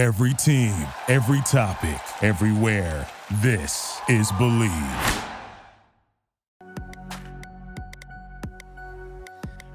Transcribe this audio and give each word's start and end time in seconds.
Every 0.00 0.32
team, 0.32 0.74
every 1.08 1.42
topic, 1.42 2.00
everywhere. 2.22 3.06
This 3.42 4.00
is 4.08 4.32
Bleav. 4.32 5.24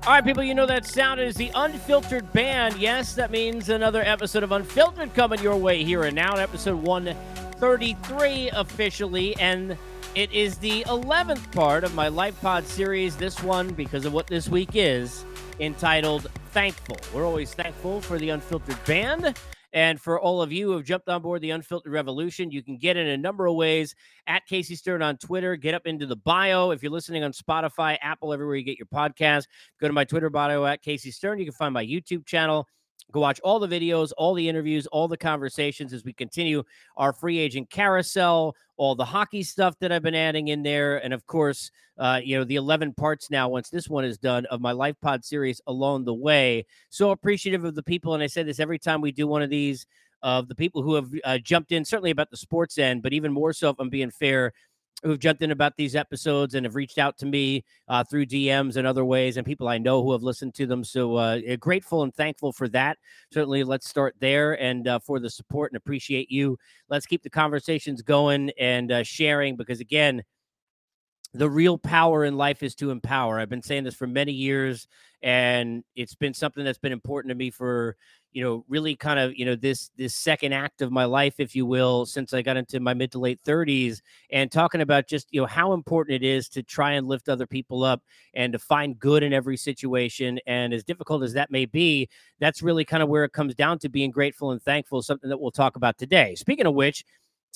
All 0.08 0.14
right, 0.14 0.26
people, 0.26 0.42
you 0.42 0.56
know 0.56 0.66
that 0.66 0.88
sound 0.88 1.20
is 1.20 1.36
the 1.36 1.52
Unfiltered 1.54 2.34
Band. 2.34 2.76
Yes, 2.78 3.14
that 3.14 3.30
means 3.30 3.70
another 3.70 4.02
episode 4.02 4.42
of 4.42 4.52
Unfiltered 4.52 5.14
coming 5.14 5.40
your 5.44 5.58
way 5.58 5.84
here 5.84 6.06
and 6.06 6.16
now, 6.16 6.34
episode 6.38 6.82
133 6.82 8.50
officially. 8.50 9.36
And 9.36 9.78
it 10.16 10.32
is 10.32 10.58
the 10.58 10.82
11th 10.86 11.52
part 11.52 11.84
of 11.84 11.94
my 11.94 12.08
Life 12.08 12.42
Pod 12.42 12.66
series. 12.66 13.16
This 13.16 13.44
one, 13.44 13.76
because 13.76 14.06
of 14.06 14.14
what 14.14 14.26
this 14.26 14.50
week 14.50 14.72
is, 14.74 15.24
entitled 15.60 16.32
Thankful. 16.50 16.98
We're 17.14 17.28
always 17.28 17.54
thankful 17.54 18.02
for 18.02 18.18
the 18.18 18.30
Unfiltered 18.30 18.84
Band. 18.86 19.36
And 19.76 20.00
for 20.00 20.18
all 20.18 20.42
of 20.42 20.54
you 20.54 20.68
who 20.68 20.78
have 20.78 20.86
jumped 20.86 21.10
on 21.10 21.22
board 21.22 21.42
the 21.42 21.52
Unfiltered 21.52 21.92
Revolution, 21.92 22.50
you 22.50 22.64
can 22.64 22.78
get 22.78 22.96
in 22.96 23.08
a 23.08 23.18
number 23.18 23.46
of 23.46 23.56
ways 23.56 23.94
at 24.26 24.46
Casey 24.48 24.74
Stern 24.74 25.02
on 25.02 25.18
Twitter. 25.18 25.58
Get 25.58 25.76
up 25.76 25.86
into 25.86 26.06
the 26.06 26.16
bio. 26.16 26.72
If 26.72 26.82
you're 26.82 26.94
listening 26.94 27.26
on 27.26 27.34
Spotify, 27.34 27.98
Apple, 28.02 28.32
everywhere 28.32 28.56
you 28.56 28.64
get 28.64 28.80
your 28.80 28.88
podcast, 28.88 29.48
go 29.82 29.88
to 29.88 29.94
my 29.94 30.06
Twitter 30.06 30.30
bio 30.30 30.66
at 30.66 30.82
Casey 30.82 31.12
Stern. 31.12 31.40
You 31.40 31.46
can 31.46 31.54
find 31.54 31.74
my 31.74 31.86
YouTube 31.86 32.26
channel. 32.26 32.70
Go 33.12 33.20
watch 33.20 33.42
all 33.42 33.60
the 33.60 33.68
videos, 33.68 34.12
all 34.18 34.34
the 34.34 34.48
interviews, 34.48 34.88
all 34.88 35.10
the 35.10 35.18
conversations 35.18 35.92
as 35.92 36.06
we 36.06 36.14
continue 36.14 36.64
our 36.96 37.12
free 37.12 37.38
agent 37.38 37.70
carousel, 37.70 38.56
all 38.78 38.96
the 38.96 39.06
hockey 39.06 39.44
stuff 39.44 39.76
that 39.80 39.92
I've 39.92 40.04
been 40.04 40.16
adding 40.16 40.50
in 40.50 40.64
there. 40.64 40.98
And 41.04 41.14
of 41.14 41.26
course, 41.26 41.72
uh, 41.98 42.20
you 42.24 42.38
know, 42.38 42.44
the 42.44 42.56
11 42.56 42.94
parts 42.94 43.30
now, 43.32 43.48
once 43.48 43.70
this 43.70 43.90
one 43.90 44.04
is 44.06 44.18
done, 44.18 44.46
of 44.48 44.62
my 44.62 44.72
Life 44.72 44.96
Pod 45.02 45.24
series 45.24 45.62
along 45.68 46.06
the 46.06 46.14
way. 46.14 46.66
So 46.90 47.12
appreciative 47.12 47.64
of 47.64 47.76
the 47.76 47.84
people. 47.84 48.14
And 48.14 48.24
I 48.24 48.28
say 48.28 48.44
this 48.44 48.60
every 48.60 48.80
time 48.80 49.02
we 49.02 49.12
do 49.12 49.28
one 49.28 49.42
of 49.42 49.50
these 49.50 49.86
of 50.22 50.48
the 50.48 50.56
people 50.56 50.82
who 50.82 50.96
have 50.96 51.10
uh, 51.24 51.38
jumped 51.38 51.72
in, 51.72 51.86
certainly 51.86 52.12
about 52.12 52.32
the 52.32 52.38
sports 52.38 52.78
end, 52.78 53.04
but 53.04 53.14
even 53.14 53.32
more 53.32 53.54
so, 53.54 53.70
if 53.70 53.80
I'm 53.80 53.90
being 53.90 54.10
fair, 54.10 54.54
who've 55.06 55.20
jumped 55.20 55.42
in 55.42 55.52
about 55.52 55.78
these 55.78 55.96
episodes 55.96 56.56
and 56.56 56.66
have 56.66 56.76
reached 56.76 56.98
out 56.98 57.18
to 57.20 57.26
me 57.26 57.64
uh, 57.88 58.04
through 58.04 58.26
DMs 58.26 58.76
and 58.76 58.88
other 58.88 59.06
ways, 59.06 59.38
and 59.38 59.46
people 59.46 59.68
I 59.68 59.78
know 59.78 60.04
who 60.04 60.12
have 60.12 60.24
listened 60.24 60.56
to 60.56 60.66
them. 60.66 60.84
So 60.84 61.16
uh, 61.16 61.40
eh, 61.46 61.56
grateful 61.58 62.04
and 62.04 62.14
thankful 62.14 62.52
for 62.52 62.68
that. 62.70 62.98
Certainly, 63.32 63.64
let's 63.64 63.88
start 63.88 64.16
there 64.20 64.60
and 64.62 64.88
uh, 64.88 65.00
for 65.00 65.20
the 65.20 65.30
support 65.30 65.72
and 65.72 65.78
appreciate 65.78 66.32
you. 66.32 66.58
Let's 66.90 67.06
keep 67.06 67.24
the 67.24 67.30
conversations 67.30 68.02
going 68.02 68.52
and 68.60 68.92
uh, 68.92 69.04
sharing 69.04 69.56
because, 69.56 69.80
again, 69.80 70.24
the 71.36 71.50
real 71.50 71.78
power 71.78 72.24
in 72.24 72.38
life 72.38 72.64
is 72.64 72.76
to 72.76 72.92
empower. 72.92 73.40
I've 73.40 73.50
been 73.50 73.62
saying 73.62 73.84
this 73.84 73.96
for 73.96 74.08
many 74.08 74.32
years, 74.32 74.88
and 75.22 75.84
it's 75.96 76.16
been 76.16 76.34
something 76.34 76.64
that's 76.64 76.78
been 76.78 76.94
important 76.94 77.30
to 77.32 77.36
me 77.36 77.50
for 77.50 77.98
you 78.32 78.44
know 78.44 78.66
really 78.68 78.96
kind 78.96 79.18
of 79.18 79.34
you 79.36 79.46
know 79.46 79.56
this 79.56 79.90
this 79.98 80.14
second 80.14 80.54
act 80.54 80.82
of 80.82 80.92
my 80.92 81.06
life 81.06 81.36
if 81.40 81.56
you 81.56 81.66
will 81.66 82.06
since 82.06 82.34
i 82.34 82.42
got 82.42 82.58
into 82.58 82.82
my 82.82 82.94
mid 82.94 83.10
to 83.10 83.18
late 83.18 83.40
30s 83.46 84.02
and 84.30 84.52
talking 84.52 84.82
about 84.82 85.08
just 85.08 85.28
you 85.32 85.40
know 85.40 85.48
how 85.48 85.72
important 85.72 86.22
it 86.22 86.28
is 86.28 86.50
to 86.50 86.62
try 86.62 86.92
and 86.92 87.08
lift 87.08 87.30
other 87.30 87.48
people 87.48 87.82
up 87.82 88.02
and 88.34 88.52
to 88.52 88.60
find 88.60 89.00
good 89.00 89.24
in 89.24 89.32
every 89.32 89.56
situation 89.56 90.38
and 90.48 90.74
as 90.74 90.84
difficult 90.84 91.24
as 91.24 91.32
that 91.32 91.50
may 91.50 91.66
be 91.66 92.10
that's 92.40 92.62
really 92.62 92.84
kind 92.84 93.02
of 93.02 93.08
where 93.08 93.24
it 93.24 93.32
comes 93.32 93.56
down 93.56 93.80
to 93.80 93.88
being 93.88 94.12
grateful 94.12 94.52
and 94.52 94.62
thankful 94.62 95.02
something 95.02 95.30
that 95.30 95.40
we'll 95.40 95.50
talk 95.50 95.78
about 95.78 95.98
today 95.98 96.36
speaking 96.36 96.66
of 96.66 96.74
which 96.74 97.06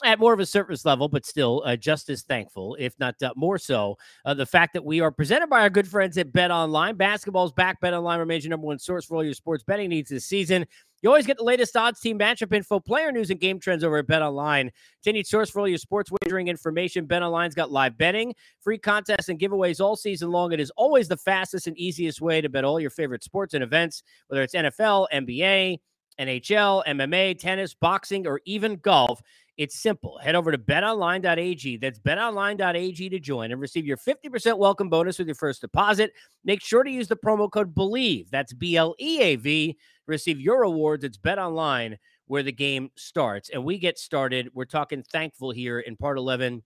at 0.04 0.20
more 0.20 0.34
of 0.34 0.40
a 0.40 0.46
surface 0.46 0.86
level, 0.86 1.08
but 1.08 1.26
still 1.26 1.64
uh, 1.66 1.76
just 1.76 2.10
as 2.10 2.24
thankful, 2.24 2.76
if 2.80 2.98
not 3.00 3.22
uh, 3.22 3.34
more 3.36 3.58
so, 3.58 3.98
uh, 4.26 4.34
the 4.34 4.46
fact 4.46 4.74
that 4.74 4.84
we 4.84 5.02
are 5.02 5.12
presented 5.12 5.48
by 5.48 5.62
our 5.62 5.70
good 5.70 5.88
friends 5.88 6.18
at 6.18 6.32
Bet 6.32 6.52
Online. 6.52 6.96
Basketball's 6.96 7.52
back. 7.52 7.80
Bet 7.82 7.94
Online 7.94 8.20
remains 8.20 8.44
your 8.44 8.50
number 8.50 8.68
one 8.68 8.80
source 8.80 9.06
for 9.06 9.16
all 9.16 9.24
your 9.24 9.34
sports 9.34 9.64
betting 9.64 9.90
needs 9.90 10.10
this 10.10 10.26
season. 10.26 10.66
You 11.02 11.10
always 11.10 11.26
get 11.26 11.38
the 11.38 11.44
latest 11.44 11.78
odds, 11.78 12.02
team 12.02 12.20
matchup 12.20 12.54
info, 12.54 12.80
player 12.80 13.12
news, 13.12 13.30
and 13.30 13.40
game 13.40 13.60
trends 13.60 13.84
over 13.86 13.98
at 13.98 14.08
Bet 14.08 14.22
Online. 14.22 14.70
Continued 15.02 15.28
source 15.28 15.50
for 15.50 15.62
all 15.62 15.68
your 15.68 15.78
sports 15.78 16.12
wagering 16.22 16.50
information. 16.50 17.06
Bet 17.06 17.24
Online's 17.24 17.56
got 17.56 17.72
live 17.72 17.98
betting, 17.98 18.36
free 18.62 18.78
contests, 18.78 19.30
and 19.30 19.40
giveaways 19.40 19.80
all 19.80 19.96
season 19.96 20.30
long. 20.30 20.52
It 20.52 20.60
is 20.60 20.72
always 20.76 21.08
the 21.08 21.16
fastest 21.16 21.68
and 21.68 21.78
easiest 21.78 22.20
way 22.20 22.42
to 22.42 22.50
bet 22.50 22.66
all 22.66 22.82
your 22.82 22.90
favorite 22.90 23.24
sports 23.24 23.54
and 23.54 23.64
events, 23.64 24.04
whether 24.28 24.44
it's 24.44 24.54
NFL, 24.54 25.08
NBA, 25.14 25.80
NHL, 26.20 26.84
MMA, 26.86 27.40
tennis, 27.40 27.74
boxing, 27.74 28.28
or 28.28 28.42
even 28.46 28.76
golf. 28.78 29.22
It's 29.58 29.78
simple. 29.78 30.18
Head 30.20 30.36
over 30.36 30.52
to 30.52 30.58
betonline.ag. 30.58 31.78
That's 31.78 32.00
betonline.ag 32.00 33.10
to 33.10 33.20
join 33.20 33.52
and 33.52 33.60
receive 33.60 33.86
your 33.86 33.98
50% 33.98 34.58
welcome 34.58 34.90
bonus 34.90 35.20
with 35.20 35.28
your 35.28 35.36
first 35.36 35.60
deposit. 35.60 36.14
Make 36.46 36.62
sure 36.62 36.84
to 36.84 36.90
use 36.90 37.10
the 37.10 37.18
promo 37.18 37.52
code 37.52 37.76
BLEAV. 37.76 38.30
That's 38.30 38.54
B 38.54 38.78
L 38.78 38.96
E 39.00 39.22
A 39.22 39.36
V. 39.36 39.78
Receive 40.08 40.40
your 40.40 40.62
rewards. 40.62 41.04
It's 41.04 41.18
betonline 41.18 41.98
where 42.28 42.44
the 42.44 42.52
game 42.52 42.90
starts. 42.96 43.50
And 43.50 43.66
we 43.66 43.78
get 43.78 44.00
started. 44.00 44.50
We're 44.54 44.66
talking 44.66 45.04
thankful 45.04 45.52
here 45.52 45.80
in 45.80 45.98
part 45.98 46.18
11 46.18 46.64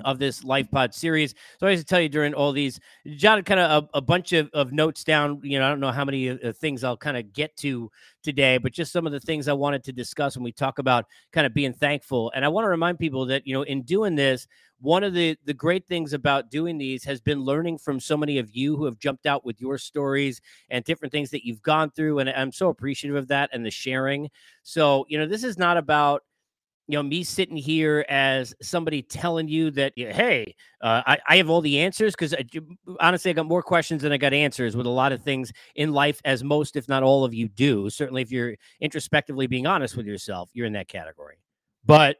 of 0.00 0.18
this 0.18 0.44
life 0.44 0.70
pod 0.70 0.94
series. 0.94 1.34
So 1.58 1.66
I 1.66 1.74
to 1.74 1.84
tell 1.84 2.00
you 2.00 2.08
during 2.08 2.34
all 2.34 2.52
these, 2.52 2.80
jotted 3.16 3.46
kind 3.46 3.60
of 3.60 3.84
a, 3.84 3.98
a, 3.98 4.00
bunch 4.00 4.32
of, 4.32 4.50
of 4.52 4.72
notes 4.72 5.04
down. 5.04 5.40
You 5.42 5.58
know, 5.58 5.66
I 5.66 5.68
don't 5.68 5.80
know 5.80 5.92
how 5.92 6.04
many 6.04 6.30
uh, 6.30 6.52
things 6.52 6.84
I'll 6.84 6.96
kind 6.96 7.16
of 7.16 7.32
get 7.32 7.56
to 7.58 7.90
today, 8.22 8.58
but 8.58 8.72
just 8.72 8.92
some 8.92 9.06
of 9.06 9.12
the 9.12 9.20
things 9.20 9.48
I 9.48 9.52
wanted 9.52 9.84
to 9.84 9.92
discuss 9.92 10.36
when 10.36 10.44
we 10.44 10.52
talk 10.52 10.78
about 10.78 11.06
kind 11.32 11.46
of 11.46 11.54
being 11.54 11.72
thankful. 11.72 12.32
And 12.34 12.44
I 12.44 12.48
want 12.48 12.64
to 12.64 12.68
remind 12.68 12.98
people 12.98 13.26
that, 13.26 13.46
you 13.46 13.54
know, 13.54 13.62
in 13.62 13.82
doing 13.82 14.14
this, 14.14 14.46
one 14.80 15.02
of 15.02 15.12
the 15.12 15.36
the 15.44 15.54
great 15.54 15.86
things 15.86 16.12
about 16.12 16.50
doing 16.50 16.78
these 16.78 17.02
has 17.04 17.20
been 17.20 17.40
learning 17.40 17.78
from 17.78 17.98
so 17.98 18.16
many 18.16 18.38
of 18.38 18.54
you 18.54 18.76
who 18.76 18.84
have 18.84 18.98
jumped 18.98 19.26
out 19.26 19.44
with 19.44 19.60
your 19.60 19.76
stories 19.76 20.40
and 20.70 20.84
different 20.84 21.10
things 21.10 21.30
that 21.30 21.44
you've 21.44 21.62
gone 21.62 21.90
through 21.90 22.20
and 22.20 22.30
I'm 22.30 22.52
so 22.52 22.68
appreciative 22.68 23.16
of 23.16 23.28
that 23.28 23.50
and 23.52 23.66
the 23.66 23.70
sharing. 23.72 24.28
So, 24.62 25.04
you 25.08 25.18
know, 25.18 25.26
this 25.26 25.42
is 25.42 25.58
not 25.58 25.76
about 25.76 26.22
you 26.88 26.96
know, 26.96 27.02
me 27.02 27.22
sitting 27.22 27.56
here 27.56 28.04
as 28.08 28.54
somebody 28.62 29.02
telling 29.02 29.46
you 29.46 29.70
that, 29.72 29.92
hey, 29.94 30.54
uh, 30.80 31.02
I, 31.06 31.18
I, 31.28 31.36
have 31.36 31.50
all 31.50 31.60
the 31.60 31.80
answers 31.80 32.14
because 32.14 32.34
honestly, 32.98 33.30
I 33.30 33.34
got 33.34 33.44
more 33.44 33.62
questions 33.62 34.00
than 34.00 34.10
I 34.10 34.16
got 34.16 34.32
answers 34.32 34.74
with 34.74 34.86
a 34.86 34.90
lot 34.90 35.12
of 35.12 35.22
things 35.22 35.52
in 35.74 35.92
life, 35.92 36.22
as 36.24 36.42
most, 36.42 36.76
if 36.76 36.88
not 36.88 37.02
all 37.02 37.24
of 37.24 37.34
you 37.34 37.46
do. 37.46 37.90
Certainly, 37.90 38.22
if 38.22 38.32
you're 38.32 38.54
introspectively 38.80 39.46
being 39.46 39.66
honest 39.66 39.98
with 39.98 40.06
yourself, 40.06 40.48
you're 40.54 40.64
in 40.64 40.72
that 40.72 40.88
category. 40.88 41.36
But 41.84 42.16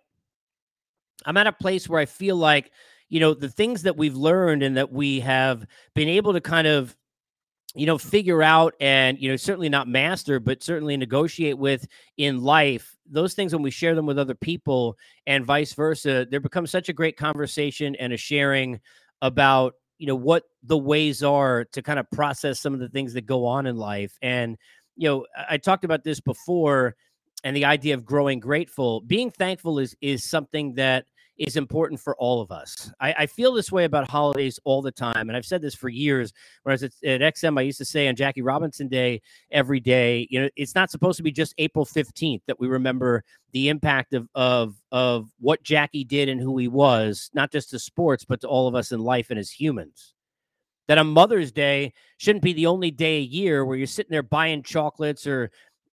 I'm 1.24 1.38
at 1.38 1.46
a 1.46 1.52
place 1.52 1.88
where 1.88 2.00
I 2.00 2.04
feel 2.04 2.36
like, 2.36 2.70
you 3.08 3.20
know, 3.20 3.32
the 3.32 3.48
things 3.48 3.82
that 3.82 3.96
we've 3.96 4.16
learned 4.16 4.62
and 4.62 4.76
that 4.76 4.92
we 4.92 5.20
have 5.20 5.64
been 5.94 6.08
able 6.08 6.34
to 6.34 6.42
kind 6.42 6.66
of 6.66 6.94
you 7.78 7.86
know 7.86 7.98
figure 7.98 8.42
out 8.42 8.74
and 8.80 9.18
you 9.20 9.30
know 9.30 9.36
certainly 9.36 9.68
not 9.68 9.86
master 9.86 10.40
but 10.40 10.62
certainly 10.62 10.96
negotiate 10.96 11.56
with 11.56 11.86
in 12.16 12.42
life 12.42 12.96
those 13.10 13.34
things 13.34 13.52
when 13.52 13.62
we 13.62 13.70
share 13.70 13.94
them 13.94 14.06
with 14.06 14.18
other 14.18 14.34
people 14.34 14.96
and 15.26 15.44
vice 15.44 15.72
versa 15.72 16.26
there 16.30 16.40
becomes 16.40 16.70
such 16.70 16.88
a 16.88 16.92
great 16.92 17.16
conversation 17.16 17.94
and 17.96 18.12
a 18.12 18.16
sharing 18.16 18.80
about 19.22 19.74
you 19.98 20.06
know 20.06 20.16
what 20.16 20.44
the 20.62 20.78
ways 20.78 21.22
are 21.22 21.64
to 21.72 21.82
kind 21.82 21.98
of 21.98 22.10
process 22.10 22.60
some 22.60 22.72
of 22.72 22.80
the 22.80 22.88
things 22.88 23.12
that 23.12 23.26
go 23.26 23.44
on 23.44 23.66
in 23.66 23.76
life. 23.76 24.16
And 24.22 24.56
you 24.96 25.08
know 25.08 25.26
i 25.48 25.56
talked 25.56 25.84
about 25.84 26.04
this 26.04 26.20
before 26.20 26.96
and 27.44 27.54
the 27.54 27.64
idea 27.66 27.94
of 27.94 28.04
growing 28.04 28.40
grateful. 28.40 29.00
Being 29.02 29.30
thankful 29.30 29.78
is 29.78 29.94
is 30.00 30.28
something 30.28 30.74
that 30.74 31.04
is 31.38 31.56
important 31.56 32.00
for 32.00 32.16
all 32.16 32.40
of 32.40 32.50
us. 32.50 32.92
I, 33.00 33.14
I, 33.20 33.26
feel 33.26 33.52
this 33.52 33.70
way 33.70 33.84
about 33.84 34.10
holidays 34.10 34.58
all 34.64 34.82
the 34.82 34.90
time. 34.90 35.28
And 35.28 35.36
I've 35.36 35.46
said 35.46 35.62
this 35.62 35.74
for 35.74 35.88
years. 35.88 36.32
Whereas 36.64 36.82
at, 36.82 36.92
at 37.04 37.20
XM, 37.20 37.58
I 37.58 37.62
used 37.62 37.78
to 37.78 37.84
say 37.84 38.08
on 38.08 38.16
Jackie 38.16 38.42
Robinson 38.42 38.88
Day 38.88 39.22
every 39.50 39.78
day, 39.78 40.26
you 40.30 40.42
know, 40.42 40.48
it's 40.56 40.74
not 40.74 40.90
supposed 40.90 41.16
to 41.18 41.22
be 41.22 41.30
just 41.30 41.54
April 41.58 41.86
15th 41.86 42.42
that 42.46 42.58
we 42.58 42.66
remember 42.66 43.22
the 43.52 43.68
impact 43.68 44.14
of, 44.14 44.28
of, 44.34 44.74
of 44.90 45.30
what 45.38 45.62
Jackie 45.62 46.04
did 46.04 46.28
and 46.28 46.40
who 46.40 46.58
he 46.58 46.68
was, 46.68 47.30
not 47.34 47.52
just 47.52 47.70
to 47.70 47.78
sports, 47.78 48.24
but 48.24 48.40
to 48.40 48.48
all 48.48 48.66
of 48.66 48.74
us 48.74 48.90
in 48.90 49.00
life 49.00 49.30
and 49.30 49.38
as 49.38 49.50
humans. 49.50 50.14
That 50.88 50.98
a 50.98 51.04
Mother's 51.04 51.52
Day 51.52 51.92
shouldn't 52.16 52.42
be 52.42 52.54
the 52.54 52.66
only 52.66 52.90
day 52.90 53.18
a 53.18 53.22
year 53.22 53.64
where 53.64 53.76
you're 53.76 53.86
sitting 53.86 54.10
there 54.10 54.22
buying 54.22 54.62
chocolates 54.62 55.26
or 55.26 55.50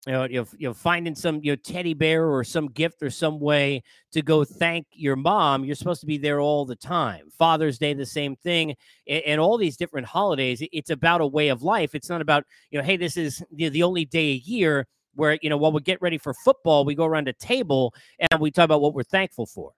you 0.06 0.12
know, 0.12 0.25
you 0.25 0.41
know, 0.41 0.47
you 0.56 0.69
know, 0.69 0.75
finding 0.75 1.15
some 1.15 1.41
you 1.43 1.53
know 1.53 1.56
teddy 1.56 1.93
bear 1.93 2.27
or 2.27 2.43
some 2.43 2.69
gift 2.69 3.03
or 3.03 3.10
some 3.10 3.39
way 3.39 3.83
to 4.13 4.22
go 4.22 4.45
thank 4.45 4.86
your 4.92 5.16
mom. 5.16 5.65
You're 5.65 5.74
supposed 5.74 6.01
to 6.01 6.07
be 6.07 6.16
there 6.16 6.41
all 6.41 6.65
the 6.65 6.77
time. 6.77 7.28
Father's 7.30 7.78
Day, 7.78 7.92
the 7.92 8.07
same 8.07 8.34
thing, 8.36 8.74
and, 9.07 9.22
and 9.24 9.41
all 9.41 9.59
these 9.59 9.77
different 9.77 10.07
holidays. 10.07 10.63
It's 10.72 10.91
about 10.91 11.21
a 11.21 11.27
way 11.27 11.48
of 11.48 11.63
life. 11.63 11.95
It's 11.95 12.09
not 12.09 12.22
about 12.22 12.45
you 12.71 12.78
know, 12.78 12.84
hey, 12.84 12.97
this 12.97 13.16
is 13.16 13.42
know, 13.53 13.69
the 13.69 13.83
only 13.83 14.07
day 14.07 14.30
a 14.30 14.36
year 14.36 14.86
where 15.15 15.39
you 15.42 15.51
know 15.51 15.59
while 15.59 15.72
we 15.72 15.83
get 15.83 16.01
ready 16.01 16.16
for 16.16 16.33
football, 16.33 16.86
we 16.86 16.95
go 16.95 17.04
around 17.04 17.28
a 17.28 17.34
table 17.34 17.95
and 18.30 18.41
we 18.41 18.51
talk 18.51 18.65
about 18.65 18.80
what 18.80 18.95
we're 18.95 19.03
thankful 19.03 19.47
for 19.47 19.72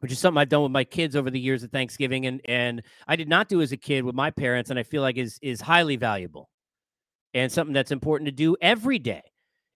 which 0.00 0.10
is 0.10 0.18
something 0.18 0.38
I've 0.38 0.48
done 0.48 0.64
with 0.64 0.72
my 0.72 0.82
kids 0.82 1.14
over 1.14 1.30
the 1.30 1.38
years 1.38 1.62
of 1.62 1.70
Thanksgiving, 1.70 2.26
and 2.26 2.40
and 2.46 2.82
I 3.06 3.14
did 3.14 3.28
not 3.28 3.48
do 3.48 3.60
as 3.62 3.70
a 3.70 3.76
kid 3.76 4.04
with 4.04 4.16
my 4.16 4.32
parents, 4.32 4.70
and 4.70 4.78
I 4.78 4.82
feel 4.82 5.00
like 5.00 5.16
is 5.16 5.38
is 5.42 5.60
highly 5.60 5.94
valuable 5.94 6.48
and 7.34 7.50
something 7.50 7.74
that's 7.74 7.90
important 7.90 8.26
to 8.26 8.32
do 8.32 8.56
every 8.60 8.98
day 8.98 9.22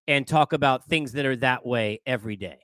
and 0.08 0.26
talk 0.26 0.52
about 0.52 0.84
things 0.84 1.12
that 1.12 1.26
are 1.26 1.36
that 1.36 1.66
way 1.66 2.00
every 2.06 2.36
day. 2.36 2.58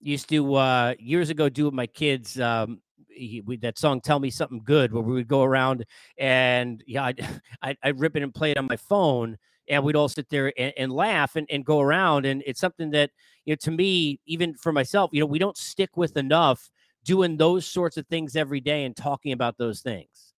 Used 0.00 0.28
to 0.30 0.54
uh, 0.54 0.94
years 0.98 1.30
ago 1.30 1.48
do 1.48 1.66
with 1.66 1.74
my 1.74 1.86
kids 1.86 2.40
um, 2.40 2.80
he, 3.08 3.42
we, 3.42 3.56
that 3.58 3.78
song 3.78 4.00
"Tell 4.00 4.18
Me 4.18 4.30
Something 4.30 4.62
Good," 4.64 4.92
where 4.92 5.02
we 5.02 5.12
would 5.14 5.28
go 5.28 5.42
around 5.42 5.84
and 6.18 6.82
yeah, 6.86 7.04
I'd, 7.04 7.26
I'd, 7.62 7.78
I'd 7.82 8.00
rip 8.00 8.16
it 8.16 8.22
and 8.22 8.34
play 8.34 8.50
it 8.50 8.58
on 8.58 8.66
my 8.66 8.76
phone 8.76 9.36
and 9.68 9.84
we'd 9.84 9.96
all 9.96 10.08
sit 10.08 10.28
there 10.28 10.52
and, 10.58 10.72
and 10.76 10.92
laugh 10.92 11.36
and, 11.36 11.46
and 11.50 11.64
go 11.64 11.80
around. 11.80 12.26
And 12.26 12.42
it's 12.44 12.60
something 12.60 12.90
that, 12.90 13.10
you 13.44 13.52
know, 13.52 13.56
to 13.62 13.70
me, 13.70 14.20
even 14.26 14.54
for 14.54 14.72
myself, 14.72 15.10
you 15.12 15.20
know, 15.20 15.26
we 15.26 15.38
don't 15.38 15.56
stick 15.56 15.96
with 15.96 16.16
enough 16.16 16.70
doing 17.04 17.36
those 17.36 17.66
sorts 17.66 17.96
of 17.96 18.06
things 18.08 18.36
every 18.36 18.60
day 18.60 18.84
and 18.84 18.96
talking 18.96 19.32
about 19.32 19.58
those 19.58 19.80
things. 19.80 20.34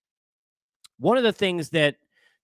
One 0.98 1.16
of 1.16 1.24
the 1.24 1.32
things 1.32 1.70
that 1.70 1.96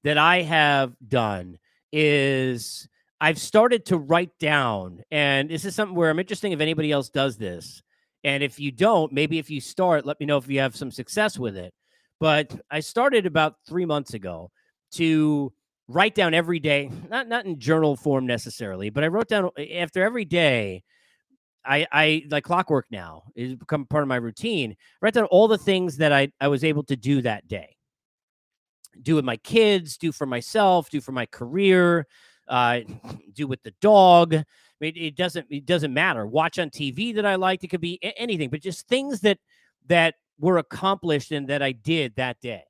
that 0.05 0.19
I 0.19 0.43
have 0.43 0.95
done 1.07 1.59
is 1.93 2.89
I've 3.21 3.39
started 3.39 3.87
to 3.87 3.99
write 3.99 4.39
down, 4.39 5.03
and 5.11 5.51
this 5.51 5.65
is 5.65 5.75
something 5.75 5.97
where 5.97 6.11
I'm 6.11 6.19
interested 6.19 6.53
if 6.53 6.61
anybody 6.61 6.93
else 6.93 7.09
does 7.09 7.37
this. 7.37 7.83
And 8.25 8.43
if 8.43 8.59
you 8.59 8.71
don't, 8.71 9.13
maybe 9.13 9.39
if 9.39 9.51
you 9.51 9.61
start, 9.61 10.07
let 10.07 10.19
me 10.21 10.27
know 10.27 10.37
if 10.37 10.49
you 10.49 10.61
have 10.61 10.77
some 10.77 10.91
success 10.91 11.39
with 11.39 11.57
it. 11.57 11.73
But 12.21 12.53
I 12.71 12.81
started 12.81 13.27
about 13.27 13.57
three 13.67 13.87
months 13.87 14.15
ago 14.15 14.51
to 14.93 15.53
write 15.89 16.15
down 16.15 16.35
every 16.35 16.59
day, 16.59 16.91
not 17.09 17.29
not 17.29 17.47
in 17.47 17.59
journal 17.59 17.97
form 17.97 18.27
necessarily, 18.27 18.91
but 18.91 19.05
I 19.05 19.09
wrote 19.09 19.29
down 19.29 19.51
after 19.75 20.03
every 20.03 20.25
day. 20.25 20.83
I, 21.65 21.87
I 21.93 22.25
like 22.31 22.45
clockwork 22.45 22.87
now 22.91 23.25
is 23.35 23.55
become 23.55 23.85
part 23.85 24.03
of 24.03 24.09
my 24.09 24.17
routine. 24.17 24.77
Write 25.03 25.15
down 25.15 25.25
all 25.25 25.49
the 25.49 25.59
things 25.59 25.99
that 25.99 26.13
I, 26.13 26.33
I 26.41 26.49
was 26.49 26.65
able 26.65 26.83
to 26.85 26.97
do 26.97 27.21
that 27.23 27.47
day. 27.47 27.77
Do 29.03 29.15
with 29.17 29.25
my 29.25 29.37
kids, 29.37 29.97
do 29.97 30.13
for 30.13 30.27
myself, 30.27 30.91
do 30.91 31.01
for 31.01 31.13
my 31.13 31.27
career, 31.27 32.07
uh, 32.49 32.81
do 33.33 33.47
with 33.47 33.63
the 33.63 33.75
dog. 33.81 34.35
I 34.35 34.45
mean, 34.81 34.95
it 34.97 35.17
doesn't 35.17 35.47
it 35.51 35.67
doesn't 35.67 35.93
matter. 35.93 36.27
Watch 36.27 36.59
on 36.59 36.71
TV 36.71 37.15
that 37.15 37.27
I 37.27 37.35
liked. 37.37 37.65
It 37.65 37.69
could 37.69 37.81
be 37.81 37.99
anything, 38.03 38.51
but 38.51 38.63
just 38.63 38.89
things 38.89 39.21
that 39.21 39.39
that 39.87 40.15
were 40.39 40.59
accomplished 40.59 41.33
and 41.33 41.49
that 41.49 41.63
I 41.63 41.73
did 41.73 42.15
that 42.17 42.41
day. 42.41 42.65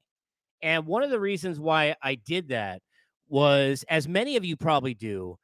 And 0.62 0.86
one 0.86 1.02
of 1.02 1.10
the 1.10 1.20
reasons 1.20 1.60
why 1.60 1.94
I 2.02 2.16
did 2.16 2.48
that 2.48 2.82
was, 3.28 3.84
as 3.88 4.08
many 4.08 4.36
of 4.36 4.44
you 4.44 4.56
probably 4.56 4.94
do, 4.94 5.38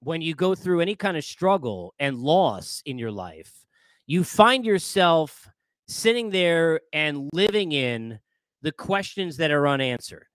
when 0.00 0.22
you 0.22 0.34
go 0.34 0.54
through 0.54 0.80
any 0.80 0.96
kind 0.96 1.16
of 1.16 1.24
struggle 1.24 1.94
and 1.98 2.18
loss 2.18 2.82
in 2.86 2.98
your 2.98 3.12
life, 3.12 3.66
you 4.06 4.24
find 4.24 4.64
yourself 4.64 5.48
sitting 5.86 6.30
there 6.30 6.80
and 6.92 7.28
living 7.32 7.72
in 7.72 8.18
the 8.62 8.72
questions 8.72 9.36
that 9.36 9.50
are 9.50 9.68
unanswered. 9.68 10.26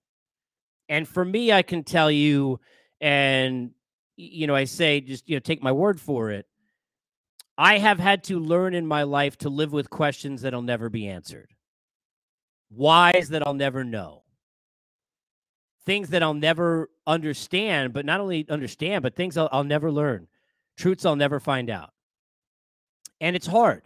And 0.90 1.08
for 1.08 1.26
me, 1.26 1.52
I 1.52 1.64
can 1.64 1.84
tell 1.84 2.12
you, 2.12 2.60
and 3.02 3.72
you 4.16 4.48
know, 4.48 4.56
I 4.56 4.66
say 4.66 5.02
just 5.02 5.28
you 5.28 5.36
know, 5.36 5.40
take 5.40 5.64
my 5.64 5.72
word 5.72 6.00
for 6.00 6.32
it. 6.32 6.46
I 7.58 7.80
have 7.80 8.00
had 8.00 8.24
to 8.26 8.40
learn 8.40 8.74
in 8.74 8.86
my 8.86 9.04
life 9.04 9.38
to 9.40 9.50
live 9.50 9.74
with 9.74 9.90
questions 9.90 10.42
that'll 10.42 10.62
never 10.62 10.90
be 10.90 11.08
answered. 11.08 11.50
Whys 12.70 13.30
that 13.30 13.46
I'll 13.46 13.54
never 13.54 13.84
know. 13.84 14.24
Things 15.86 16.10
that 16.10 16.22
I'll 16.22 16.34
never 16.34 16.90
understand, 17.08 17.94
but 17.94 18.06
not 18.06 18.20
only 18.20 18.46
understand, 18.50 19.04
but 19.04 19.16
things 19.16 19.38
I'll, 19.38 19.50
I'll 19.52 19.64
never 19.64 19.92
learn. 19.92 20.28
Truths 20.78 21.06
I'll 21.06 21.16
never 21.16 21.40
find 21.40 21.70
out. 21.70 21.92
And 23.20 23.36
it's 23.36 23.48
hard 23.48 23.84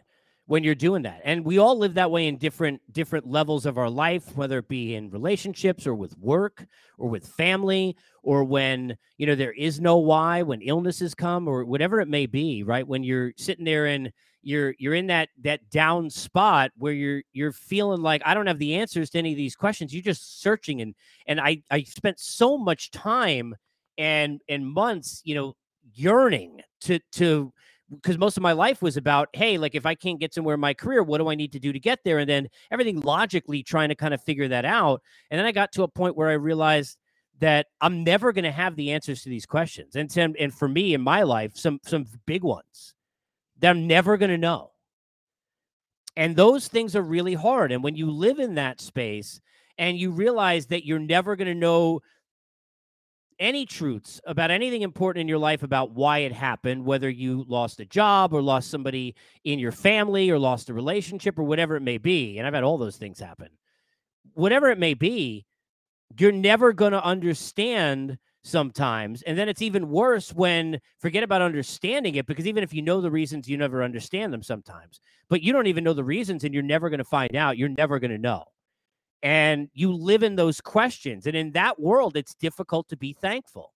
when 0.51 0.65
you're 0.65 0.75
doing 0.75 1.03
that. 1.03 1.21
And 1.23 1.45
we 1.45 1.59
all 1.59 1.77
live 1.77 1.93
that 1.93 2.11
way 2.11 2.27
in 2.27 2.35
different 2.35 2.81
different 2.91 3.25
levels 3.25 3.65
of 3.65 3.77
our 3.77 3.89
life, 3.89 4.35
whether 4.35 4.57
it 4.57 4.67
be 4.67 4.95
in 4.95 5.09
relationships 5.09 5.87
or 5.87 5.95
with 5.95 6.17
work 6.17 6.65
or 6.97 7.07
with 7.07 7.25
family 7.25 7.95
or 8.21 8.43
when, 8.43 8.97
you 9.17 9.25
know, 9.25 9.33
there 9.33 9.53
is 9.53 9.79
no 9.79 9.97
why, 9.99 10.41
when 10.41 10.61
illnesses 10.61 11.15
come 11.15 11.47
or 11.47 11.63
whatever 11.63 12.01
it 12.01 12.09
may 12.09 12.25
be, 12.25 12.63
right? 12.63 12.85
When 12.85 13.01
you're 13.01 13.31
sitting 13.37 13.63
there 13.63 13.85
and 13.85 14.11
you're 14.41 14.75
you're 14.77 14.93
in 14.93 15.07
that 15.07 15.29
that 15.41 15.69
down 15.69 16.09
spot 16.09 16.71
where 16.75 16.91
you're 16.91 17.21
you're 17.31 17.53
feeling 17.53 18.01
like 18.01 18.21
I 18.25 18.33
don't 18.33 18.47
have 18.47 18.59
the 18.59 18.75
answers 18.75 19.09
to 19.11 19.19
any 19.19 19.31
of 19.31 19.37
these 19.37 19.55
questions. 19.55 19.93
You're 19.93 20.03
just 20.03 20.41
searching 20.41 20.81
and 20.81 20.95
and 21.27 21.39
I 21.39 21.63
I 21.71 21.83
spent 21.83 22.19
so 22.19 22.57
much 22.57 22.91
time 22.91 23.55
and 23.97 24.41
and 24.49 24.67
months, 24.67 25.21
you 25.23 25.33
know, 25.33 25.53
yearning 25.93 26.59
to 26.81 26.99
to 27.13 27.53
because 27.93 28.17
most 28.17 28.37
of 28.37 28.43
my 28.43 28.53
life 28.53 28.81
was 28.81 28.97
about, 28.97 29.29
hey, 29.33 29.57
like 29.57 29.75
if 29.75 29.85
I 29.85 29.95
can't 29.95 30.19
get 30.19 30.33
somewhere 30.33 30.55
in 30.55 30.61
my 30.61 30.73
career, 30.73 31.03
what 31.03 31.17
do 31.17 31.29
I 31.29 31.35
need 31.35 31.51
to 31.53 31.59
do 31.59 31.73
to 31.73 31.79
get 31.79 31.99
there? 32.05 32.19
And 32.19 32.29
then 32.29 32.47
everything 32.71 33.01
logically 33.01 33.63
trying 33.63 33.89
to 33.89 33.95
kind 33.95 34.13
of 34.13 34.23
figure 34.23 34.47
that 34.47 34.65
out. 34.65 35.01
And 35.29 35.37
then 35.37 35.45
I 35.45 35.51
got 35.51 35.71
to 35.73 35.83
a 35.83 35.87
point 35.87 36.15
where 36.15 36.29
I 36.29 36.33
realized 36.33 36.97
that 37.39 37.67
I'm 37.81 38.03
never 38.03 38.31
going 38.31 38.45
to 38.45 38.51
have 38.51 38.75
the 38.75 38.91
answers 38.91 39.23
to 39.23 39.29
these 39.29 39.45
questions. 39.45 39.95
And 39.95 40.09
to, 40.11 40.33
and 40.39 40.53
for 40.53 40.67
me 40.67 40.93
in 40.93 41.01
my 41.01 41.23
life, 41.23 41.57
some 41.57 41.79
some 41.83 42.05
big 42.25 42.43
ones 42.43 42.93
that 43.59 43.71
I'm 43.71 43.87
never 43.87 44.17
going 44.17 44.31
to 44.31 44.37
know. 44.37 44.71
And 46.15 46.35
those 46.35 46.67
things 46.67 46.95
are 46.95 47.01
really 47.01 47.33
hard. 47.33 47.71
And 47.71 47.83
when 47.83 47.95
you 47.95 48.11
live 48.11 48.39
in 48.39 48.55
that 48.55 48.81
space 48.81 49.41
and 49.77 49.97
you 49.97 50.11
realize 50.11 50.67
that 50.67 50.85
you're 50.85 50.99
never 50.99 51.35
going 51.35 51.47
to 51.47 51.55
know 51.55 52.01
any 53.41 53.65
truths 53.65 54.21
about 54.25 54.51
anything 54.51 54.83
important 54.83 55.21
in 55.21 55.27
your 55.27 55.39
life 55.39 55.63
about 55.63 55.91
why 55.91 56.19
it 56.19 56.31
happened, 56.31 56.85
whether 56.85 57.09
you 57.09 57.43
lost 57.47 57.79
a 57.79 57.85
job 57.85 58.33
or 58.33 58.41
lost 58.41 58.69
somebody 58.69 59.15
in 59.43 59.59
your 59.59 59.71
family 59.71 60.29
or 60.29 60.39
lost 60.39 60.69
a 60.69 60.73
relationship 60.73 61.37
or 61.37 61.43
whatever 61.43 61.75
it 61.75 61.81
may 61.81 61.97
be. 61.97 62.37
And 62.37 62.47
I've 62.47 62.53
had 62.53 62.63
all 62.63 62.77
those 62.77 62.97
things 62.97 63.19
happen. 63.19 63.49
Whatever 64.33 64.69
it 64.69 64.77
may 64.77 64.93
be, 64.93 65.45
you're 66.17 66.31
never 66.31 66.71
going 66.71 66.91
to 66.91 67.03
understand 67.03 68.17
sometimes. 68.43 69.21
And 69.23 69.37
then 69.37 69.49
it's 69.49 69.61
even 69.61 69.89
worse 69.89 70.33
when 70.33 70.79
forget 70.99 71.23
about 71.23 71.41
understanding 71.41 72.15
it 72.15 72.27
because 72.27 72.47
even 72.47 72.63
if 72.63 72.73
you 72.73 72.81
know 72.81 73.01
the 73.01 73.11
reasons, 73.11 73.49
you 73.49 73.57
never 73.57 73.83
understand 73.83 74.31
them 74.31 74.43
sometimes. 74.43 74.99
But 75.29 75.41
you 75.41 75.51
don't 75.51 75.67
even 75.67 75.83
know 75.83 75.93
the 75.93 76.03
reasons 76.03 76.43
and 76.43 76.53
you're 76.53 76.63
never 76.63 76.89
going 76.89 76.99
to 76.99 77.03
find 77.03 77.35
out. 77.35 77.57
You're 77.57 77.69
never 77.69 77.99
going 77.99 78.11
to 78.11 78.17
know 78.17 78.45
and 79.23 79.69
you 79.73 79.93
live 79.93 80.23
in 80.23 80.35
those 80.35 80.61
questions 80.61 81.27
and 81.27 81.35
in 81.35 81.51
that 81.51 81.79
world 81.79 82.17
it's 82.17 82.33
difficult 82.35 82.89
to 82.89 82.97
be 82.97 83.13
thankful. 83.13 83.73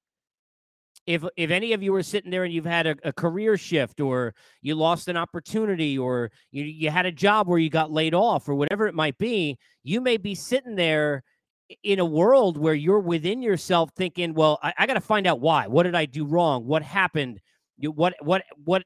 If 1.05 1.23
if 1.37 1.51
any 1.51 1.73
of 1.73 1.83
you 1.83 1.93
are 1.93 2.01
sitting 2.01 2.31
there 2.31 2.45
and 2.45 2.53
you've 2.53 2.65
had 2.65 2.87
a, 2.87 2.95
a, 3.03 3.13
career 3.13 3.57
shift 3.57 4.01
or 4.01 4.33
you 4.63 4.73
lost 4.73 5.07
an 5.07 5.17
opportunity 5.17 5.99
or 5.99 6.31
you, 6.51 6.63
you 6.63 6.89
had 6.89 7.05
a 7.05 7.11
job 7.11 7.47
where 7.47 7.59
you 7.59 7.69
got 7.69 7.91
laid 7.91 8.15
off 8.15 8.49
or 8.49 8.55
whatever 8.55 8.87
it 8.87 8.95
might 8.95 9.17
be 9.19 9.55
you 9.83 10.01
may 10.01 10.17
be 10.17 10.33
sitting 10.33 10.75
there 10.75 11.23
in 11.83 11.99
a 11.99 12.05
world 12.05 12.57
where 12.57 12.73
you're 12.73 12.99
within 12.99 13.43
yourself 13.43 13.91
thinking 13.95 14.33
well 14.33 14.57
i, 14.63 14.73
I 14.79 14.87
got 14.87 14.95
to 14.95 15.01
find 15.01 15.27
out 15.27 15.39
why. 15.39 15.67
What 15.67 15.83
did 15.83 15.93
i 15.93 16.05
do 16.05 16.25
wrong? 16.25 16.65
What 16.65 16.81
happened? 16.81 17.39
What 17.77 18.15
what 18.19 18.43
what 18.63 18.83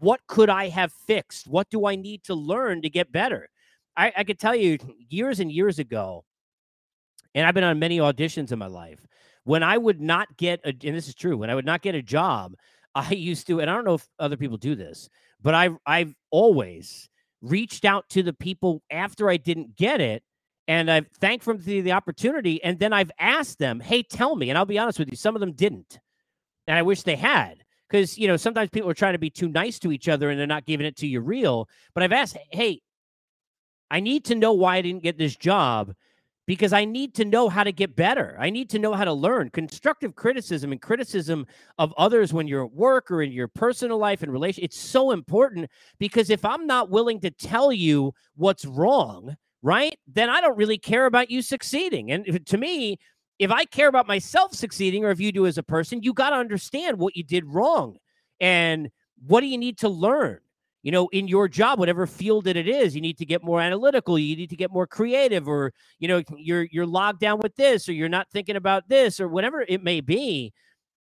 what 0.00 0.20
could 0.26 0.50
i 0.50 0.68
have 0.70 0.92
fixed? 1.06 1.46
What 1.46 1.70
do 1.70 1.86
i 1.86 1.94
need 1.94 2.24
to 2.24 2.34
learn 2.34 2.82
to 2.82 2.90
get 2.90 3.12
better 3.12 3.48
I, 3.96 4.12
I 4.16 4.24
could 4.24 4.38
tell 4.38 4.54
you 4.54 4.78
years 5.08 5.40
and 5.40 5.50
years 5.50 5.78
ago, 5.78 6.24
and 7.34 7.46
I've 7.46 7.54
been 7.54 7.64
on 7.64 7.78
many 7.78 7.98
auditions 7.98 8.52
in 8.52 8.58
my 8.58 8.66
life. 8.66 9.06
When 9.44 9.62
I 9.62 9.78
would 9.78 10.00
not 10.00 10.36
get 10.36 10.60
a, 10.64 10.68
and 10.68 10.96
this 10.96 11.08
is 11.08 11.14
true, 11.14 11.36
when 11.36 11.50
I 11.50 11.54
would 11.54 11.64
not 11.64 11.82
get 11.82 11.94
a 11.94 12.02
job, 12.02 12.54
I 12.94 13.12
used 13.12 13.46
to, 13.46 13.60
and 13.60 13.70
I 13.70 13.74
don't 13.74 13.84
know 13.84 13.94
if 13.94 14.08
other 14.18 14.36
people 14.36 14.56
do 14.56 14.74
this, 14.74 15.08
but 15.40 15.54
I've 15.54 15.76
I've 15.86 16.14
always 16.30 17.08
reached 17.42 17.84
out 17.84 18.08
to 18.10 18.22
the 18.22 18.32
people 18.32 18.82
after 18.90 19.30
I 19.30 19.36
didn't 19.36 19.76
get 19.76 20.00
it, 20.00 20.22
and 20.66 20.90
I've 20.90 21.08
thanked 21.20 21.44
them 21.44 21.58
for 21.58 21.64
the 21.64 21.92
opportunity, 21.92 22.62
and 22.62 22.78
then 22.78 22.92
I've 22.92 23.12
asked 23.18 23.58
them, 23.58 23.80
"Hey, 23.80 24.02
tell 24.02 24.34
me," 24.36 24.50
and 24.50 24.58
I'll 24.58 24.66
be 24.66 24.78
honest 24.78 24.98
with 24.98 25.08
you, 25.10 25.16
some 25.16 25.36
of 25.36 25.40
them 25.40 25.52
didn't, 25.52 26.00
and 26.66 26.76
I 26.76 26.82
wish 26.82 27.02
they 27.02 27.16
had 27.16 27.64
because 27.88 28.18
you 28.18 28.26
know 28.28 28.36
sometimes 28.36 28.70
people 28.70 28.90
are 28.90 28.94
trying 28.94 29.14
to 29.14 29.18
be 29.18 29.30
too 29.30 29.48
nice 29.48 29.78
to 29.80 29.92
each 29.92 30.08
other 30.08 30.30
and 30.30 30.38
they're 30.38 30.46
not 30.46 30.66
giving 30.66 30.86
it 30.86 30.96
to 30.98 31.06
you 31.06 31.20
real. 31.20 31.68
But 31.94 32.02
I've 32.02 32.12
asked, 32.12 32.36
"Hey, 32.50 32.82
I 33.90 34.00
need 34.00 34.24
to 34.26 34.34
know 34.34 34.52
why 34.52 34.76
I 34.76 34.82
didn't 34.82 35.02
get 35.02 35.18
this 35.18 35.36
job 35.36 35.94
because 36.46 36.72
I 36.72 36.84
need 36.84 37.14
to 37.14 37.24
know 37.24 37.48
how 37.48 37.62
to 37.62 37.70
get 37.70 37.94
better. 37.94 38.36
I 38.38 38.50
need 38.50 38.70
to 38.70 38.78
know 38.78 38.92
how 38.92 39.04
to 39.04 39.12
learn. 39.12 39.50
Constructive 39.50 40.16
criticism 40.16 40.72
and 40.72 40.80
criticism 40.80 41.46
of 41.78 41.94
others 41.96 42.32
when 42.32 42.48
you're 42.48 42.64
at 42.64 42.72
work 42.72 43.10
or 43.10 43.22
in 43.22 43.30
your 43.30 43.46
personal 43.46 43.98
life 43.98 44.22
and 44.22 44.32
relation, 44.32 44.64
it's 44.64 44.78
so 44.78 45.12
important 45.12 45.70
because 45.98 46.28
if 46.28 46.44
I'm 46.44 46.66
not 46.66 46.90
willing 46.90 47.20
to 47.20 47.30
tell 47.30 47.72
you 47.72 48.12
what's 48.34 48.64
wrong, 48.64 49.36
right? 49.62 49.96
Then 50.08 50.28
I 50.28 50.40
don't 50.40 50.56
really 50.56 50.78
care 50.78 51.06
about 51.06 51.30
you 51.30 51.42
succeeding. 51.42 52.10
And 52.10 52.44
to 52.46 52.58
me, 52.58 52.98
if 53.38 53.50
I 53.50 53.64
care 53.64 53.88
about 53.88 54.08
myself 54.08 54.54
succeeding 54.54 55.04
or 55.04 55.10
if 55.10 55.20
you 55.20 55.32
do 55.32 55.46
as 55.46 55.56
a 55.56 55.62
person, 55.62 56.02
you 56.02 56.12
got 56.12 56.30
to 56.30 56.36
understand 56.36 56.98
what 56.98 57.16
you 57.16 57.22
did 57.22 57.46
wrong 57.46 57.96
and 58.40 58.90
what 59.24 59.40
do 59.40 59.46
you 59.46 59.58
need 59.58 59.78
to 59.78 59.88
learn? 59.88 60.40
You 60.82 60.90
know 60.92 61.08
in 61.08 61.28
your 61.28 61.48
job 61.48 61.78
whatever 61.78 62.06
field 62.06 62.44
that 62.44 62.56
it 62.56 62.68
is 62.68 62.94
you 62.94 63.00
need 63.00 63.18
to 63.18 63.26
get 63.26 63.44
more 63.44 63.60
analytical 63.60 64.18
you 64.18 64.36
need 64.36 64.50
to 64.50 64.56
get 64.56 64.70
more 64.70 64.86
creative 64.86 65.48
or 65.48 65.72
you 65.98 66.08
know 66.08 66.22
you're 66.36 66.64
you're 66.70 66.86
logged 66.86 67.20
down 67.20 67.38
with 67.40 67.54
this 67.56 67.88
or 67.88 67.92
you're 67.92 68.08
not 68.08 68.30
thinking 68.30 68.56
about 68.56 68.88
this 68.88 69.20
or 69.20 69.28
whatever 69.28 69.64
it 69.68 69.82
may 69.82 70.00
be. 70.00 70.52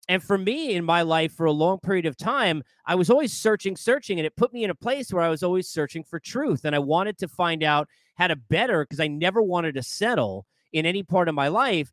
And 0.07 0.21
for 0.21 0.37
me 0.37 0.75
in 0.75 0.85
my 0.85 1.01
life 1.01 1.33
for 1.33 1.47
a 1.47 1.51
long 1.51 1.79
period 1.79 2.05
of 2.05 2.15
time 2.15 2.61
i 2.85 2.93
was 2.93 3.09
always 3.09 3.33
searching 3.33 3.75
searching 3.75 4.19
and 4.19 4.25
it 4.27 4.35
put 4.35 4.53
me 4.53 4.63
in 4.63 4.69
a 4.69 4.75
place 4.75 5.11
where 5.11 5.23
i 5.23 5.29
was 5.29 5.41
always 5.41 5.67
searching 5.67 6.03
for 6.03 6.19
truth 6.19 6.63
and 6.63 6.75
i 6.75 6.79
wanted 6.79 7.17
to 7.17 7.27
find 7.27 7.63
out 7.63 7.89
how 8.13 8.27
to 8.27 8.35
better 8.35 8.83
because 8.83 8.99
i 8.99 9.07
never 9.07 9.41
wanted 9.41 9.73
to 9.73 9.81
settle 9.81 10.45
in 10.73 10.85
any 10.85 11.01
part 11.01 11.27
of 11.27 11.33
my 11.33 11.47
life 11.47 11.91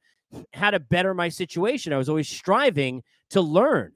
how 0.53 0.71
to 0.71 0.81
better 0.81 1.15
my 1.15 1.29
situation. 1.29 1.93
I 1.93 1.99
was 1.99 2.09
always 2.09 2.29
striving 2.29 3.03
to 3.31 3.41
learn. 3.41 3.93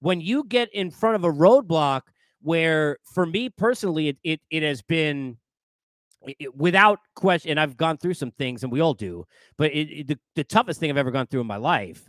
When 0.00 0.20
you 0.20 0.44
get 0.44 0.72
in 0.72 0.90
front 0.90 1.16
of 1.16 1.24
a 1.24 1.32
roadblock 1.32 2.02
where 2.46 2.98
for 3.04 3.26
me 3.26 3.50
personally, 3.50 4.08
it 4.08 4.18
it, 4.24 4.40
it 4.50 4.62
has 4.62 4.82
been 4.82 5.36
it, 6.22 6.56
without 6.56 7.00
question. 7.14 7.50
And 7.50 7.60
I've 7.60 7.76
gone 7.76 7.98
through 7.98 8.14
some 8.14 8.30
things, 8.30 8.62
and 8.62 8.72
we 8.72 8.80
all 8.80 8.94
do, 8.94 9.24
but 9.58 9.74
it, 9.74 10.06
the 10.06 10.18
the 10.34 10.44
toughest 10.44 10.80
thing 10.80 10.90
I've 10.90 10.96
ever 10.96 11.10
gone 11.10 11.26
through 11.26 11.42
in 11.42 11.46
my 11.46 11.56
life 11.56 12.08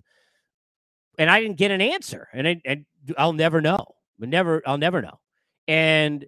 and 1.17 1.29
I 1.29 1.41
didn't 1.41 1.58
get 1.58 1.72
an 1.72 1.82
answer, 1.82 2.27
and, 2.34 2.48
I, 2.48 2.62
and 2.65 2.86
I'll 3.17 3.34
never 3.34 3.62
know. 3.62 3.84
Never, 4.20 4.62
I'll 4.65 4.77
never 4.77 5.01
know. 5.01 5.20
And 5.67 6.25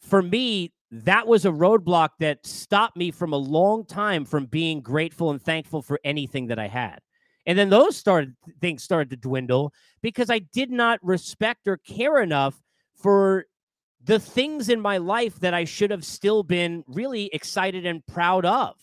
for 0.00 0.22
me, 0.22 0.72
that 0.90 1.26
was 1.26 1.44
a 1.44 1.50
roadblock 1.50 2.10
that 2.20 2.44
stopped 2.44 2.96
me 2.96 3.10
from 3.10 3.32
a 3.32 3.36
long 3.36 3.84
time 3.84 4.24
from 4.24 4.46
being 4.46 4.80
grateful 4.80 5.30
and 5.30 5.40
thankful 5.40 5.82
for 5.82 6.00
anything 6.04 6.48
that 6.48 6.58
I 6.58 6.68
had. 6.68 6.98
And 7.46 7.58
then 7.58 7.70
those 7.70 7.96
started 7.96 8.34
things 8.60 8.82
started 8.82 9.10
to 9.10 9.16
dwindle 9.16 9.72
because 10.02 10.30
I 10.30 10.40
did 10.40 10.70
not 10.70 10.98
respect 11.02 11.66
or 11.66 11.78
care 11.78 12.20
enough 12.20 12.60
for 12.94 13.46
the 14.04 14.18
things 14.18 14.68
in 14.68 14.80
my 14.80 14.98
life 14.98 15.38
that 15.40 15.54
I 15.54 15.64
should 15.64 15.90
have 15.90 16.04
still 16.04 16.42
been 16.42 16.84
really 16.86 17.26
excited 17.32 17.84
and 17.84 18.04
proud 18.06 18.46
of 18.46 18.76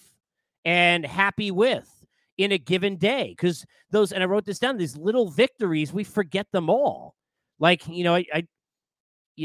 and 0.63 1.05
happy 1.05 1.51
with 1.51 1.89
in 2.37 2.51
a 2.51 2.57
given 2.57 2.97
day. 2.97 3.29
Because 3.29 3.65
those, 3.89 4.11
and 4.11 4.21
I 4.21 4.27
wrote 4.27 4.45
this 4.45 4.59
down, 4.59 4.77
these 4.77 4.97
little 4.97 5.29
victories, 5.29 5.91
we 5.91 6.03
forget 6.03 6.47
them 6.51 6.69
all. 6.69 7.15
Like, 7.59 7.87
you 7.87 8.03
know, 8.03 8.15
I, 8.15 8.25
I 8.33 8.47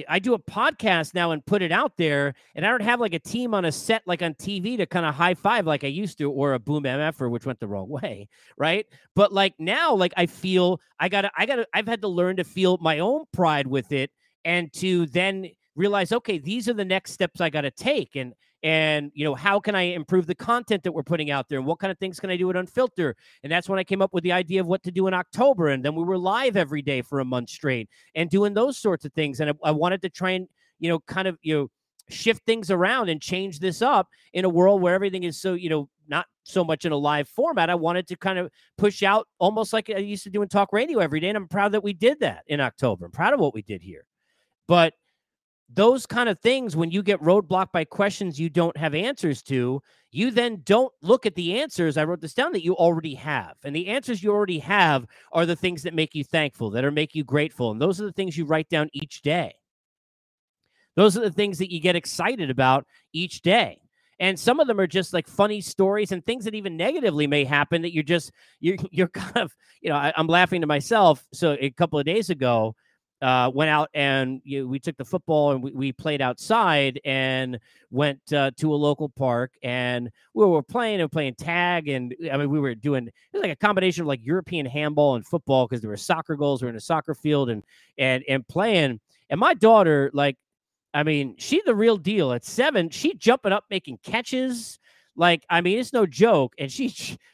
I 0.09 0.19
do 0.21 0.33
a 0.33 0.39
podcast 0.39 1.13
now 1.13 1.33
and 1.33 1.45
put 1.45 1.61
it 1.61 1.71
out 1.71 1.99
there, 1.99 2.35
and 2.55 2.65
I 2.65 2.71
don't 2.71 2.83
have 2.83 3.01
like 3.01 3.13
a 3.13 3.19
team 3.19 3.53
on 3.53 3.67
a 3.67 3.73
set 3.73 4.03
like 4.07 4.23
on 4.23 4.35
TV 4.35 4.79
to 4.79 4.87
kind 4.87 5.05
of 5.05 5.15
high 5.15 5.35
five 5.35 5.67
like 5.67 5.85
I 5.85 5.89
used 5.89 6.17
to, 6.19 6.31
or 6.31 6.55
a 6.55 6.59
boom 6.59 6.85
MFer, 6.85 7.31
which 7.31 7.45
went 7.45 7.61
the 7.61 7.69
wrong 7.69 7.89
way, 8.03 8.29
right? 8.57 8.87
But 9.15 9.33
like 9.33 9.55
now, 9.59 9.95
like 9.95 10.15
I 10.17 10.27
feel 10.27 10.81
I 10.99 11.09
gotta, 11.09 11.31
I 11.37 11.45
gotta, 11.45 11.67
I've 11.75 11.87
had 11.87 12.01
to 12.03 12.09
learn 12.09 12.37
to 12.37 12.45
feel 12.45 12.79
my 12.81 13.01
own 13.01 13.25
pride 13.33 13.67
with 13.67 13.93
it, 13.93 14.11
and 14.45 14.73
to 14.75 15.07
then 15.07 15.51
realize, 15.75 16.13
okay, 16.13 16.39
these 16.39 16.69
are 16.69 16.75
the 16.75 16.85
next 16.85 17.13
steps 17.13 17.41
I 17.41 17.51
got 17.51 17.63
to 17.63 17.71
take, 17.71 18.17
and 18.17 18.35
and 18.63 19.11
you 19.15 19.25
know 19.25 19.35
how 19.35 19.59
can 19.59 19.75
i 19.75 19.83
improve 19.83 20.27
the 20.27 20.35
content 20.35 20.83
that 20.85 20.93
we're 20.93 21.03
putting 21.03 21.31
out 21.31 21.49
there 21.49 21.59
and 21.59 21.67
what 21.67 21.79
kind 21.79 21.91
of 21.91 21.99
things 21.99 22.21
can 22.21 22.31
i 22.31 22.37
do 22.37 22.49
at 22.49 22.57
unfilter 22.57 23.15
and 23.43 23.51
that's 23.51 23.69
when 23.69 23.79
i 23.79 23.85
came 23.85 24.01
up 24.01 24.13
with 24.13 24.23
the 24.23 24.33
idea 24.33 24.61
of 24.61 24.67
what 24.67 24.83
to 24.83 24.91
do 24.91 25.07
in 25.07 25.15
october 25.15 25.69
and 25.69 25.85
then 25.85 25.95
we 25.95 26.05
were 26.05 26.19
live 26.19 26.57
every 26.57 26.83
day 26.83 27.03
for 27.03 27.21
a 27.21 27.25
month 27.25 27.51
straight 27.51 27.89
and 28.15 28.31
doing 28.31 28.55
those 28.55 28.79
sorts 28.79 29.05
of 29.05 29.13
things 29.15 29.41
and 29.41 29.51
i, 29.51 29.55
I 29.65 29.71
wanted 29.73 30.01
to 30.03 30.09
try 30.09 30.31
and 30.31 30.47
you 30.79 30.89
know 30.89 31.01
kind 31.01 31.27
of 31.27 31.39
you 31.43 31.55
know 31.57 31.71
shift 32.09 32.45
things 32.45 32.71
around 32.71 33.09
and 33.09 33.21
change 33.21 33.59
this 33.59 33.81
up 33.83 34.09
in 34.33 34.45
a 34.45 34.49
world 34.49 34.81
where 34.81 34.95
everything 34.95 35.25
is 35.25 35.41
so 35.41 35.55
you 35.55 35.69
know 35.69 35.89
not 36.09 36.27
so 36.45 36.63
much 36.63 36.85
in 36.85 36.93
a 36.93 36.97
live 36.97 37.29
format 37.29 37.71
i 37.71 37.75
wanted 37.75 38.07
to 38.07 38.17
kind 38.17 38.39
of 38.39 38.51
push 38.77 39.03
out 39.03 39.27
almost 39.39 39.73
like 39.73 39.91
i 39.91 39.99
used 39.99 40.25
to 40.25 40.31
do 40.31 40.43
in 40.43 40.49
talk 40.49 40.73
radio 40.73 40.99
every 40.99 41.21
day 41.21 41.29
and 41.29 41.37
i'm 41.37 41.49
proud 41.49 41.73
that 41.73 41.83
we 41.83 41.93
did 41.93 42.21
that 42.21 42.45
in 42.47 42.61
october 42.61 43.07
i'm 43.07 43.13
proud 43.13 43.33
of 43.33 43.41
what 43.41 43.55
we 43.55 43.63
did 43.63 43.83
here. 43.83 44.05
But 44.69 44.95
those 45.75 46.07
kind 46.07 46.29
of 46.29 46.39
things, 46.41 46.77
when 46.77 46.91
you 46.91 47.03
get 47.03 47.21
roadblocked 47.21 47.73
by 47.73 47.85
questions 47.85 48.39
you 48.39 48.51
don't 48.51 48.77
have 48.77 48.95
answers 48.95 49.43
to, 49.45 49.83
you 50.11 50.31
then 50.31 50.61
don't 50.65 50.93
look 51.01 51.25
at 51.25 51.35
the 51.35 51.61
answers. 51.61 51.97
I 51.97 52.05
wrote 52.05 52.21
this 52.21 52.35
down 52.35 52.53
that 52.53 52.65
you 52.65 52.77
already 52.77 53.15
have. 53.15 53.57
And 53.65 53.75
the 53.75 53.89
answers 53.89 54.23
you 54.23 54.31
already 54.33 54.59
have 54.59 55.07
are 55.33 55.47
the 55.47 55.57
things 55.57 55.83
that 55.83 55.95
make 55.95 56.15
you 56.15 56.25
thankful, 56.25 56.71
that 56.71 56.85
are 56.85 56.91
make 56.91 57.15
you 57.15 57.25
grateful. 57.25 57.71
And 57.71 57.81
those 57.81 58.01
are 58.01 58.05
the 58.05 58.13
things 58.13 58.37
you 58.37 58.45
write 58.45 58.69
down 58.69 58.91
each 58.93 59.23
day. 59.23 59.55
Those 60.95 61.17
are 61.17 61.23
the 61.23 61.31
things 61.31 61.59
that 61.59 61.73
you 61.73 61.81
get 61.81 61.97
excited 61.97 62.51
about 62.51 62.87
each 63.13 63.41
day. 63.41 63.81
And 64.21 64.39
some 64.39 64.61
of 64.61 64.67
them 64.67 64.79
are 64.79 64.87
just 64.87 65.15
like 65.15 65.27
funny 65.27 65.61
stories 65.61 66.13
and 66.13 66.25
things 66.25 66.45
that 66.45 66.55
even 66.55 66.77
negatively 66.77 67.27
may 67.27 67.45
happen 67.45 67.83
that 67.83 67.95
you're 67.95 68.03
just 68.03 68.31
you're 68.61 68.77
you're 68.91 69.09
kind 69.09 69.39
of, 69.39 69.57
you 69.81 69.89
know, 69.89 69.97
I, 69.97 70.13
I'm 70.17 70.27
laughing 70.27 70.61
to 70.61 70.67
myself. 70.67 71.27
So 71.33 71.57
a 71.59 71.71
couple 71.71 71.99
of 71.99 72.05
days 72.05 72.29
ago, 72.29 72.77
uh, 73.23 73.51
went 73.55 73.71
out 73.71 73.89
and 73.95 74.41
you 74.45 74.61
know, 74.63 74.67
we 74.67 74.79
took 74.79 74.97
the 74.97 75.05
football 75.05 75.53
and 75.53 75.63
we, 75.63 75.71
we 75.71 75.93
played 75.93 76.21
outside 76.21 77.01
and 77.05 77.59
went 77.91 78.21
uh, 78.33 78.51
to 78.57 78.75
a 78.75 78.77
local 78.77 79.09
park 79.09 79.53
and 79.63 80.11
we 80.35 80.45
were 80.45 80.63
playing 80.63 81.01
and 81.01 81.11
playing 81.11 81.35
tag 81.35 81.89
and 81.89 82.15
I 82.33 82.37
mean 82.37 82.51
we 82.51 82.59
were 82.59 82.75
doing 82.75 83.07
it 83.07 83.15
was 83.33 83.43
like 83.43 83.53
a 83.53 83.57
combination 83.57 84.03
of 84.03 84.09
like 84.09 84.21
European 84.25 84.67
handball 84.67 85.15
and 85.15 85.25
football 85.25 85.67
because 85.67 85.81
there 85.81 85.91
were 85.91 85.97
soccer 85.97 86.35
goals. 86.37 86.63
We 86.63 86.67
are 86.67 86.71
in 86.71 86.77
a 86.77 86.81
soccer 86.81 87.15
field 87.15 87.49
and 87.49 87.63
and 87.97 88.25
and 88.29 88.47
playing. 88.47 89.01
And 89.31 89.41
my 89.41 89.55
daughter, 89.55 90.11
like, 90.13 90.37
I 90.93 91.05
mean, 91.05 91.37
she's 91.39 91.63
the 91.65 91.75
real 91.75 91.97
deal. 91.97 92.33
At 92.33 92.45
seven, 92.45 92.91
she 92.91 93.15
jumping 93.15 93.53
up 93.53 93.65
making 93.71 93.99
catches. 94.03 94.79
Like, 95.15 95.45
I 95.51 95.61
mean, 95.61 95.79
it's 95.79 95.93
no 95.93 96.07
joke. 96.07 96.55
And 96.59 96.71
she 96.73 96.89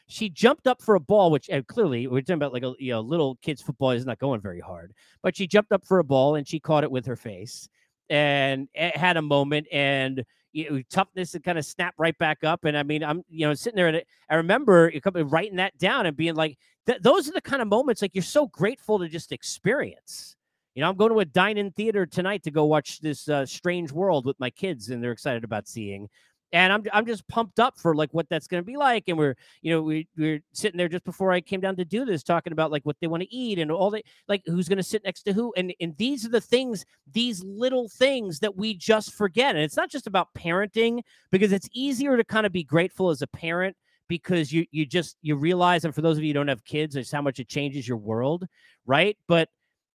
she 0.07 0.29
jumped 0.29 0.67
up 0.67 0.81
for 0.81 0.95
a 0.95 0.99
ball, 0.99 1.31
which 1.31 1.49
clearly 1.67 2.07
we're 2.07 2.21
talking 2.21 2.35
about 2.35 2.53
like 2.53 2.63
a 2.63 2.73
you 2.79 2.91
know 2.91 3.01
little 3.01 3.37
kids 3.41 3.61
football 3.61 3.91
is 3.91 4.05
not 4.05 4.19
going 4.19 4.41
very 4.41 4.59
hard, 4.59 4.93
but 5.23 5.35
she 5.35 5.47
jumped 5.47 5.71
up 5.71 5.85
for 5.85 5.99
a 5.99 6.03
ball 6.03 6.35
and 6.35 6.47
she 6.47 6.59
caught 6.59 6.83
it 6.83 6.91
with 6.91 7.05
her 7.05 7.15
face 7.15 7.69
and 8.09 8.67
had 8.75 9.17
a 9.17 9.21
moment 9.21 9.67
and 9.71 10.25
you 10.51 10.69
know, 10.69 10.81
toughness 10.89 11.35
and 11.35 11.43
kind 11.43 11.59
of 11.59 11.65
snap 11.65 11.93
right 11.97 12.17
back 12.17 12.43
up. 12.43 12.65
And 12.65 12.77
I 12.77 12.83
mean, 12.83 13.03
I'm 13.03 13.23
you 13.29 13.47
know 13.47 13.53
sitting 13.53 13.77
there 13.77 13.87
and 13.87 14.01
I 14.29 14.35
remember 14.35 14.91
writing 15.15 15.57
that 15.57 15.77
down 15.77 16.05
and 16.05 16.17
being 16.17 16.35
like, 16.35 16.57
th- 16.85 17.01
those 17.01 17.29
are 17.29 17.33
the 17.33 17.41
kind 17.41 17.61
of 17.61 17.67
moments 17.67 18.01
like 18.01 18.11
you're 18.13 18.23
so 18.23 18.47
grateful 18.47 18.99
to 18.99 19.07
just 19.07 19.31
experience. 19.31 20.35
You 20.75 20.81
know, 20.81 20.89
I'm 20.89 20.95
going 20.95 21.11
to 21.11 21.19
a 21.19 21.25
dine-in 21.25 21.71
theater 21.71 22.05
tonight 22.05 22.43
to 22.43 22.51
go 22.51 22.65
watch 22.65 22.99
this 22.99 23.27
uh, 23.27 23.45
Strange 23.45 23.91
World 23.91 24.25
with 24.25 24.39
my 24.39 24.49
kids, 24.49 24.89
and 24.89 25.03
they're 25.03 25.11
excited 25.11 25.43
about 25.43 25.67
seeing 25.67 26.07
and 26.51 26.73
I'm 26.73 26.83
I'm 26.91 27.05
just 27.05 27.27
pumped 27.27 27.59
up 27.59 27.77
for 27.77 27.95
like 27.95 28.09
what 28.11 28.27
that's 28.29 28.47
going 28.47 28.61
to 28.61 28.65
be 28.65 28.77
like. 28.77 29.03
And 29.07 29.17
we're 29.17 29.35
you 29.61 29.71
know 29.71 29.81
we 29.81 30.07
we're 30.17 30.41
sitting 30.53 30.77
there 30.77 30.87
just 30.87 31.03
before 31.03 31.31
I 31.31 31.41
came 31.41 31.61
down 31.61 31.75
to 31.77 31.85
do 31.85 32.05
this, 32.05 32.23
talking 32.23 32.53
about 32.53 32.71
like 32.71 32.83
what 32.83 32.97
they 33.01 33.07
want 33.07 33.23
to 33.23 33.33
eat 33.33 33.59
and 33.59 33.71
all 33.71 33.91
the 33.91 34.03
like 34.27 34.41
who's 34.45 34.67
going 34.67 34.77
to 34.77 34.83
sit 34.83 35.03
next 35.03 35.23
to 35.23 35.33
who. 35.33 35.53
And 35.57 35.73
and 35.79 35.95
these 35.97 36.25
are 36.25 36.29
the 36.29 36.41
things, 36.41 36.85
these 37.11 37.43
little 37.43 37.89
things 37.89 38.39
that 38.39 38.55
we 38.55 38.73
just 38.73 39.13
forget. 39.13 39.55
And 39.55 39.63
it's 39.63 39.77
not 39.77 39.89
just 39.89 40.07
about 40.07 40.33
parenting 40.37 41.01
because 41.31 41.51
it's 41.51 41.69
easier 41.73 42.17
to 42.17 42.23
kind 42.23 42.45
of 42.45 42.51
be 42.51 42.63
grateful 42.63 43.09
as 43.09 43.21
a 43.21 43.27
parent 43.27 43.75
because 44.07 44.51
you 44.51 44.65
you 44.71 44.85
just 44.85 45.17
you 45.21 45.35
realize 45.35 45.85
and 45.85 45.93
for 45.93 46.01
those 46.01 46.17
of 46.17 46.23
you 46.23 46.29
who 46.29 46.33
don't 46.33 46.47
have 46.47 46.65
kids, 46.65 46.95
it's 46.95 47.11
how 47.11 47.21
much 47.21 47.39
it 47.39 47.47
changes 47.47 47.87
your 47.87 47.97
world, 47.97 48.47
right? 48.85 49.17
But 49.27 49.49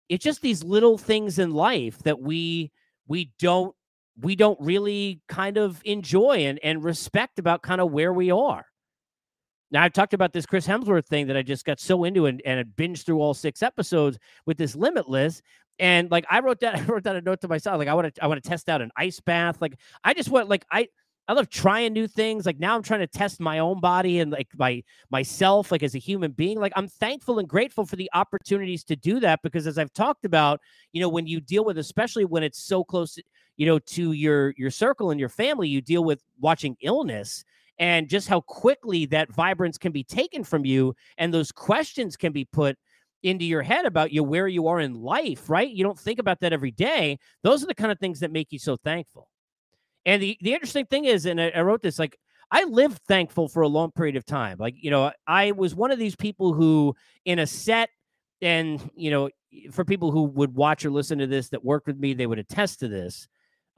it's 0.08 0.24
just 0.24 0.42
these 0.42 0.64
little 0.64 0.98
things 0.98 1.38
in 1.38 1.52
life 1.52 1.98
that 2.00 2.20
we 2.20 2.72
we 3.06 3.32
don't 3.38 3.74
we 4.22 4.36
don't 4.36 4.60
really 4.60 5.20
kind 5.28 5.56
of 5.56 5.80
enjoy 5.84 6.46
and, 6.46 6.58
and 6.62 6.82
respect 6.82 7.38
about 7.38 7.62
kind 7.62 7.80
of 7.80 7.90
where 7.92 8.12
we 8.12 8.30
are. 8.30 8.64
Now, 9.70 9.84
I've 9.84 9.92
talked 9.92 10.14
about 10.14 10.32
this 10.32 10.46
Chris 10.46 10.66
Hemsworth 10.66 11.06
thing 11.06 11.28
that 11.28 11.36
I 11.36 11.42
just 11.42 11.64
got 11.64 11.78
so 11.78 12.04
into 12.04 12.26
and, 12.26 12.42
and 12.44 12.64
binged 12.76 13.06
through 13.06 13.20
all 13.20 13.34
six 13.34 13.62
episodes 13.62 14.18
with 14.46 14.58
this 14.58 14.74
Limitless. 14.74 15.42
And 15.78 16.10
like 16.10 16.26
I 16.30 16.40
wrote 16.40 16.60
that, 16.60 16.74
I 16.78 16.82
wrote 16.84 17.04
down 17.04 17.16
a 17.16 17.20
note 17.20 17.40
to 17.42 17.48
myself. 17.48 17.78
Like 17.78 17.88
I 17.88 17.94
want 17.94 18.14
to, 18.14 18.24
I 18.24 18.26
want 18.26 18.42
to 18.42 18.48
test 18.48 18.68
out 18.68 18.82
an 18.82 18.90
ice 18.96 19.20
bath. 19.20 19.60
Like 19.60 19.76
I 20.02 20.12
just 20.12 20.28
want, 20.28 20.48
like 20.48 20.64
I, 20.70 20.88
I 21.28 21.32
love 21.32 21.48
trying 21.48 21.92
new 21.92 22.08
things. 22.08 22.44
Like 22.44 22.58
now 22.58 22.74
I'm 22.74 22.82
trying 22.82 23.00
to 23.00 23.06
test 23.06 23.38
my 23.38 23.60
own 23.60 23.78
body 23.78 24.18
and 24.18 24.32
like 24.32 24.48
my 24.58 24.82
myself, 25.12 25.70
like 25.70 25.84
as 25.84 25.94
a 25.94 25.98
human 25.98 26.32
being. 26.32 26.58
Like 26.58 26.72
I'm 26.74 26.88
thankful 26.88 27.38
and 27.38 27.48
grateful 27.48 27.86
for 27.86 27.94
the 27.94 28.10
opportunities 28.14 28.82
to 28.84 28.96
do 28.96 29.20
that 29.20 29.38
because 29.44 29.68
as 29.68 29.78
I've 29.78 29.92
talked 29.92 30.24
about, 30.24 30.60
you 30.92 31.00
know, 31.00 31.08
when 31.08 31.28
you 31.28 31.40
deal 31.40 31.64
with, 31.64 31.78
especially 31.78 32.24
when 32.24 32.42
it's 32.42 32.60
so 32.60 32.82
close, 32.82 33.16
you 33.60 33.66
know, 33.66 33.78
to 33.78 34.12
your 34.12 34.54
your 34.56 34.70
circle 34.70 35.10
and 35.10 35.20
your 35.20 35.28
family, 35.28 35.68
you 35.68 35.82
deal 35.82 36.02
with 36.02 36.22
watching 36.40 36.78
illness 36.80 37.44
and 37.78 38.08
just 38.08 38.26
how 38.26 38.40
quickly 38.40 39.04
that 39.04 39.30
vibrance 39.30 39.76
can 39.76 39.92
be 39.92 40.02
taken 40.02 40.42
from 40.42 40.64
you 40.64 40.96
and 41.18 41.32
those 41.32 41.52
questions 41.52 42.16
can 42.16 42.32
be 42.32 42.46
put 42.46 42.78
into 43.22 43.44
your 43.44 43.60
head 43.60 43.84
about 43.84 44.12
you 44.12 44.24
where 44.24 44.48
you 44.48 44.66
are 44.66 44.80
in 44.80 44.94
life, 44.94 45.50
right? 45.50 45.68
You 45.68 45.84
don't 45.84 45.98
think 45.98 46.18
about 46.18 46.40
that 46.40 46.54
every 46.54 46.70
day. 46.70 47.18
Those 47.42 47.62
are 47.62 47.66
the 47.66 47.74
kind 47.74 47.92
of 47.92 47.98
things 47.98 48.20
that 48.20 48.32
make 48.32 48.50
you 48.50 48.58
so 48.58 48.78
thankful. 48.78 49.28
And 50.06 50.22
the, 50.22 50.38
the 50.40 50.54
interesting 50.54 50.86
thing 50.86 51.04
is, 51.04 51.26
and 51.26 51.38
I, 51.38 51.50
I 51.50 51.60
wrote 51.60 51.82
this 51.82 51.98
like, 51.98 52.18
I 52.50 52.64
lived 52.64 53.02
thankful 53.08 53.46
for 53.46 53.60
a 53.60 53.68
long 53.68 53.90
period 53.92 54.16
of 54.16 54.24
time. 54.24 54.56
Like, 54.58 54.74
you 54.78 54.90
know, 54.90 55.12
I 55.26 55.52
was 55.52 55.74
one 55.74 55.90
of 55.90 55.98
these 55.98 56.16
people 56.16 56.54
who, 56.54 56.96
in 57.26 57.38
a 57.38 57.46
set, 57.46 57.90
and, 58.40 58.90
you 58.94 59.10
know, 59.10 59.28
for 59.70 59.84
people 59.84 60.12
who 60.12 60.22
would 60.22 60.54
watch 60.54 60.82
or 60.86 60.90
listen 60.90 61.18
to 61.18 61.26
this 61.26 61.50
that 61.50 61.62
worked 61.62 61.86
with 61.86 61.98
me, 61.98 62.14
they 62.14 62.26
would 62.26 62.38
attest 62.38 62.80
to 62.80 62.88
this. 62.88 63.28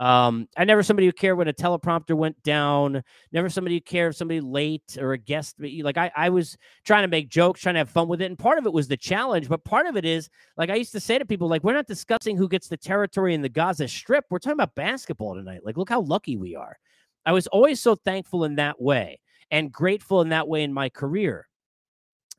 Um, 0.02 0.48
I 0.56 0.64
never 0.64 0.82
somebody 0.82 1.06
who 1.06 1.12
cared 1.12 1.38
when 1.38 1.46
a 1.46 1.52
teleprompter 1.52 2.16
went 2.16 2.42
down. 2.42 3.04
Never 3.30 3.48
somebody 3.48 3.76
who 3.76 3.82
cared 3.82 4.10
if 4.10 4.16
somebody 4.16 4.40
late 4.40 4.98
or 5.00 5.12
a 5.12 5.18
guest. 5.18 5.54
Like 5.60 5.96
I, 5.96 6.10
I 6.16 6.28
was 6.28 6.58
trying 6.84 7.04
to 7.04 7.08
make 7.08 7.28
jokes, 7.28 7.60
trying 7.60 7.76
to 7.76 7.78
have 7.78 7.88
fun 7.88 8.08
with 8.08 8.20
it, 8.20 8.24
and 8.24 8.36
part 8.36 8.58
of 8.58 8.66
it 8.66 8.72
was 8.72 8.88
the 8.88 8.96
challenge. 8.96 9.48
But 9.48 9.64
part 9.64 9.86
of 9.86 9.96
it 9.96 10.04
is 10.04 10.28
like 10.56 10.70
I 10.70 10.74
used 10.74 10.90
to 10.90 10.98
say 10.98 11.18
to 11.18 11.24
people, 11.24 11.46
like 11.46 11.62
we're 11.62 11.72
not 11.72 11.86
discussing 11.86 12.36
who 12.36 12.48
gets 12.48 12.66
the 12.66 12.76
territory 12.76 13.32
in 13.32 13.42
the 13.42 13.48
Gaza 13.48 13.86
Strip. 13.86 14.24
We're 14.28 14.40
talking 14.40 14.54
about 14.54 14.74
basketball 14.74 15.36
tonight. 15.36 15.60
Like 15.64 15.76
look 15.76 15.88
how 15.88 16.00
lucky 16.00 16.36
we 16.36 16.56
are. 16.56 16.76
I 17.24 17.30
was 17.30 17.46
always 17.46 17.78
so 17.78 17.94
thankful 17.94 18.42
in 18.42 18.56
that 18.56 18.82
way 18.82 19.20
and 19.52 19.70
grateful 19.70 20.20
in 20.20 20.30
that 20.30 20.48
way 20.48 20.64
in 20.64 20.72
my 20.72 20.88
career. 20.88 21.46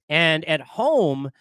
And 0.09 0.43
at 0.43 0.59
home, 0.59 1.31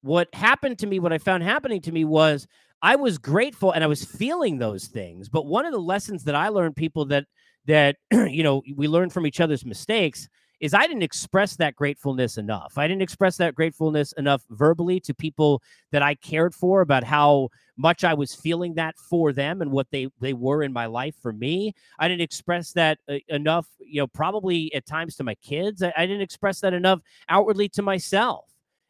what 0.00 0.34
happened 0.34 0.78
to 0.78 0.86
me, 0.86 1.00
what 1.00 1.12
I 1.12 1.18
found 1.18 1.42
happening 1.42 1.82
to 1.82 1.92
me 1.92 2.06
was 2.06 2.46
I 2.82 2.96
was 2.96 3.18
grateful 3.18 3.72
and 3.72 3.82
I 3.82 3.86
was 3.86 4.04
feeling 4.04 4.58
those 4.58 4.86
things. 4.86 5.28
But 5.28 5.46
one 5.46 5.66
of 5.66 5.72
the 5.72 5.78
lessons 5.78 6.24
that 6.24 6.34
I 6.34 6.48
learned, 6.48 6.76
people 6.76 7.06
that 7.06 7.24
that 7.66 7.96
you 8.12 8.42
know 8.42 8.62
we 8.74 8.88
learn 8.88 9.10
from 9.10 9.26
each 9.26 9.40
other's 9.40 9.64
mistakes, 9.64 10.28
is 10.60 10.74
I 10.74 10.86
didn't 10.86 11.02
express 11.02 11.56
that 11.56 11.76
gratefulness 11.76 12.38
enough. 12.38 12.78
I 12.78 12.88
didn't 12.88 13.02
express 13.02 13.36
that 13.38 13.54
gratefulness 13.54 14.12
enough 14.12 14.42
verbally 14.50 15.00
to 15.00 15.14
people 15.14 15.62
that 15.92 16.02
I 16.02 16.14
cared 16.14 16.54
for 16.54 16.80
about 16.80 17.04
how 17.04 17.48
much 17.76 18.04
I 18.04 18.14
was 18.14 18.34
feeling 18.34 18.74
that 18.74 18.96
for 18.96 19.32
them 19.32 19.60
and 19.60 19.70
what 19.70 19.88
they 19.90 20.08
they 20.20 20.32
were 20.32 20.62
in 20.62 20.72
my 20.72 20.86
life 20.86 21.14
for 21.20 21.32
me. 21.32 21.72
I 21.98 22.08
didn't 22.08 22.22
express 22.22 22.72
that 22.72 22.98
uh, 23.08 23.16
enough, 23.28 23.66
you 23.80 24.00
know, 24.00 24.06
probably 24.06 24.72
at 24.74 24.86
times 24.86 25.16
to 25.16 25.24
my 25.24 25.34
kids. 25.36 25.82
I, 25.82 25.92
I 25.96 26.06
didn't 26.06 26.22
express 26.22 26.60
that 26.60 26.72
enough 26.72 27.00
outwardly 27.28 27.68
to 27.70 27.82
myself. 27.82 28.44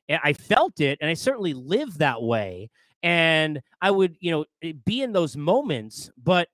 I 0.09 0.35
felt 0.35 0.81
it 0.81 0.99
and 1.01 1.11
I 1.11 1.15
certainly 1.15 1.53
lived 1.53 1.99
that 1.99 2.23
way. 2.23 2.71
And 3.07 3.63
I 3.81 3.93
would, 3.93 4.17
you 4.19 4.33
know, 4.33 4.45
eh, 4.65 4.73
be 4.85 5.01
in 5.01 5.13
those 5.13 5.37
moments, 5.37 6.11
but 6.21 6.49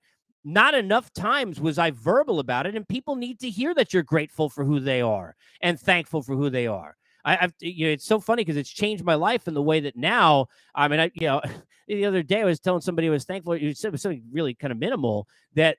not 0.44 0.75
enough 0.75 1.11
times 1.14 1.59
was 1.59 1.78
I 1.78 1.92
verbal 1.92 2.40
about 2.40 2.66
it. 2.66 2.76
And 2.76 2.87
people 2.87 3.16
need 3.16 3.40
to 3.40 3.49
hear 3.49 3.73
that 3.73 3.94
you're 3.94 4.02
grateful 4.02 4.50
for 4.50 4.62
who 4.62 4.78
they 4.78 5.00
are 5.00 5.35
and 5.62 5.80
thankful 5.80 6.21
for 6.21 6.37
who 6.37 6.50
they 6.50 6.66
are. 6.66 6.94
I, 7.25 7.37
have 7.37 7.54
you 7.61 7.87
know, 7.87 7.92
it's 7.92 8.04
so 8.04 8.21
funny 8.21 8.42
because 8.44 8.59
it's 8.59 8.68
changed 8.68 9.02
my 9.02 9.14
life 9.14 9.49
in 9.49 9.54
the 9.54 9.62
way 9.62 9.80
that 9.80 9.97
now, 9.97 10.49
I 10.75 10.88
mean, 10.88 11.00
I, 11.00 11.11
you 11.14 11.26
know, 11.26 11.40
the 11.88 12.04
other 12.04 12.23
day 12.23 12.42
I 12.42 12.44
was 12.44 12.61
telling 12.61 12.82
somebody 12.82 13.06
I 13.06 13.11
was 13.11 13.25
thankful. 13.25 13.54
It 13.54 13.66
was 13.90 14.02
something 14.02 14.23
really 14.30 14.52
kind 14.52 14.73
of 14.73 14.78
minimal 14.78 15.26
that, 15.54 15.78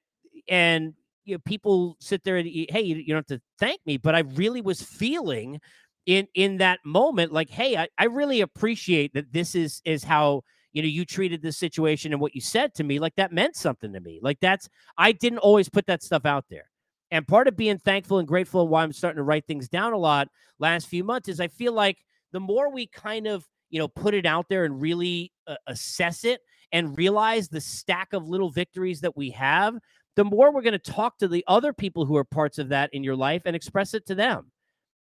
and 0.49 0.95
you 1.23 1.35
know, 1.35 1.39
people 1.45 1.97
sit 1.99 2.23
there 2.23 2.37
and 2.37 2.47
hey, 2.47 2.81
you, 2.81 2.95
you 2.95 3.13
don't 3.13 3.29
have 3.29 3.39
to 3.39 3.41
thank 3.59 3.79
me, 3.85 3.97
but 3.97 4.15
I 4.15 4.21
really 4.21 4.61
was 4.61 4.81
feeling 4.81 5.61
in 6.07 6.27
in 6.33 6.57
that 6.57 6.79
moment 6.83 7.31
like, 7.31 7.51
hey, 7.51 7.77
I, 7.77 7.89
I 7.97 8.05
really 8.05 8.41
appreciate 8.41 9.13
that 9.13 9.31
this 9.31 9.53
is 9.53 9.81
is 9.85 10.03
how 10.03 10.41
you 10.73 10.81
know 10.81 10.87
you 10.87 11.05
treated 11.05 11.41
this 11.41 11.57
situation 11.57 12.11
and 12.11 12.21
what 12.21 12.35
you 12.35 12.41
said 12.41 12.73
to 12.73 12.83
me 12.83 12.99
like 12.99 13.15
that 13.15 13.31
meant 13.31 13.55
something 13.55 13.93
to 13.93 13.99
me 13.99 14.19
like 14.21 14.39
that's 14.39 14.69
i 14.97 15.11
didn't 15.11 15.39
always 15.39 15.69
put 15.69 15.85
that 15.85 16.03
stuff 16.03 16.25
out 16.25 16.45
there 16.49 16.69
and 17.11 17.27
part 17.27 17.47
of 17.47 17.55
being 17.55 17.77
thankful 17.77 18.19
and 18.19 18.27
grateful 18.27 18.61
and 18.61 18.69
why 18.69 18.83
i'm 18.83 18.93
starting 18.93 19.17
to 19.17 19.23
write 19.23 19.45
things 19.45 19.69
down 19.69 19.93
a 19.93 19.97
lot 19.97 20.27
last 20.59 20.87
few 20.87 21.03
months 21.03 21.29
is 21.29 21.39
i 21.39 21.47
feel 21.47 21.73
like 21.73 21.97
the 22.31 22.39
more 22.39 22.71
we 22.71 22.87
kind 22.87 23.27
of 23.27 23.45
you 23.69 23.79
know 23.79 23.87
put 23.87 24.13
it 24.13 24.25
out 24.25 24.47
there 24.49 24.65
and 24.65 24.81
really 24.81 25.31
uh, 25.47 25.55
assess 25.67 26.23
it 26.25 26.41
and 26.71 26.97
realize 26.97 27.47
the 27.47 27.61
stack 27.61 28.13
of 28.13 28.27
little 28.27 28.49
victories 28.49 29.01
that 29.01 29.15
we 29.15 29.29
have 29.29 29.77
the 30.15 30.23
more 30.23 30.53
we're 30.53 30.61
going 30.61 30.73
to 30.73 30.91
talk 30.91 31.17
to 31.17 31.27
the 31.27 31.43
other 31.47 31.73
people 31.73 32.05
who 32.05 32.15
are 32.15 32.23
parts 32.23 32.59
of 32.59 32.69
that 32.69 32.89
in 32.93 33.03
your 33.03 33.15
life 33.15 33.43
and 33.45 33.55
express 33.55 33.93
it 33.93 34.05
to 34.07 34.15
them. 34.15 34.51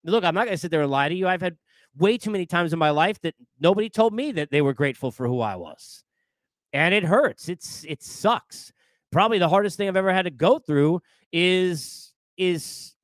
Look, 0.05 0.25
I'm 0.25 0.35
not 0.35 0.45
going 0.45 0.55
to 0.55 0.61
sit 0.61 0.71
there 0.71 0.83
and 0.83 0.91
lie 0.91 1.09
to 1.09 1.15
you. 1.15 1.27
I've 1.27 1.41
had 1.41 1.57
way 1.99 2.17
too 2.19 2.31
many 2.31 2.47
times 2.47 2.73
in 2.73 2.79
my 2.79 2.91
life 2.91 3.21
that 3.21 3.35
nobody 3.61 3.89
told 3.89 4.15
me 4.15 4.33
that 4.33 4.51
they 4.51 4.63
were 4.63 4.75
grateful 4.75 5.11
for 5.11 5.27
who 5.27 5.41
I 5.41 5.57
was. 5.57 6.05
And 6.73 6.95
it 6.95 7.05
hurts. 7.05 7.49
It's 7.49 7.85
it 7.89 8.03
sucks. 8.03 8.73
Probably 9.11 9.39
the 9.39 9.49
hardest 9.49 9.77
thing 9.77 9.89
I've 9.89 9.97
ever 9.97 10.13
had 10.13 10.23
to 10.23 10.31
go 10.31 10.59
through 10.59 11.01
is 11.33 12.13
is 12.37 12.95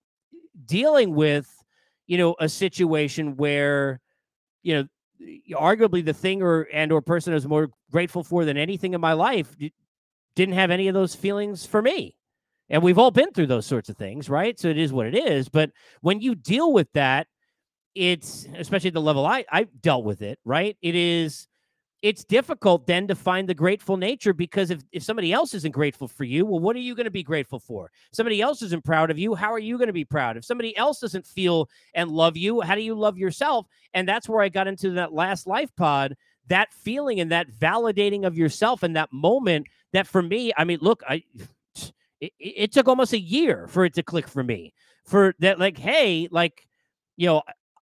dealing 0.66 1.14
with, 1.14 1.50
you 2.06 2.18
know, 2.18 2.36
a 2.38 2.48
situation 2.48 3.36
where, 3.36 4.00
you 4.62 4.74
know, 4.74 4.88
arguably 5.52 6.04
the 6.04 6.12
thing 6.12 6.42
or 6.42 6.68
and 6.72 6.92
or 6.92 7.00
person 7.00 7.32
I 7.32 7.34
was 7.34 7.48
more 7.48 7.70
grateful 7.90 8.22
for 8.22 8.44
than 8.44 8.56
anything 8.56 8.94
in 8.94 9.00
my 9.00 9.14
life 9.14 9.56
didn't 10.36 10.54
have 10.54 10.70
any 10.70 10.88
of 10.88 10.94
those 10.94 11.14
feelings 11.14 11.64
for 11.64 11.80
me. 11.80 12.16
And 12.68 12.82
we've 12.82 12.98
all 12.98 13.10
been 13.10 13.32
through 13.32 13.46
those 13.46 13.66
sorts 13.66 13.88
of 13.88 13.96
things, 13.96 14.28
right? 14.28 14.58
So 14.58 14.68
it 14.68 14.78
is 14.78 14.92
what 14.92 15.06
it 15.06 15.14
is. 15.14 15.48
But 15.48 15.70
when 16.00 16.20
you 16.20 16.34
deal 16.34 16.72
with 16.72 16.90
that, 16.94 17.26
it's 17.94 18.46
especially 18.56 18.90
the 18.90 19.00
level 19.00 19.26
I 19.26 19.44
I 19.50 19.64
dealt 19.80 20.04
with 20.04 20.22
it, 20.22 20.38
right? 20.44 20.76
It 20.82 20.94
is 20.94 21.48
it's 22.04 22.22
difficult 22.22 22.86
then 22.86 23.08
to 23.08 23.14
find 23.14 23.48
the 23.48 23.54
grateful 23.54 23.96
nature 23.96 24.34
because 24.34 24.70
if, 24.70 24.82
if 24.92 25.02
somebody 25.02 25.32
else 25.32 25.54
isn't 25.54 25.72
grateful 25.72 26.06
for 26.06 26.24
you, 26.24 26.44
well, 26.44 26.60
what 26.60 26.76
are 26.76 26.80
you 26.80 26.94
going 26.94 27.06
to 27.06 27.10
be 27.10 27.22
grateful 27.22 27.58
for? 27.58 27.90
Somebody 28.12 28.42
else 28.42 28.60
isn't 28.60 28.84
proud 28.84 29.10
of 29.10 29.18
you. 29.18 29.34
How 29.34 29.50
are 29.50 29.58
you 29.58 29.78
going 29.78 29.86
to 29.86 29.94
be 29.94 30.04
proud? 30.04 30.36
If 30.36 30.44
somebody 30.44 30.76
else 30.76 31.00
doesn't 31.00 31.26
feel 31.26 31.70
and 31.94 32.10
love 32.10 32.36
you, 32.36 32.60
how 32.60 32.74
do 32.74 32.82
you 32.82 32.94
love 32.94 33.16
yourself? 33.16 33.66
And 33.94 34.06
that's 34.06 34.28
where 34.28 34.42
I 34.42 34.50
got 34.50 34.66
into 34.66 34.90
that 34.90 35.14
last 35.14 35.46
life 35.46 35.74
pod, 35.76 36.14
that 36.48 36.74
feeling 36.74 37.20
and 37.20 37.32
that 37.32 37.50
validating 37.50 38.26
of 38.26 38.36
yourself 38.36 38.82
and 38.82 38.94
that 38.96 39.10
moment 39.10 39.68
that 39.94 40.06
for 40.06 40.20
me, 40.20 40.52
I 40.58 40.64
mean, 40.64 40.80
look, 40.82 41.02
I 41.08 41.22
it, 42.20 42.32
it 42.38 42.72
took 42.72 42.86
almost 42.86 43.14
a 43.14 43.18
year 43.18 43.66
for 43.66 43.86
it 43.86 43.94
to 43.94 44.02
click 44.02 44.28
for 44.28 44.44
me. 44.44 44.74
For 45.06 45.34
that, 45.38 45.58
like, 45.58 45.78
hey, 45.78 46.28
like, 46.30 46.66
you 47.16 47.28
know, 47.28 47.42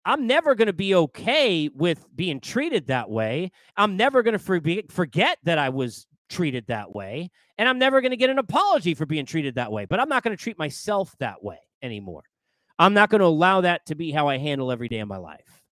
I'm 0.05 0.27
never 0.27 0.55
going 0.55 0.67
to 0.67 0.73
be 0.73 0.95
okay 0.95 1.69
with 1.69 2.05
being 2.15 2.41
treated 2.41 2.89
that 2.89 3.11
way. 3.11 3.53
I'm 3.77 3.97
never 3.97 4.23
going 4.23 4.39
to 4.39 4.85
forget 4.91 5.39
that 5.45 5.59
I 5.59 5.71
was 5.71 6.07
treated 6.29 6.67
that 6.69 6.95
way, 6.95 7.31
and 7.59 7.69
I'm 7.69 7.79
never 7.79 8.01
going 8.01 8.11
to 8.11 8.17
get 8.17 8.31
an 8.31 8.39
apology 8.39 8.95
for 8.95 9.07
being 9.07 9.27
treated 9.27 9.55
that 9.55 9.73
way. 9.73 9.85
But 9.87 10.01
I'm 10.01 10.09
not 10.09 10.23
going 10.23 10.37
to 10.37 10.43
treat 10.43 10.59
myself 10.59 11.15
that 11.21 11.43
way 11.43 11.59
anymore. 11.83 12.25
I'm 12.79 12.95
not 12.95 13.09
going 13.09 13.21
to 13.21 13.27
allow 13.27 13.61
that 13.63 13.87
to 13.87 13.95
be 13.95 14.11
how 14.11 14.29
I 14.29 14.39
handle 14.39 14.73
every 14.73 14.89
day 14.89 14.99
of 14.99 15.09
my 15.09 15.17
life. 15.17 15.63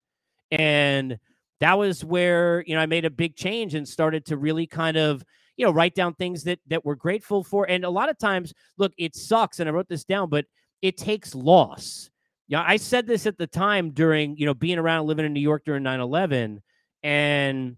And 0.51 1.19
that 1.61 1.79
was 1.79 2.05
where, 2.05 2.63
you 2.67 2.75
know, 2.75 2.81
I 2.81 2.87
made 2.87 3.05
a 3.05 3.11
big 3.11 3.37
change 3.37 3.75
and 3.75 3.89
started 3.89 4.27
to 4.27 4.37
really 4.37 4.67
kind 4.67 4.97
of 4.97 5.25
you 5.57 5.67
know, 5.67 5.73
write 5.73 5.95
down 5.95 6.15
things 6.15 6.45
that 6.45 6.59
that 6.67 6.85
we're 6.85 6.95
grateful 6.95 7.45
for. 7.45 7.69
And 7.69 7.85
a 7.85 7.91
lot 7.91 8.09
of 8.09 8.19
times, 8.19 8.53
look, 8.79 8.93
it 8.99 9.15
sucks, 9.15 9.61
and 9.61 9.69
I 9.69 9.73
wrote 9.73 9.89
this 9.89 10.05
down, 10.05 10.29
but 10.29 10.47
it 10.81 10.97
takes 10.97 11.35
loss. 11.35 12.11
Yeah, 12.49 12.65
I 12.67 12.77
said 12.77 13.07
this 13.07 13.27
at 13.27 13.39
the 13.39 13.47
time 13.47 13.91
during, 13.91 14.37
you 14.37 14.47
know, 14.47 14.55
being 14.55 14.79
around 14.79 15.07
living 15.07 15.25
in 15.25 15.33
New 15.33 15.41
York 15.41 15.65
during 15.65 15.83
9-11 15.83 16.61
and 17.03 17.77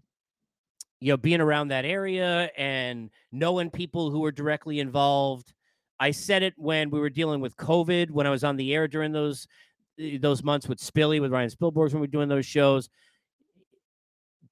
you 1.01 1.11
know, 1.11 1.17
being 1.17 1.41
around 1.41 1.67
that 1.67 1.85
area 1.85 2.49
and 2.57 3.09
knowing 3.31 3.69
people 3.69 4.09
who 4.11 4.19
were 4.21 4.31
directly 4.31 4.79
involved. 4.79 5.53
I 5.99 6.11
said 6.11 6.41
it 6.41 6.53
when 6.57 6.89
we 6.89 6.99
were 6.99 7.09
dealing 7.09 7.41
with 7.41 7.55
COVID, 7.57 8.09
when 8.11 8.25
I 8.25 8.29
was 8.29 8.43
on 8.43 8.55
the 8.55 8.73
air 8.73 8.87
during 8.87 9.11
those 9.11 9.47
eh, 9.99 10.17
those 10.19 10.43
months 10.43 10.67
with 10.67 10.79
Spilly, 10.79 11.21
with 11.21 11.31
Ryan 11.31 11.49
Spilborghs, 11.49 11.91
when 11.91 11.95
we 12.01 12.07
were 12.07 12.07
doing 12.07 12.29
those 12.29 12.45
shows 12.45 12.89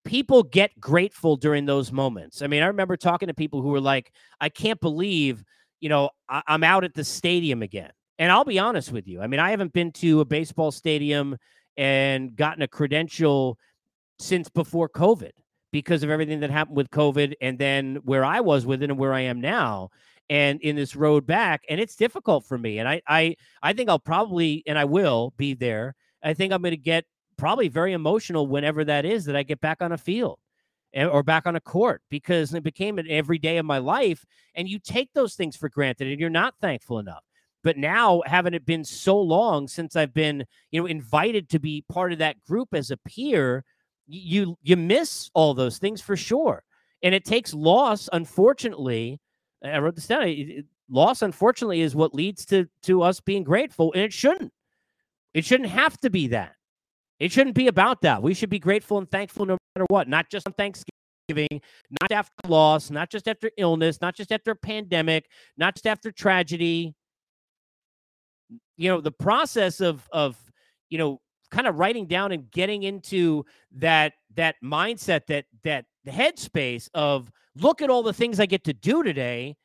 people 0.04 0.44
get 0.44 0.80
grateful 0.80 1.36
during 1.36 1.66
those 1.66 1.92
moments. 1.92 2.42
I 2.42 2.48
mean, 2.48 2.62
I 2.64 2.68
remember 2.68 2.98
talking 2.98 3.28
to 3.28 3.34
people 3.34 3.62
who 3.62 3.70
were 3.70 3.82
like, 3.82 4.12
I 4.40 4.50
can't 4.50 4.80
believe, 4.80 5.44
you 5.80 5.90
know, 5.90 6.10
I- 6.30 6.44
am 6.48 6.64
out 6.64 6.84
at 6.84 6.94
the 6.94 7.04
stadium 7.04 7.62
again. 7.62 7.92
And 8.20 8.32
I'll 8.32 8.46
be 8.46 8.60
honest 8.60 8.92
with 8.92 9.08
you. 9.08 9.22
I 9.22 9.28
mean, 9.28 9.40
I 9.40 9.52
haven't 9.52 9.74
been 9.74 9.92
to 9.94 10.22
a 10.22 10.26
baseball 10.26 10.72
stadium 10.72 11.38
and 11.78 12.36
gotten 12.36 12.62
a 12.62 12.68
credential 12.68 13.58
since 14.20 14.50
before 14.50 14.88
COVID 14.90 15.32
because 15.72 16.04
of 16.04 16.10
everything 16.10 16.40
that 16.42 16.52
happened 16.52 16.78
with 16.78 16.92
COVID 16.92 17.34
and 17.42 17.58
then 17.58 17.96
where 18.04 18.24
I 18.24 18.42
was 18.42 18.66
with 18.66 18.84
it 18.84 18.90
and 18.92 19.00
where 19.00 19.14
I 19.14 19.22
am 19.22 19.42
now 19.42 19.90
and 20.30 20.62
in 20.62 20.76
this 20.76 20.96
road 20.96 21.26
back 21.26 21.64
and 21.68 21.82
it's 21.82 21.96
difficult 21.96 22.46
for 22.46 22.58
me 22.58 22.78
and 22.80 22.88
I 22.88 23.02
I 23.08 23.36
I 23.62 23.74
think 23.74 23.90
I'll 23.90 24.00
probably 24.00 24.64
and 24.68 24.78
I 24.78 24.86
will 24.86 25.34
be 25.36 25.56
there. 25.56 25.96
I 26.24 26.34
think 26.34 26.54
I'm 26.54 26.62
going 26.62 26.72
to 26.72 26.78
get 26.78 27.06
probably 27.38 27.68
very 27.68 27.94
emotional 27.94 28.48
whenever 28.48 28.86
that 28.86 29.04
is 29.06 29.26
that 29.26 29.36
I 29.36 29.44
get 29.44 29.60
back 29.60 29.82
on 29.82 29.92
a 29.92 29.98
field 29.98 30.40
eh, 30.94 31.06
or 31.06 31.24
back 31.24 31.46
on 31.46 31.56
a 31.56 31.62
court 31.62 32.02
because 32.10 32.54
it 32.54 32.64
became 32.64 33.00
an 33.00 33.08
every 33.10 33.38
day 33.38 33.58
of 33.58 33.66
my 33.66 33.80
life. 33.80 34.26
And 34.56 34.70
you 34.70 34.80
take 34.80 35.12
those 35.14 35.36
things 35.36 35.58
for 35.58 35.70
granted 35.70 36.08
and 36.08 36.20
you're 36.20 36.30
not 36.30 36.56
thankful 36.62 37.00
enough. 37.00 37.24
But 37.64 37.78
now, 37.78 38.22
having 38.26 38.54
it 38.54 38.66
been 38.66 38.84
so 38.84 39.20
long 39.20 39.68
since 39.68 39.96
I've 39.96 40.14
been, 40.14 40.46
you 40.72 40.82
know, 40.82 40.86
invited 40.86 41.50
to 41.50 41.60
be 41.60 41.86
part 41.90 42.12
of 42.12 42.20
that 42.20 42.44
group 42.44 42.70
as 42.74 42.92
a 42.92 42.98
peer, 42.98 43.64
you 44.06 44.58
you 44.62 44.76
miss 44.76 45.30
all 45.34 45.54
those 45.54 45.78
things 45.78 46.02
for 46.02 46.18
sure. 46.18 46.64
And 47.02 47.16
it 47.16 47.26
takes 47.26 47.54
loss, 47.54 48.10
unfortunately. 48.12 49.20
I 49.64 49.78
wrote 49.80 49.96
this 49.96 50.08
down. 50.08 50.64
Loss, 50.90 51.22
unfortunately, 51.22 51.82
is 51.82 51.96
what 51.96 52.14
leads 52.14 52.46
to 52.48 52.68
to 52.84 53.02
us 53.02 53.22
being 53.22 53.44
grateful, 53.44 53.94
and 53.94 54.04
it 54.04 54.14
shouldn't. 54.14 54.52
It 55.34 55.46
shouldn't 55.46 55.70
have 55.70 55.98
to 56.02 56.10
be 56.10 56.28
that. 56.28 56.54
It 57.20 57.32
shouldn't 57.32 57.56
be 57.56 57.68
about 57.68 58.02
that. 58.02 58.22
We 58.22 58.34
should 58.34 58.50
be 58.50 58.60
grateful 58.60 58.98
and 58.98 59.10
thankful 59.10 59.46
no 59.46 59.58
matter 59.76 59.86
what, 59.88 60.10
not 60.10 60.30
just 60.30 60.46
on 60.48 60.54
Thanksgiving, 60.54 61.62
not 62.02 62.12
after 62.12 62.34
loss, 62.48 62.92
not 62.92 63.10
just 63.10 63.28
after 63.30 63.50
illness, 63.58 64.02
not 64.02 64.16
just 64.16 64.32
after 64.32 64.52
a 64.52 64.56
pandemic, 64.56 65.30
not 65.58 65.76
just 65.76 65.88
after 65.88 66.12
tragedy. 66.12 66.94
You 68.78 68.90
know, 68.90 69.02
the 69.02 69.12
process 69.12 69.82
of 69.82 70.08
of, 70.12 70.38
you 70.90 70.98
know, 70.98 71.22
kind 71.52 71.68
of 71.68 71.78
writing 71.78 72.08
down 72.08 72.32
and 72.32 72.50
getting 72.52 72.84
into 72.84 73.46
that 73.78 74.14
that 74.36 74.56
mindset 74.64 75.28
that 75.28 75.46
that 75.64 75.86
the 76.04 76.12
headspace 76.12 76.90
of 76.94 77.32
look 77.56 77.82
at 77.82 77.90
all 77.90 78.04
the 78.04 78.14
things 78.14 78.40
I 78.40 78.46
get 78.46 78.64
to 78.66 78.74
do 78.74 79.04
today. 79.04 79.56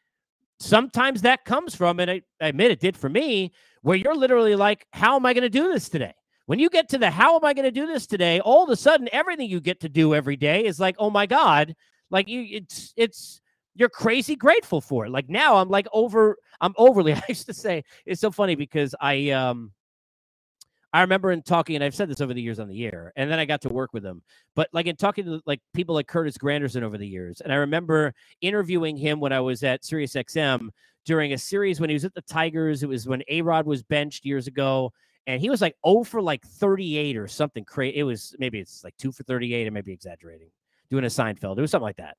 Sometimes 0.60 1.22
that 1.22 1.44
comes 1.44 1.74
from, 1.74 2.00
and 2.00 2.10
I, 2.10 2.22
I 2.40 2.48
admit 2.48 2.72
it 2.72 2.80
did 2.80 2.96
for 2.96 3.08
me, 3.08 3.52
where 3.82 3.96
you're 3.96 4.16
literally 4.16 4.56
like, 4.56 4.86
how 4.92 5.14
am 5.14 5.24
I 5.24 5.32
going 5.32 5.42
to 5.42 5.48
do 5.48 5.72
this 5.72 5.88
today? 5.88 6.14
When 6.46 6.58
you 6.58 6.68
get 6.68 6.88
to 6.90 6.98
the 6.98 7.10
how 7.10 7.36
am 7.36 7.44
I 7.44 7.52
going 7.52 7.66
to 7.66 7.70
do 7.70 7.86
this 7.86 8.06
today, 8.06 8.40
all 8.40 8.64
of 8.64 8.70
a 8.70 8.76
sudden 8.76 9.08
everything 9.12 9.50
you 9.50 9.60
get 9.60 9.80
to 9.80 9.88
do 9.88 10.14
every 10.14 10.36
day 10.36 10.64
is 10.64 10.80
like, 10.80 10.96
oh 10.98 11.10
my 11.10 11.26
God, 11.26 11.76
like 12.10 12.26
you 12.26 12.46
it's 12.50 12.92
it's 12.96 13.40
you're 13.78 13.88
crazy 13.88 14.34
grateful 14.36 14.80
for 14.80 15.06
it. 15.06 15.10
Like 15.10 15.30
now 15.30 15.56
I'm 15.56 15.68
like 15.68 15.86
over 15.92 16.36
I'm 16.60 16.74
overly 16.76 17.12
I 17.14 17.22
used 17.28 17.46
to 17.46 17.54
say 17.54 17.84
it's 18.04 18.20
so 18.20 18.30
funny 18.30 18.56
because 18.56 18.94
I 19.00 19.30
um 19.30 19.72
I 20.92 21.02
remember 21.02 21.32
in 21.32 21.42
talking, 21.42 21.74
and 21.74 21.84
I've 21.84 21.94
said 21.94 22.08
this 22.08 22.22
over 22.22 22.32
the 22.32 22.40
years 22.40 22.58
on 22.58 22.66
the 22.66 22.86
air, 22.86 23.12
and 23.14 23.30
then 23.30 23.38
I 23.38 23.44
got 23.44 23.60
to 23.62 23.68
work 23.68 23.92
with 23.92 24.04
him. 24.04 24.22
But 24.54 24.68
like 24.72 24.86
in 24.86 24.96
talking 24.96 25.26
to 25.26 25.40
like 25.44 25.60
people 25.74 25.94
like 25.94 26.06
Curtis 26.06 26.38
Granderson 26.38 26.82
over 26.82 26.96
the 26.96 27.06
years, 27.06 27.40
and 27.40 27.52
I 27.52 27.56
remember 27.56 28.14
interviewing 28.40 28.96
him 28.96 29.20
when 29.20 29.32
I 29.32 29.40
was 29.40 29.62
at 29.62 29.82
SiriusXM 29.82 30.70
during 31.04 31.34
a 31.34 31.38
series 31.38 31.78
when 31.78 31.90
he 31.90 31.94
was 31.94 32.06
at 32.06 32.14
the 32.14 32.22
Tigers. 32.22 32.82
It 32.82 32.88
was 32.88 33.06
when 33.06 33.22
A 33.28 33.42
Rod 33.42 33.66
was 33.66 33.82
benched 33.82 34.24
years 34.24 34.46
ago, 34.46 34.92
and 35.26 35.40
he 35.42 35.50
was 35.50 35.60
like 35.60 35.76
0 35.86 36.04
for 36.04 36.22
like 36.22 36.42
38 36.42 37.18
or 37.18 37.28
something 37.28 37.64
crazy. 37.64 37.98
It 37.98 38.04
was 38.04 38.34
maybe 38.38 38.58
it's 38.58 38.82
like 38.82 38.96
2 38.96 39.12
for 39.12 39.24
38. 39.24 39.66
I 39.66 39.70
may 39.70 39.82
be 39.82 39.92
exaggerating, 39.92 40.48
doing 40.90 41.04
a 41.04 41.08
Seinfeld. 41.08 41.58
It 41.58 41.60
was 41.60 41.70
something 41.70 41.84
like 41.84 41.98
that. 41.98 42.16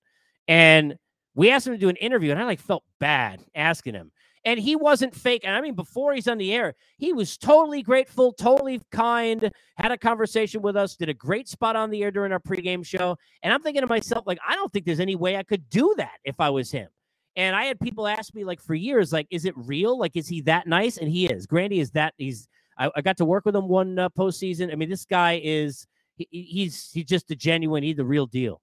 And 0.48 0.96
we 1.40 1.52
asked 1.52 1.66
him 1.66 1.74
to 1.74 1.80
do 1.80 1.88
an 1.88 1.96
interview, 1.96 2.32
and 2.32 2.40
I 2.40 2.44
like 2.44 2.60
felt 2.60 2.84
bad 3.00 3.42
asking 3.56 3.94
him. 3.94 4.12
And 4.44 4.60
he 4.60 4.76
wasn't 4.76 5.16
fake. 5.16 5.44
And 5.46 5.56
I 5.56 5.62
mean, 5.62 5.74
before 5.74 6.14
he's 6.14 6.28
on 6.28 6.38
the 6.38 6.54
air, 6.54 6.76
he 6.98 7.14
was 7.14 7.38
totally 7.38 7.82
grateful, 7.82 8.34
totally 8.34 8.82
kind, 8.92 9.50
had 9.78 9.94
a 9.94 9.98
conversation 9.98 10.62
with 10.62 10.76
us, 10.76 10.98
did 10.98 11.08
a 11.08 11.14
great 11.14 11.48
spot 11.48 11.78
on 11.78 11.92
the 11.92 12.04
air 12.04 12.12
during 12.12 12.34
our 12.34 12.42
pregame 12.42 12.86
show. 12.86 13.18
And 13.42 13.54
I'm 13.54 13.62
thinking 13.62 13.84
to 13.84 13.88
myself, 13.88 14.28
like, 14.28 14.38
I 14.46 14.56
don't 14.56 14.70
think 14.74 14.86
there's 14.86 15.00
any 15.00 15.16
way 15.16 15.38
I 15.38 15.44
could 15.44 15.70
do 15.70 15.94
that 15.96 16.18
if 16.26 16.42
I 16.42 16.50
was 16.50 16.72
him. 16.72 16.90
And 17.38 17.56
I 17.56 17.64
had 17.64 17.80
people 17.80 18.06
ask 18.06 18.36
me, 18.36 18.44
like, 18.44 18.60
for 18.60 18.76
years, 18.76 19.14
like, 19.14 19.28
is 19.30 19.46
it 19.46 19.54
real? 19.56 19.98
Like, 19.98 20.18
is 20.18 20.28
he 20.28 20.42
that 20.42 20.68
nice? 20.68 20.98
And 20.98 21.10
he 21.10 21.28
is. 21.28 21.48
Grandy 21.48 21.80
is 21.80 21.92
that. 21.92 22.16
He's, 22.18 22.50
I, 22.78 22.92
I 22.98 23.02
got 23.02 23.16
to 23.16 23.26
work 23.26 23.46
with 23.46 23.56
him 23.56 23.70
one 23.70 23.98
uh, 23.98 24.10
postseason. 24.10 24.74
I 24.74 24.76
mean, 24.76 24.90
this 24.90 25.06
guy 25.06 25.40
is, 25.42 25.88
he, 26.16 26.28
he's, 26.32 26.92
he's 26.92 27.06
just 27.06 27.32
a 27.32 27.36
genuine, 27.36 27.82
he's 27.82 27.96
the 27.96 28.04
real 28.04 28.26
deal. 28.26 28.60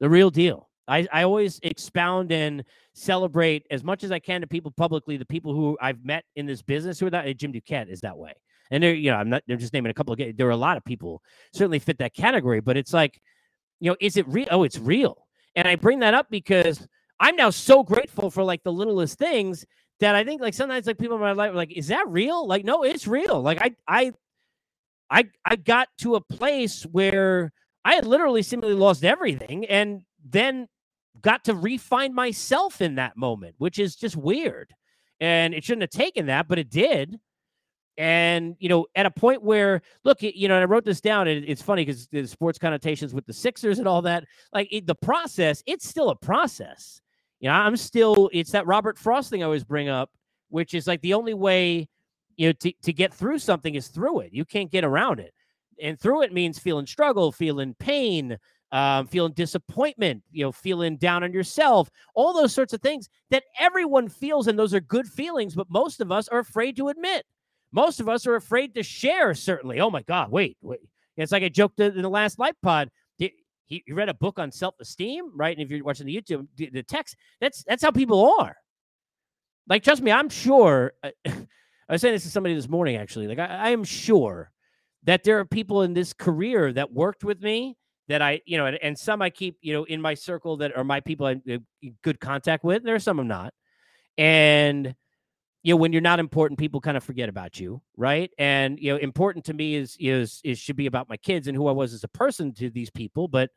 The 0.00 0.10
real 0.10 0.30
deal. 0.30 0.68
I, 0.92 1.08
I 1.10 1.22
always 1.22 1.58
expound 1.62 2.32
and 2.32 2.64
celebrate 2.92 3.66
as 3.70 3.82
much 3.82 4.04
as 4.04 4.12
I 4.12 4.18
can 4.18 4.42
to 4.42 4.46
people 4.46 4.70
publicly, 4.70 5.16
the 5.16 5.24
people 5.24 5.54
who 5.54 5.78
I've 5.80 6.04
met 6.04 6.24
in 6.36 6.44
this 6.44 6.60
business 6.60 7.00
who 7.00 7.06
are 7.06 7.10
that. 7.10 7.34
Jim 7.38 7.50
Duquette 7.50 7.88
is 7.88 8.02
that 8.02 8.18
way. 8.18 8.34
And 8.70 8.82
there, 8.82 8.92
you 8.92 9.10
know, 9.10 9.16
I'm 9.16 9.30
not, 9.30 9.42
I'm 9.48 9.58
just 9.58 9.72
naming 9.72 9.90
a 9.90 9.94
couple 9.94 10.12
of, 10.12 10.36
there 10.36 10.46
are 10.46 10.50
a 10.50 10.56
lot 10.56 10.76
of 10.76 10.84
people 10.84 11.22
certainly 11.54 11.78
fit 11.78 11.98
that 11.98 12.14
category, 12.14 12.60
but 12.60 12.76
it's 12.76 12.92
like, 12.92 13.20
you 13.80 13.90
know, 13.90 13.96
is 14.00 14.18
it 14.18 14.28
real? 14.28 14.48
Oh, 14.50 14.64
it's 14.64 14.78
real. 14.78 15.26
And 15.56 15.66
I 15.66 15.76
bring 15.76 16.00
that 16.00 16.12
up 16.12 16.26
because 16.30 16.86
I'm 17.18 17.36
now 17.36 17.50
so 17.50 17.82
grateful 17.82 18.30
for 18.30 18.44
like 18.44 18.62
the 18.62 18.72
littlest 18.72 19.18
things 19.18 19.64
that 20.00 20.14
I 20.14 20.24
think 20.24 20.42
like 20.42 20.54
sometimes 20.54 20.86
like 20.86 20.98
people 20.98 21.16
in 21.16 21.22
my 21.22 21.32
life 21.32 21.52
are 21.52 21.56
like, 21.56 21.72
is 21.72 21.88
that 21.88 22.06
real? 22.08 22.46
Like, 22.46 22.64
no, 22.64 22.82
it's 22.82 23.06
real. 23.06 23.40
Like 23.40 23.60
I, 23.62 23.74
I, 23.88 24.12
I, 25.08 25.24
I 25.44 25.56
got 25.56 25.88
to 25.98 26.16
a 26.16 26.20
place 26.20 26.82
where 26.84 27.50
I 27.82 27.94
had 27.94 28.06
literally 28.06 28.42
seemingly 28.42 28.74
lost 28.74 29.04
everything. 29.04 29.64
And 29.66 30.02
then 30.24 30.68
got 31.20 31.44
to 31.44 31.54
refine 31.54 32.14
myself 32.14 32.80
in 32.80 32.96
that 32.96 33.16
moment, 33.16 33.54
which 33.58 33.78
is 33.78 33.96
just 33.96 34.16
weird. 34.16 34.74
And 35.20 35.54
it 35.54 35.64
shouldn't 35.64 35.82
have 35.82 35.90
taken 35.90 36.26
that, 36.26 36.48
but 36.48 36.58
it 36.58 36.70
did. 36.70 37.20
And, 37.98 38.56
you 38.58 38.68
know, 38.68 38.86
at 38.96 39.06
a 39.06 39.10
point 39.10 39.42
where, 39.42 39.82
look, 40.04 40.22
you 40.22 40.48
know, 40.48 40.58
I 40.58 40.64
wrote 40.64 40.84
this 40.84 41.00
down. 41.00 41.28
And 41.28 41.44
it's 41.46 41.62
funny 41.62 41.84
because 41.84 42.08
the 42.08 42.26
sports 42.26 42.58
connotations 42.58 43.14
with 43.14 43.26
the 43.26 43.32
Sixers 43.32 43.78
and 43.78 43.86
all 43.86 44.02
that, 44.02 44.24
like 44.52 44.68
it, 44.72 44.86
the 44.86 44.94
process, 44.94 45.62
it's 45.66 45.86
still 45.86 46.08
a 46.08 46.16
process. 46.16 47.00
You 47.38 47.48
know, 47.48 47.54
I'm 47.54 47.76
still, 47.76 48.30
it's 48.32 48.52
that 48.52 48.66
Robert 48.66 48.98
Frost 48.98 49.30
thing 49.30 49.42
I 49.42 49.46
always 49.46 49.64
bring 49.64 49.88
up, 49.88 50.10
which 50.48 50.74
is 50.74 50.86
like 50.86 51.02
the 51.02 51.14
only 51.14 51.34
way, 51.34 51.88
you 52.36 52.48
know, 52.48 52.52
to, 52.60 52.72
to 52.82 52.92
get 52.92 53.12
through 53.12 53.38
something 53.38 53.74
is 53.74 53.88
through 53.88 54.20
it. 54.20 54.32
You 54.32 54.44
can't 54.44 54.70
get 54.70 54.84
around 54.84 55.20
it. 55.20 55.34
And 55.80 56.00
through 56.00 56.22
it 56.22 56.32
means 56.32 56.58
feeling 56.58 56.86
struggle, 56.86 57.30
feeling 57.30 57.74
pain, 57.78 58.38
um, 58.72 59.06
feeling 59.06 59.32
disappointment, 59.32 60.22
you 60.32 60.42
know, 60.42 60.50
feeling 60.50 60.96
down 60.96 61.22
on 61.22 61.32
yourself, 61.32 61.90
all 62.14 62.32
those 62.32 62.54
sorts 62.54 62.72
of 62.72 62.80
things 62.80 63.08
that 63.30 63.44
everyone 63.60 64.08
feels. 64.08 64.48
And 64.48 64.58
those 64.58 64.74
are 64.74 64.80
good 64.80 65.06
feelings, 65.06 65.54
but 65.54 65.70
most 65.70 66.00
of 66.00 66.10
us 66.10 66.26
are 66.28 66.38
afraid 66.40 66.76
to 66.76 66.88
admit. 66.88 67.24
Most 67.70 68.00
of 68.00 68.08
us 68.08 68.26
are 68.26 68.34
afraid 68.34 68.74
to 68.74 68.82
share, 68.82 69.34
certainly. 69.34 69.80
Oh 69.80 69.90
my 69.90 70.02
God, 70.02 70.30
wait, 70.30 70.56
wait. 70.62 70.80
It's 71.16 71.32
like 71.32 71.42
I 71.42 71.50
joked 71.50 71.78
in 71.80 72.00
the 72.00 72.08
last 72.08 72.38
life 72.38 72.56
pod. 72.62 72.90
He, 73.66 73.82
read 73.88 74.10
a 74.10 74.14
book 74.14 74.38
on 74.38 74.52
self-esteem, 74.52 75.30
right? 75.34 75.56
And 75.56 75.64
if 75.64 75.70
you're 75.70 75.82
watching 75.82 76.06
the 76.06 76.14
YouTube, 76.14 76.46
the 76.56 76.82
text, 76.82 77.16
that's 77.40 77.64
that's 77.64 77.82
how 77.82 77.90
people 77.90 78.34
are. 78.38 78.54
Like, 79.66 79.82
trust 79.82 80.02
me, 80.02 80.10
I'm 80.12 80.28
sure. 80.28 80.92
I 81.02 81.12
was 81.88 82.02
saying 82.02 82.14
this 82.14 82.24
to 82.24 82.28
somebody 82.28 82.54
this 82.54 82.68
morning, 82.68 82.96
actually. 82.96 83.28
Like, 83.28 83.38
I, 83.38 83.46
I 83.46 83.68
am 83.70 83.82
sure 83.84 84.50
that 85.04 85.24
there 85.24 85.38
are 85.38 85.46
people 85.46 85.82
in 85.82 85.94
this 85.94 86.12
career 86.12 86.70
that 86.74 86.92
worked 86.92 87.24
with 87.24 87.42
me 87.42 87.78
that 88.12 88.22
I, 88.22 88.40
you 88.46 88.56
know, 88.56 88.66
and, 88.66 88.78
and 88.82 88.98
some 88.98 89.20
I 89.20 89.30
keep, 89.30 89.58
you 89.60 89.72
know, 89.72 89.84
in 89.84 90.00
my 90.00 90.14
circle 90.14 90.58
that 90.58 90.76
are 90.76 90.84
my 90.84 91.00
people 91.00 91.26
I'm 91.26 91.42
uh, 91.50 91.58
in 91.82 91.96
good 92.02 92.20
contact 92.20 92.64
with. 92.64 92.84
There 92.84 92.94
are 92.94 93.00
some 93.00 93.18
I'm 93.18 93.28
not. 93.28 93.52
And, 94.16 94.94
you 95.62 95.74
know, 95.74 95.78
when 95.78 95.92
you're 95.92 96.00
not 96.00 96.20
important, 96.20 96.58
people 96.58 96.80
kind 96.80 96.96
of 96.96 97.04
forget 97.04 97.28
about 97.28 97.58
you, 97.58 97.82
right? 97.96 98.30
And, 98.38 98.78
you 98.78 98.92
know, 98.92 98.98
important 98.98 99.44
to 99.46 99.54
me 99.54 99.74
is, 99.74 99.96
is, 99.98 100.40
is 100.44 100.58
should 100.58 100.76
be 100.76 100.86
about 100.86 101.08
my 101.08 101.16
kids 101.16 101.48
and 101.48 101.56
who 101.56 101.68
I 101.68 101.72
was 101.72 101.92
as 101.92 102.04
a 102.04 102.08
person 102.08 102.54
to 102.54 102.70
these 102.70 102.90
people. 102.90 103.28
But, 103.28 103.50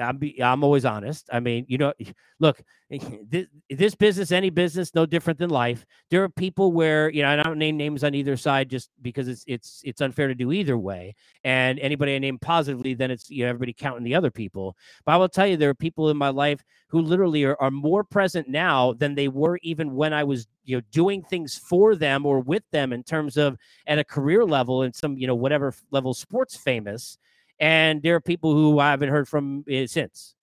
I'm 0.00 0.18
be, 0.18 0.42
I'm 0.42 0.64
always 0.64 0.84
honest. 0.84 1.28
I 1.32 1.40
mean, 1.40 1.66
you 1.68 1.78
know, 1.78 1.92
look, 2.40 2.62
eh, 2.90 2.98
this, 3.28 3.46
this 3.70 3.94
business, 3.94 4.32
any 4.32 4.50
business, 4.50 4.94
no 4.94 5.06
different 5.06 5.38
than 5.38 5.50
life. 5.50 5.84
There 6.10 6.22
are 6.22 6.28
people 6.28 6.72
where 6.72 7.10
you 7.10 7.22
know 7.22 7.28
I 7.28 7.36
don't 7.42 7.58
name 7.58 7.76
names 7.76 8.04
on 8.04 8.14
either 8.14 8.36
side 8.36 8.70
just 8.70 8.90
because 9.02 9.28
it's 9.28 9.44
it's 9.46 9.82
it's 9.84 10.00
unfair 10.00 10.28
to 10.28 10.34
do 10.34 10.52
either 10.52 10.78
way. 10.78 11.14
And 11.44 11.78
anybody 11.80 12.14
I 12.14 12.18
name 12.18 12.38
positively, 12.38 12.94
then 12.94 13.10
it's 13.10 13.30
you 13.30 13.44
know 13.44 13.50
everybody 13.50 13.72
counting 13.72 14.04
the 14.04 14.14
other 14.14 14.30
people. 14.30 14.76
But 15.04 15.12
I 15.12 15.16
will 15.16 15.28
tell 15.28 15.46
you, 15.46 15.56
there 15.56 15.70
are 15.70 15.74
people 15.74 16.10
in 16.10 16.16
my 16.16 16.30
life 16.30 16.62
who 16.88 17.00
literally 17.00 17.44
are, 17.44 17.56
are 17.60 17.70
more 17.70 18.04
present 18.04 18.48
now 18.48 18.92
than 18.92 19.14
they 19.14 19.28
were 19.28 19.58
even 19.62 19.94
when 19.94 20.12
I 20.12 20.24
was 20.24 20.46
you 20.64 20.76
know 20.76 20.82
doing 20.90 21.22
things 21.22 21.56
for 21.56 21.94
them 21.94 22.26
or 22.26 22.40
with 22.40 22.62
them 22.72 22.92
in 22.92 23.02
terms 23.02 23.36
of 23.36 23.56
at 23.86 23.98
a 23.98 24.04
career 24.04 24.44
level 24.44 24.82
and 24.82 24.94
some 24.94 25.16
you 25.18 25.26
know 25.26 25.34
whatever 25.34 25.74
level 25.90 26.14
sports 26.14 26.56
famous 26.56 27.18
and 27.58 28.02
there 28.02 28.14
are 28.14 28.20
people 28.20 28.52
who 28.54 28.78
I 28.78 28.90
haven't 28.90 29.10
heard 29.10 29.28
from 29.28 29.64
since. 29.86 30.34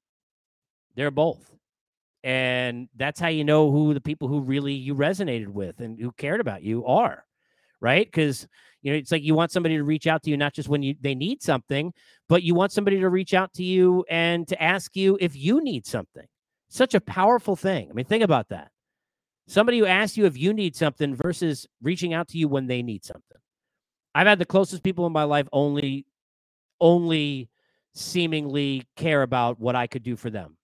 They're 0.95 1.11
both. 1.11 1.55
And 2.23 2.87
that's 2.95 3.19
how 3.19 3.29
you 3.29 3.43
know 3.43 3.71
who 3.71 3.93
the 3.93 4.01
people 4.01 4.27
who 4.27 4.41
really 4.41 4.73
you 4.73 4.93
resonated 4.93 5.47
with 5.47 5.79
and 5.79 5.99
who 5.99 6.11
cared 6.11 6.39
about 6.39 6.61
you 6.61 6.85
are, 6.85 7.25
right? 7.79 8.05
Because 8.05 8.47
you 8.81 8.91
know 8.91 8.97
it's 8.97 9.11
like 9.11 9.23
you 9.23 9.33
want 9.33 9.51
somebody 9.51 9.75
to 9.77 9.83
reach 9.83 10.07
out 10.07 10.23
to 10.23 10.29
you 10.29 10.37
not 10.37 10.53
just 10.53 10.69
when 10.69 10.83
you 10.83 10.95
they 11.01 11.15
need 11.15 11.41
something, 11.41 11.93
but 12.29 12.43
you 12.43 12.53
want 12.53 12.71
somebody 12.71 12.99
to 12.99 13.09
reach 13.09 13.33
out 13.33 13.53
to 13.53 13.63
you 13.63 14.05
and 14.09 14.47
to 14.47 14.61
ask 14.61 14.95
you 14.95 15.17
if 15.19 15.35
you 15.35 15.63
need 15.63 15.85
something. 15.85 16.25
Such 16.69 16.93
a 16.93 17.01
powerful 17.01 17.55
thing. 17.55 17.89
I 17.89 17.93
mean, 17.93 18.05
think 18.05 18.23
about 18.23 18.49
that. 18.49 18.69
Somebody 19.47 19.79
who 19.79 19.85
asks 19.85 20.15
you 20.15 20.25
if 20.25 20.37
you 20.37 20.53
need 20.53 20.75
something 20.75 21.15
versus 21.15 21.67
reaching 21.81 22.13
out 22.13 22.27
to 22.29 22.37
you 22.37 22.47
when 22.47 22.67
they 22.67 22.83
need 22.83 23.03
something. 23.03 23.37
I've 24.13 24.27
had 24.27 24.39
the 24.39 24.45
closest 24.45 24.83
people 24.83 25.05
in 25.07 25.11
my 25.11 25.23
life 25.23 25.47
only 25.51 26.05
only 26.81 27.49
seemingly 27.93 28.83
care 28.97 29.21
about 29.21 29.59
what 29.59 29.75
I 29.75 29.87
could 29.87 30.03
do 30.03 30.15
for 30.15 30.29
them. 30.29 30.57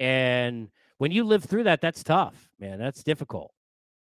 And 0.00 0.68
when 0.98 1.12
you 1.12 1.24
live 1.24 1.44
through 1.44 1.64
that, 1.64 1.80
that's 1.80 2.02
tough, 2.02 2.48
man. 2.58 2.78
That's 2.78 3.02
difficult. 3.02 3.52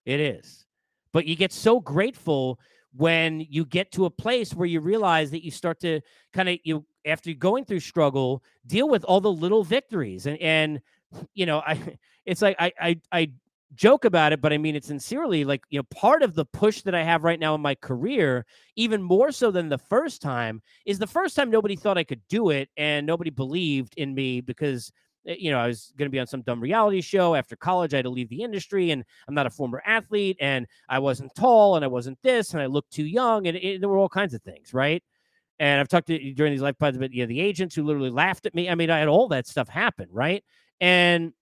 It 0.05 0.21
is. 0.21 0.67
But 1.13 1.27
you 1.27 1.37
get 1.37 1.53
so 1.53 1.81
grateful 1.81 2.59
when 2.97 3.47
you 3.49 3.65
get 3.65 3.93
to 3.93 4.07
a 4.07 4.11
place 4.11 4.55
where 4.55 4.67
you 4.67 4.81
realize 4.81 5.31
that 5.31 5.45
you 5.45 5.51
start 5.51 5.81
to 5.81 6.01
kind 6.33 6.49
of 6.49 6.59
you 6.65 6.85
after 7.05 7.33
going 7.33 7.65
through 7.65 7.81
struggle 7.81 8.43
deal 8.67 8.89
with 8.89 9.05
all 9.05 9.21
the 9.21 9.31
little 9.31 9.63
victories 9.63 10.27
and 10.27 10.39
and 10.39 10.81
you 11.35 11.47
know 11.47 11.61
i 11.67 11.79
it's 12.27 12.41
like 12.41 12.57
i 12.59 12.73
i 12.81 13.01
i 13.13 13.31
joke 13.75 14.05
about 14.05 14.33
it, 14.33 14.41
but 14.41 14.53
I 14.53 14.59
mean 14.59 14.77
it 14.77 14.85
sincerely. 14.85 15.45
Like, 15.45 15.63
you 15.71 15.79
know, 15.79 15.85
part 15.95 16.23
of 16.23 16.35
the 16.35 16.45
push 16.47 16.83
that 16.83 16.95
I 16.95 17.03
have 17.03 17.25
right 17.25 17.39
now 17.39 17.55
in 17.55 17.61
my 17.61 17.75
career, 17.75 18.47
even 18.77 19.03
more 19.03 19.31
so 19.33 19.51
than 19.51 19.69
the 19.69 19.79
first 19.79 20.23
time, 20.23 20.63
is 20.87 20.99
the 20.99 21.07
first 21.07 21.37
time 21.37 21.51
nobody 21.51 21.77
thought 21.77 21.99
I 21.99 22.05
could 22.05 22.23
do 22.29 22.51
it 22.51 22.69
and 22.77 23.07
nobody 23.07 23.31
believed 23.31 23.95
in 23.97 24.15
me 24.15 24.41
because, 24.41 24.91
eh, 25.27 25.37
you 25.39 25.51
know, 25.51 25.59
I 25.59 25.67
was 25.67 25.93
going 25.99 26.07
to 26.09 26.13
be 26.13 26.19
on 26.21 26.27
some 26.27 26.43
dumb 26.43 26.61
reality 26.61 27.01
show 27.01 27.35
after 27.35 27.57
college. 27.57 27.93
I 27.95 27.99
had 27.99 28.05
to 28.05 28.11
leave 28.11 28.31
the 28.31 28.43
industry 28.43 28.91
and 28.91 29.05
I'm 29.29 29.35
not 29.35 29.47
a 29.47 29.51
former 29.51 29.83
athlete 29.85 30.39
and 30.41 30.67
I 30.89 30.99
wasn't 30.99 31.35
tall 31.35 31.77
and 31.77 31.85
I 31.85 31.89
wasn't 31.89 32.19
this 32.23 32.53
and 32.55 32.63
I 32.63 32.67
looked 32.67 32.93
too 32.93 33.07
young 33.07 33.47
and 33.47 33.57
it, 33.57 33.81
there 33.81 33.89
were 33.91 33.99
all 33.99 34.09
kinds 34.09 34.35
of 34.35 34.43
things, 34.43 34.73
right? 34.73 35.03
And 35.59 35.81
I've 35.81 35.89
talked 35.89 36.07
to 36.09 36.33
during 36.35 36.53
these 36.53 36.63
life 36.63 36.79
pods 36.79 36.97
about 36.97 37.13
you 37.13 37.23
know, 37.25 37.29
the 37.29 37.41
agents 37.41 37.75
who 37.75 37.85
literally 37.85 38.11
laughed 38.11 38.47
at 38.47 38.55
me. 38.55 38.69
I 38.71 38.75
mean, 38.77 38.91
I 38.91 38.99
had 38.99 39.09
all 39.09 39.29
that 39.29 39.47
stuff 39.47 39.69
happen, 39.69 40.09
right? 40.13 40.45
And 40.81 41.33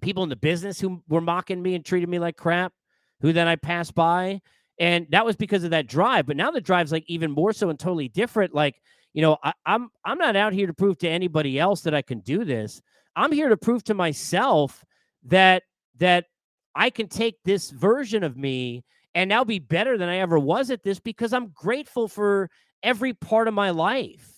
people 0.00 0.22
in 0.22 0.28
the 0.28 0.36
business 0.36 0.80
who 0.80 1.02
were 1.08 1.20
mocking 1.20 1.62
me 1.62 1.74
and 1.74 1.84
treated 1.84 2.08
me 2.08 2.18
like 2.18 2.36
crap, 2.36 2.72
who 3.20 3.32
then 3.32 3.48
I 3.48 3.56
passed 3.56 3.94
by. 3.94 4.40
And 4.78 5.06
that 5.10 5.26
was 5.26 5.36
because 5.36 5.64
of 5.64 5.70
that 5.70 5.86
drive. 5.86 6.26
But 6.26 6.36
now 6.36 6.50
the 6.50 6.60
drive's 6.60 6.92
like 6.92 7.04
even 7.06 7.30
more 7.30 7.52
so 7.52 7.68
and 7.68 7.78
totally 7.78 8.08
different. 8.08 8.54
Like, 8.54 8.80
you 9.12 9.22
know, 9.22 9.36
I, 9.42 9.52
I'm 9.66 9.90
I'm 10.04 10.18
not 10.18 10.36
out 10.36 10.52
here 10.52 10.66
to 10.66 10.74
prove 10.74 10.98
to 10.98 11.08
anybody 11.08 11.58
else 11.58 11.82
that 11.82 11.94
I 11.94 12.02
can 12.02 12.20
do 12.20 12.44
this. 12.44 12.80
I'm 13.16 13.32
here 13.32 13.48
to 13.48 13.56
prove 13.56 13.84
to 13.84 13.94
myself 13.94 14.84
that 15.24 15.64
that 15.98 16.26
I 16.74 16.90
can 16.90 17.08
take 17.08 17.42
this 17.44 17.70
version 17.70 18.24
of 18.24 18.36
me 18.36 18.84
and 19.14 19.28
now 19.28 19.44
be 19.44 19.58
better 19.58 19.98
than 19.98 20.08
I 20.08 20.18
ever 20.18 20.38
was 20.38 20.70
at 20.70 20.82
this 20.82 21.00
because 21.00 21.32
I'm 21.32 21.48
grateful 21.48 22.08
for 22.08 22.48
every 22.82 23.12
part 23.12 23.48
of 23.48 23.54
my 23.54 23.70
life. 23.70 24.29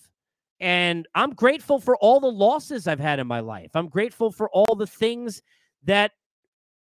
And 0.62 1.08
I'm 1.16 1.34
grateful 1.34 1.80
for 1.80 1.96
all 1.96 2.20
the 2.20 2.30
losses 2.30 2.86
I've 2.86 3.00
had 3.00 3.18
in 3.18 3.26
my 3.26 3.40
life. 3.40 3.72
I'm 3.74 3.88
grateful 3.88 4.30
for 4.30 4.48
all 4.50 4.76
the 4.76 4.86
things 4.86 5.42
that 5.82 6.12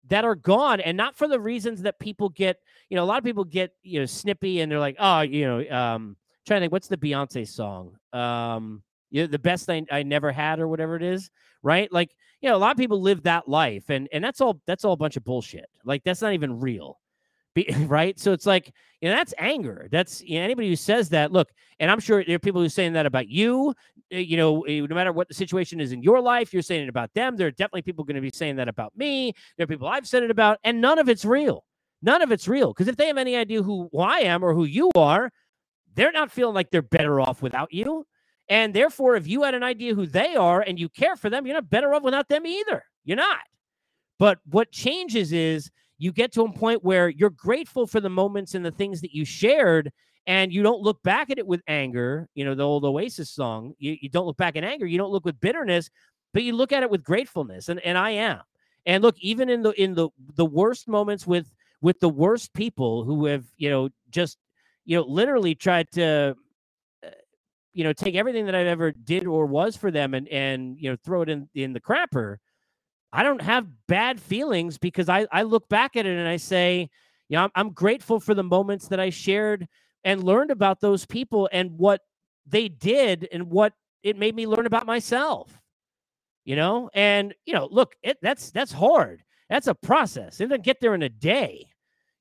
that 0.08 0.22
are 0.26 0.34
gone 0.34 0.80
and 0.80 0.98
not 0.98 1.16
for 1.16 1.26
the 1.26 1.40
reasons 1.40 1.80
that 1.80 1.98
people 1.98 2.28
get, 2.28 2.58
you 2.90 2.96
know, 2.96 3.02
a 3.02 3.06
lot 3.06 3.16
of 3.16 3.24
people 3.24 3.42
get, 3.42 3.70
you 3.82 3.98
know, 3.98 4.04
snippy 4.04 4.60
and 4.60 4.70
they're 4.70 4.78
like, 4.78 4.96
oh, 4.98 5.22
you 5.22 5.46
know, 5.46 5.74
um, 5.74 6.14
trying 6.46 6.60
to 6.60 6.64
think 6.64 6.72
what's 6.72 6.88
the 6.88 6.98
Beyonce 6.98 7.48
song? 7.48 7.96
Um, 8.12 8.82
you 9.10 9.22
know, 9.22 9.26
the 9.28 9.38
best 9.38 9.70
I, 9.70 9.82
I 9.90 10.02
never 10.02 10.30
had 10.30 10.60
or 10.60 10.68
whatever 10.68 10.94
it 10.94 11.02
is, 11.02 11.30
right? 11.62 11.90
Like, 11.90 12.10
you 12.42 12.50
know, 12.50 12.56
a 12.56 12.58
lot 12.58 12.72
of 12.72 12.76
people 12.76 13.00
live 13.00 13.22
that 13.22 13.48
life 13.48 13.88
and 13.88 14.10
and 14.12 14.22
that's 14.22 14.42
all 14.42 14.60
that's 14.66 14.84
all 14.84 14.92
a 14.92 14.98
bunch 14.98 15.16
of 15.16 15.24
bullshit. 15.24 15.70
Like 15.86 16.04
that's 16.04 16.20
not 16.20 16.34
even 16.34 16.60
real. 16.60 16.98
Be, 17.54 17.66
right? 17.86 18.18
So 18.18 18.32
it's 18.32 18.46
like, 18.46 18.72
you 19.00 19.08
know, 19.08 19.16
that's 19.16 19.34
anger. 19.38 19.88
That's 19.90 20.22
you 20.22 20.38
know, 20.38 20.44
anybody 20.44 20.68
who 20.68 20.76
says 20.76 21.08
that. 21.10 21.32
Look, 21.32 21.50
and 21.80 21.90
I'm 21.90 22.00
sure 22.00 22.24
there 22.24 22.36
are 22.36 22.38
people 22.38 22.60
who 22.60 22.66
are 22.66 22.70
saying 22.70 22.94
that 22.94 23.06
about 23.06 23.28
you. 23.28 23.74
eh, 24.10 24.18
you 24.18 24.36
know, 24.36 24.62
eh, 24.62 24.80
no 24.80 24.94
matter 24.94 25.12
what 25.12 25.28
the 25.28 25.34
situation 25.34 25.80
is 25.80 25.92
in 25.92 26.02
your 26.02 26.20
life, 26.20 26.52
you're 26.52 26.62
saying 26.62 26.84
it 26.84 26.88
about 26.88 27.12
them. 27.14 27.36
There 27.36 27.46
are 27.46 27.52
definitely 27.52 27.82
people 27.82 28.04
going 28.04 28.16
to 28.16 28.20
be 28.22 28.30
saying 28.32 28.56
that 28.56 28.68
about 28.68 28.96
me. 28.96 29.32
There 29.56 29.64
are 29.64 29.68
people 29.68 29.88
I've 29.88 30.08
said 30.08 30.22
it 30.22 30.30
about, 30.30 30.58
and 30.64 30.80
none 30.80 30.98
of 30.98 31.08
it's 31.08 31.24
real. 31.24 31.64
None 32.02 32.22
of 32.22 32.32
it's 32.32 32.48
real. 32.48 32.72
Because 32.72 32.88
if 32.88 32.96
they 32.96 33.06
have 33.06 33.18
any 33.18 33.36
idea 33.36 33.62
who, 33.62 33.88
who 33.92 34.00
I 34.00 34.20
am 34.20 34.42
or 34.44 34.54
who 34.54 34.64
you 34.64 34.90
are, 34.94 35.30
they're 35.94 36.12
not 36.12 36.30
feeling 36.30 36.54
like 36.54 36.70
they're 36.70 36.82
better 36.82 37.20
off 37.20 37.40
without 37.42 37.72
you. 37.72 38.04
And 38.48 38.74
therefore, 38.74 39.16
if 39.16 39.26
you 39.26 39.42
had 39.42 39.54
an 39.54 39.62
idea 39.62 39.94
who 39.94 40.06
they 40.06 40.36
are 40.36 40.60
and 40.60 40.78
you 40.78 40.88
care 40.88 41.16
for 41.16 41.30
them, 41.30 41.46
you're 41.46 41.54
not 41.54 41.70
better 41.70 41.94
off 41.94 42.02
without 42.02 42.28
them 42.28 42.46
either. 42.46 42.84
You're 43.04 43.16
not. 43.16 43.40
But 44.18 44.38
what 44.50 44.70
changes 44.70 45.32
is 45.32 45.70
you 45.98 46.12
get 46.12 46.32
to 46.32 46.42
a 46.42 46.52
point 46.52 46.84
where 46.84 47.08
you're 47.08 47.30
grateful 47.30 47.86
for 47.86 48.00
the 48.00 48.10
moments 48.10 48.54
and 48.54 48.64
the 48.64 48.70
things 48.70 49.00
that 49.00 49.14
you 49.14 49.24
shared 49.24 49.92
and 50.26 50.52
you 50.52 50.62
don't 50.62 50.80
look 50.80 51.02
back 51.02 51.30
at 51.30 51.38
it 51.38 51.46
with 51.46 51.62
anger 51.68 52.28
you 52.34 52.44
know 52.44 52.54
the 52.54 52.62
old 52.62 52.84
oasis 52.84 53.30
song 53.30 53.74
you, 53.78 53.96
you 54.00 54.08
don't 54.08 54.26
look 54.26 54.36
back 54.36 54.56
in 54.56 54.64
anger 54.64 54.86
you 54.86 54.98
don't 54.98 55.10
look 55.12 55.24
with 55.24 55.40
bitterness 55.40 55.90
but 56.32 56.42
you 56.42 56.52
look 56.52 56.72
at 56.72 56.82
it 56.82 56.90
with 56.90 57.04
gratefulness 57.04 57.68
and, 57.68 57.80
and 57.80 57.96
i 57.96 58.10
am. 58.10 58.40
And 58.86 59.02
look 59.02 59.16
even 59.18 59.48
in 59.48 59.62
the 59.62 59.70
in 59.80 59.94
the 59.94 60.10
the 60.34 60.44
worst 60.44 60.88
moments 60.88 61.26
with 61.26 61.50
with 61.80 62.00
the 62.00 62.08
worst 62.08 62.52
people 62.52 63.04
who 63.04 63.24
have 63.26 63.44
you 63.56 63.70
know 63.70 63.88
just 64.10 64.36
you 64.84 64.96
know 64.96 65.04
literally 65.04 65.54
tried 65.54 65.90
to 65.92 66.36
uh, 67.02 67.08
you 67.72 67.84
know 67.84 67.94
take 67.94 68.14
everything 68.14 68.44
that 68.44 68.54
i've 68.54 68.66
ever 68.66 68.92
did 68.92 69.26
or 69.26 69.46
was 69.46 69.74
for 69.74 69.90
them 69.90 70.12
and 70.12 70.28
and 70.28 70.76
you 70.78 70.90
know 70.90 70.96
throw 71.02 71.22
it 71.22 71.30
in 71.30 71.48
in 71.54 71.72
the 71.72 71.80
crapper 71.80 72.36
I 73.14 73.22
don't 73.22 73.42
have 73.42 73.68
bad 73.86 74.20
feelings 74.20 74.76
because 74.76 75.08
I, 75.08 75.26
I 75.30 75.42
look 75.42 75.68
back 75.68 75.94
at 75.94 76.04
it 76.04 76.18
and 76.18 76.28
I 76.28 76.36
say, 76.36 76.90
you 77.28 77.36
know, 77.36 77.44
I'm, 77.44 77.50
I'm 77.54 77.70
grateful 77.70 78.18
for 78.18 78.34
the 78.34 78.42
moments 78.42 78.88
that 78.88 78.98
I 78.98 79.10
shared 79.10 79.68
and 80.02 80.24
learned 80.24 80.50
about 80.50 80.80
those 80.80 81.06
people 81.06 81.48
and 81.52 81.78
what 81.78 82.00
they 82.44 82.68
did 82.68 83.28
and 83.32 83.50
what 83.50 83.72
it 84.02 84.18
made 84.18 84.34
me 84.34 84.48
learn 84.48 84.66
about 84.66 84.84
myself. 84.84 85.60
You 86.44 86.56
know, 86.56 86.90
and 86.92 87.34
you 87.46 87.54
know, 87.54 87.68
look, 87.70 87.94
it, 88.02 88.18
that's 88.20 88.50
that's 88.50 88.72
hard. 88.72 89.22
That's 89.48 89.68
a 89.68 89.74
process. 89.74 90.40
It 90.40 90.48
doesn't 90.48 90.64
get 90.64 90.80
there 90.80 90.94
in 90.94 91.02
a 91.02 91.08
day. 91.08 91.68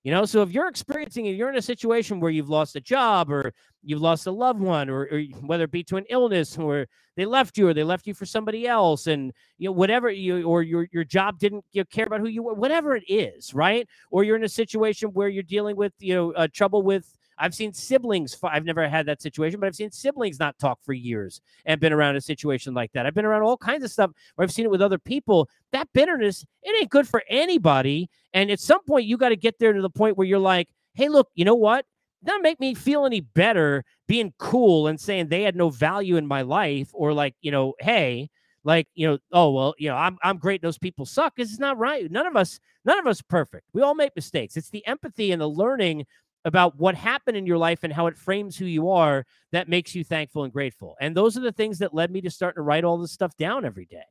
You 0.03 0.11
know, 0.11 0.25
so 0.25 0.41
if 0.41 0.51
you're 0.51 0.67
experiencing 0.67 1.27
it, 1.27 1.35
you're 1.35 1.49
in 1.49 1.55
a 1.55 1.61
situation 1.61 2.19
where 2.19 2.29
you've 2.29 2.49
lost 2.49 2.75
a 2.75 2.81
job 2.81 3.31
or 3.31 3.53
you've 3.83 4.01
lost 4.01 4.27
a 4.27 4.31
loved 4.31 4.59
one, 4.59 4.89
or, 4.89 5.07
or, 5.09 5.21
whether 5.41 5.63
it 5.63 5.71
be 5.71 5.83
to 5.85 5.95
an 5.95 6.03
illness 6.09 6.57
or 6.57 6.87
they 7.15 7.25
left 7.25 7.57
you 7.57 7.69
or 7.69 7.73
they 7.73 7.85
left 7.85 8.05
you 8.05 8.13
for 8.13 8.25
somebody 8.25 8.67
else, 8.67 9.07
and 9.07 9.31
you 9.57 9.69
know 9.69 9.71
whatever 9.71 10.09
you 10.09 10.43
or 10.43 10.61
your 10.61 10.89
your 10.91 11.05
job 11.05 11.39
didn't 11.39 11.63
you 11.71 11.81
know, 11.81 11.85
care 11.85 12.05
about 12.05 12.19
who 12.19 12.27
you 12.27 12.43
were, 12.43 12.53
whatever 12.53 12.97
it 12.97 13.03
is, 13.07 13.53
right? 13.53 13.87
Or 14.11 14.25
you're 14.25 14.35
in 14.35 14.43
a 14.43 14.49
situation 14.49 15.09
where 15.09 15.29
you're 15.29 15.41
dealing 15.41 15.77
with 15.77 15.93
you 15.99 16.13
know 16.13 16.31
uh, 16.33 16.47
trouble 16.51 16.83
with 16.83 17.17
I've 17.43 17.53
seen 17.53 17.73
siblings. 17.73 18.38
I've 18.41 18.63
never 18.63 18.88
had 18.88 19.06
that 19.08 19.21
situation, 19.21 19.60
but 19.60 19.67
I've 19.67 19.75
seen 19.75 19.91
siblings 19.91 20.39
not 20.39 20.58
talk 20.60 20.79
for 20.82 20.93
years 20.93 21.41
and 21.65 21.77
been 21.77 21.91
around 21.91 22.15
a 22.15 22.21
situation 22.21 22.73
like 22.73 22.93
that. 22.93 23.06
I've 23.06 23.13
been 23.13 23.25
around 23.25 23.43
all 23.43 23.58
kinds 23.58 23.84
of 23.84 23.91
stuff 23.91 24.12
where 24.36 24.45
I've 24.45 24.51
seen 24.51 24.63
it 24.63 24.71
with 24.71 24.82
other 24.82 24.97
people. 24.97 25.49
That 25.73 25.89
bitterness, 25.93 26.45
it 26.63 26.73
ain't 26.79 26.89
good 26.89 27.06
for 27.06 27.21
anybody. 27.29 28.10
And 28.34 28.49
at 28.49 28.62
some 28.62 28.82
point, 28.86 29.08
you 29.08 29.17
got 29.17 29.29
to 29.29 29.36
get 29.36 29.60
there 29.60 29.73
to 29.73 29.82
the 29.82 29.89
point 29.89 30.17
where 30.17 30.25
you're 30.25 30.39
like, 30.39 30.69
hey, 30.93 31.10
look, 31.10 31.27
you 31.36 31.43
know 31.43 31.53
what? 31.53 31.86
That 32.21 32.39
make 32.41 32.62
me 32.62 32.75
feel 32.75 33.06
any 33.06 33.19
better 33.19 33.84
being 34.08 34.34
cool 34.38 34.88
and 34.88 34.97
saying 34.97 35.27
they 35.27 35.41
had 35.41 35.58
no 35.58 35.69
value 35.69 36.15
in 36.15 36.25
my 36.25 36.43
life, 36.43 36.91
or 36.93 37.13
like, 37.13 37.36
you 37.41 37.51
know, 37.51 37.73
hey, 37.82 38.29
like 38.63 38.88
you 38.95 39.08
know 39.08 39.17
oh 39.32 39.51
well 39.51 39.73
you 39.77 39.89
know 39.89 39.95
i'm 39.95 40.17
i'm 40.23 40.38
great 40.38 40.62
those 40.62 40.77
people 40.77 41.06
suck 41.06 41.36
because 41.36 41.49
it's 41.49 41.60
not 41.60 41.77
right 41.77 42.10
none 42.12 42.25
of 42.25 42.36
us 42.36 42.60
none 42.86 42.97
of 42.97 43.08
us 43.08 43.21
perfect 43.21 43.65
we 43.73 43.82
all 43.82 43.95
make 43.95 44.12
mistakes 44.15 44.56
it's 44.56 44.69
the 44.69 44.86
empathy 44.88 45.32
and 45.32 45.41
the 45.41 45.49
learning 45.49 46.06
about 46.45 46.77
what 46.77 46.95
happened 46.95 47.38
in 47.38 47.45
your 47.45 47.58
life 47.58 47.79
and 47.84 47.93
how 47.93 48.08
it 48.08 48.17
frames 48.17 48.58
who 48.58 48.65
you 48.65 48.89
are 48.89 49.25
that 49.51 49.69
makes 49.69 49.95
you 49.95 50.03
thankful 50.03 50.43
and 50.43 50.51
grateful. 50.51 50.95
And 50.99 51.15
those 51.15 51.38
are 51.38 51.41
the 51.41 51.51
things 51.51 51.79
that 51.79 51.93
led 51.93 52.12
me 52.12 52.21
to 52.21 52.29
start 52.29 52.56
to 52.56 52.62
write 52.62 52.84
all 52.84 52.97
this 52.97 53.12
stuff 53.12 53.36
down 53.38 53.65
every 53.65 53.86
day. 53.86 54.03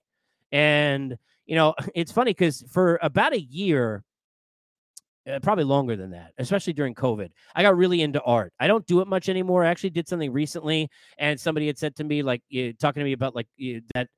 And, 0.51 1.17
you 1.47 1.57
know, 1.57 1.75
it's 1.95 2.13
funny 2.13 2.31
because 2.31 2.65
for 2.71 2.99
about 3.03 3.33
a 3.33 3.41
year, 3.41 4.03
uh, 5.31 5.39
probably 5.41 5.65
longer 5.65 5.95
than 5.95 6.11
that, 6.11 6.33
especially 6.39 6.73
during 6.73 6.95
COVID. 6.95 7.31
I 7.55 7.63
got 7.63 7.77
really 7.77 8.03
into 8.03 8.21
art. 8.23 8.53
I 8.59 8.67
don't 8.67 8.85
do 8.87 9.01
it 9.01 9.07
much 9.07 9.29
anymore. 9.29 9.65
I 9.65 9.69
actually 9.69 9.91
did 9.91 10.09
something 10.09 10.33
recently, 10.33 10.91
and 11.17 11.39
somebody 11.39 11.69
had 11.69 11.79
said 11.79 11.95
to 11.97 12.05
me, 12.05 12.23
like, 12.23 12.43
uh, 12.53 12.73
talking 12.81 13.01
to 13.01 13.05
me 13.05 13.13
about 13.13 13.37
like 13.37 13.47
uh, 13.61 13.79
that 13.95 14.09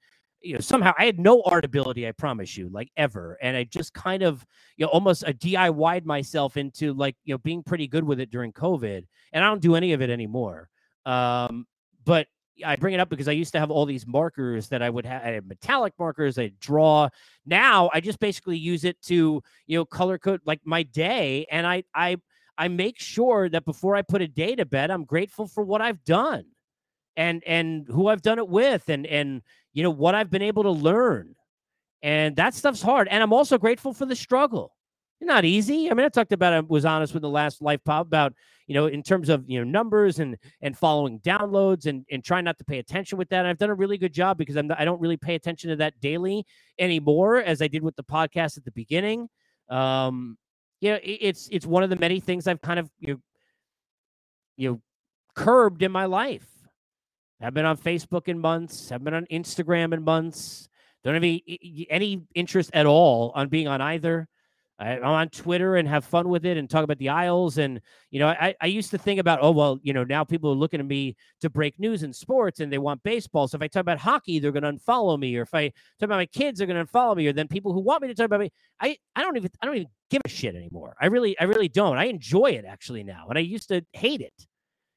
you 0.44 0.54
know 0.54 0.60
somehow 0.60 0.92
I 0.98 1.06
had 1.06 1.18
no 1.18 1.42
art 1.42 1.64
ability, 1.64 2.06
I 2.06 2.12
promise 2.12 2.56
you, 2.56 2.68
like 2.68 2.90
ever, 2.96 3.38
and 3.40 3.56
I 3.56 3.64
just 3.64 3.94
kind 3.94 4.22
of 4.22 4.44
you 4.76 4.86
know 4.86 4.90
almost 4.90 5.24
a 5.26 5.32
DIY'd 5.32 6.06
myself 6.06 6.56
into 6.56 6.92
like 6.92 7.16
you 7.24 7.34
know 7.34 7.38
being 7.38 7.62
pretty 7.62 7.86
good 7.86 8.04
with 8.04 8.20
it 8.20 8.30
during 8.30 8.52
COVID, 8.52 9.04
and 9.32 9.44
I 9.44 9.48
don't 9.48 9.62
do 9.62 9.74
any 9.74 9.92
of 9.92 10.02
it 10.02 10.10
anymore. 10.10 10.68
Um, 11.06 11.66
but 12.04 12.28
I 12.64 12.76
bring 12.76 12.94
it 12.94 13.00
up 13.00 13.08
because 13.08 13.26
I 13.26 13.32
used 13.32 13.52
to 13.52 13.58
have 13.58 13.70
all 13.70 13.86
these 13.86 14.06
markers 14.06 14.68
that 14.68 14.82
I 14.82 14.90
would 14.90 15.06
have. 15.06 15.22
I 15.22 15.30
had 15.30 15.48
metallic 15.48 15.94
markers. 15.98 16.38
I 16.38 16.52
draw. 16.60 17.08
Now 17.46 17.90
I 17.92 18.00
just 18.00 18.20
basically 18.20 18.58
use 18.58 18.84
it 18.84 19.00
to 19.02 19.42
you 19.66 19.78
know 19.78 19.84
color 19.84 20.18
code 20.18 20.40
like 20.44 20.60
my 20.64 20.82
day, 20.82 21.46
and 21.50 21.66
I 21.66 21.84
I 21.94 22.18
I 22.58 22.68
make 22.68 23.00
sure 23.00 23.48
that 23.48 23.64
before 23.64 23.96
I 23.96 24.02
put 24.02 24.22
a 24.22 24.28
day 24.28 24.54
to 24.54 24.64
bed, 24.66 24.90
I'm 24.90 25.04
grateful 25.04 25.46
for 25.46 25.64
what 25.64 25.80
I've 25.80 26.04
done 26.04 26.44
and 27.16 27.42
and 27.46 27.86
who 27.88 28.08
I've 28.08 28.22
done 28.22 28.38
it 28.38 28.48
with 28.48 28.88
and 28.88 29.06
and 29.06 29.42
you 29.74 29.82
know 29.82 29.90
what 29.90 30.14
I've 30.14 30.30
been 30.30 30.42
able 30.42 30.62
to 30.62 30.70
learn. 30.70 31.34
And 32.02 32.36
that 32.36 32.54
stuff's 32.54 32.82
hard. 32.82 33.08
And 33.08 33.22
I'm 33.22 33.32
also 33.32 33.58
grateful 33.58 33.92
for 33.92 34.06
the 34.06 34.16
struggle. 34.16 34.72
Not 35.20 35.44
easy. 35.44 35.90
I 35.90 35.94
mean, 35.94 36.04
I 36.04 36.10
talked 36.10 36.32
about 36.32 36.52
I 36.52 36.60
was 36.60 36.84
honest 36.84 37.14
with 37.14 37.22
the 37.22 37.30
last 37.30 37.62
life 37.62 37.80
pod 37.84 38.06
about, 38.06 38.34
you 38.66 38.74
know, 38.74 38.86
in 38.86 39.02
terms 39.02 39.30
of 39.30 39.48
you 39.48 39.58
know 39.58 39.64
numbers 39.64 40.18
and 40.18 40.36
and 40.60 40.76
following 40.76 41.18
downloads 41.20 41.86
and 41.86 42.04
and 42.10 42.22
trying 42.22 42.44
not 42.44 42.58
to 42.58 42.64
pay 42.64 42.78
attention 42.78 43.16
with 43.16 43.30
that. 43.30 43.40
And 43.40 43.48
I've 43.48 43.58
done 43.58 43.70
a 43.70 43.74
really 43.74 43.96
good 43.96 44.12
job 44.12 44.36
because 44.36 44.56
I'm 44.56 44.70
I 44.76 44.84
don't 44.84 45.00
really 45.00 45.16
pay 45.16 45.34
attention 45.34 45.70
to 45.70 45.76
that 45.76 45.98
daily 46.00 46.44
anymore 46.78 47.38
as 47.38 47.62
I 47.62 47.68
did 47.68 47.82
with 47.82 47.96
the 47.96 48.04
podcast 48.04 48.58
at 48.58 48.64
the 48.64 48.72
beginning. 48.72 49.28
Um, 49.70 50.36
you 50.80 50.90
know, 50.90 50.96
it, 50.96 51.18
it's 51.20 51.48
it's 51.50 51.64
one 51.64 51.82
of 51.82 51.90
the 51.90 51.96
many 51.96 52.20
things 52.20 52.46
I've 52.46 52.60
kind 52.60 52.78
of 52.78 52.90
you 53.00 53.14
know, 53.14 53.20
you 54.56 54.70
know 54.70 54.80
curbed 55.34 55.82
in 55.82 55.90
my 55.90 56.04
life 56.04 56.46
have 57.40 57.54
been 57.54 57.64
on 57.64 57.76
Facebook 57.76 58.28
in 58.28 58.38
months. 58.38 58.88
Have 58.90 59.04
been 59.04 59.14
on 59.14 59.26
Instagram 59.26 59.92
in 59.92 60.02
months. 60.02 60.68
Don't 61.02 61.14
have 61.14 61.22
any, 61.22 61.86
any 61.90 62.22
interest 62.34 62.70
at 62.72 62.86
all 62.86 63.32
on 63.34 63.48
being 63.48 63.68
on 63.68 63.80
either. 63.80 64.28
I, 64.78 64.96
am 64.96 65.04
on 65.04 65.28
Twitter 65.28 65.76
and 65.76 65.86
have 65.86 66.04
fun 66.04 66.28
with 66.28 66.44
it 66.44 66.56
and 66.56 66.68
talk 66.68 66.82
about 66.82 66.98
the 66.98 67.10
Isles. 67.10 67.58
And, 67.58 67.80
you 68.10 68.18
know, 68.18 68.28
I, 68.28 68.54
I 68.60 68.66
used 68.66 68.90
to 68.90 68.98
think 68.98 69.20
about, 69.20 69.38
oh, 69.40 69.52
well, 69.52 69.78
you 69.82 69.92
know, 69.92 70.02
now 70.02 70.24
people 70.24 70.50
are 70.50 70.56
looking 70.56 70.80
at 70.80 70.86
me 70.86 71.16
to 71.42 71.50
break 71.50 71.78
news 71.78 72.02
in 72.02 72.12
sports 72.12 72.60
and 72.60 72.72
they 72.72 72.78
want 72.78 73.02
baseball. 73.02 73.46
So 73.46 73.56
if 73.56 73.62
I 73.62 73.68
talk 73.68 73.82
about 73.82 73.98
hockey, 73.98 74.38
they're 74.38 74.50
going 74.50 74.64
to 74.64 74.72
unfollow 74.72 75.18
me. 75.18 75.36
Or 75.36 75.42
if 75.42 75.54
I 75.54 75.68
talk 75.68 76.06
about 76.06 76.16
my 76.16 76.26
kids, 76.26 76.58
they're 76.58 76.66
going 76.66 76.84
to 76.84 76.90
unfollow 76.90 77.16
me. 77.16 77.26
Or 77.28 77.32
then 77.32 77.46
people 77.46 77.72
who 77.72 77.80
want 77.80 78.02
me 78.02 78.08
to 78.08 78.14
talk 78.14 78.26
about 78.26 78.40
me, 78.40 78.50
I, 78.80 78.96
I 79.14 79.22
don't 79.22 79.36
even, 79.36 79.50
I 79.62 79.66
don't 79.66 79.76
even 79.76 79.88
give 80.10 80.22
a 80.24 80.28
shit 80.28 80.56
anymore. 80.56 80.96
I 81.00 81.06
really, 81.06 81.38
I 81.38 81.44
really 81.44 81.68
don't. 81.68 81.96
I 81.96 82.06
enjoy 82.06 82.46
it 82.46 82.64
actually 82.66 83.04
now. 83.04 83.26
And 83.28 83.38
I 83.38 83.42
used 83.42 83.68
to 83.68 83.84
hate 83.92 84.22
it. 84.22 84.34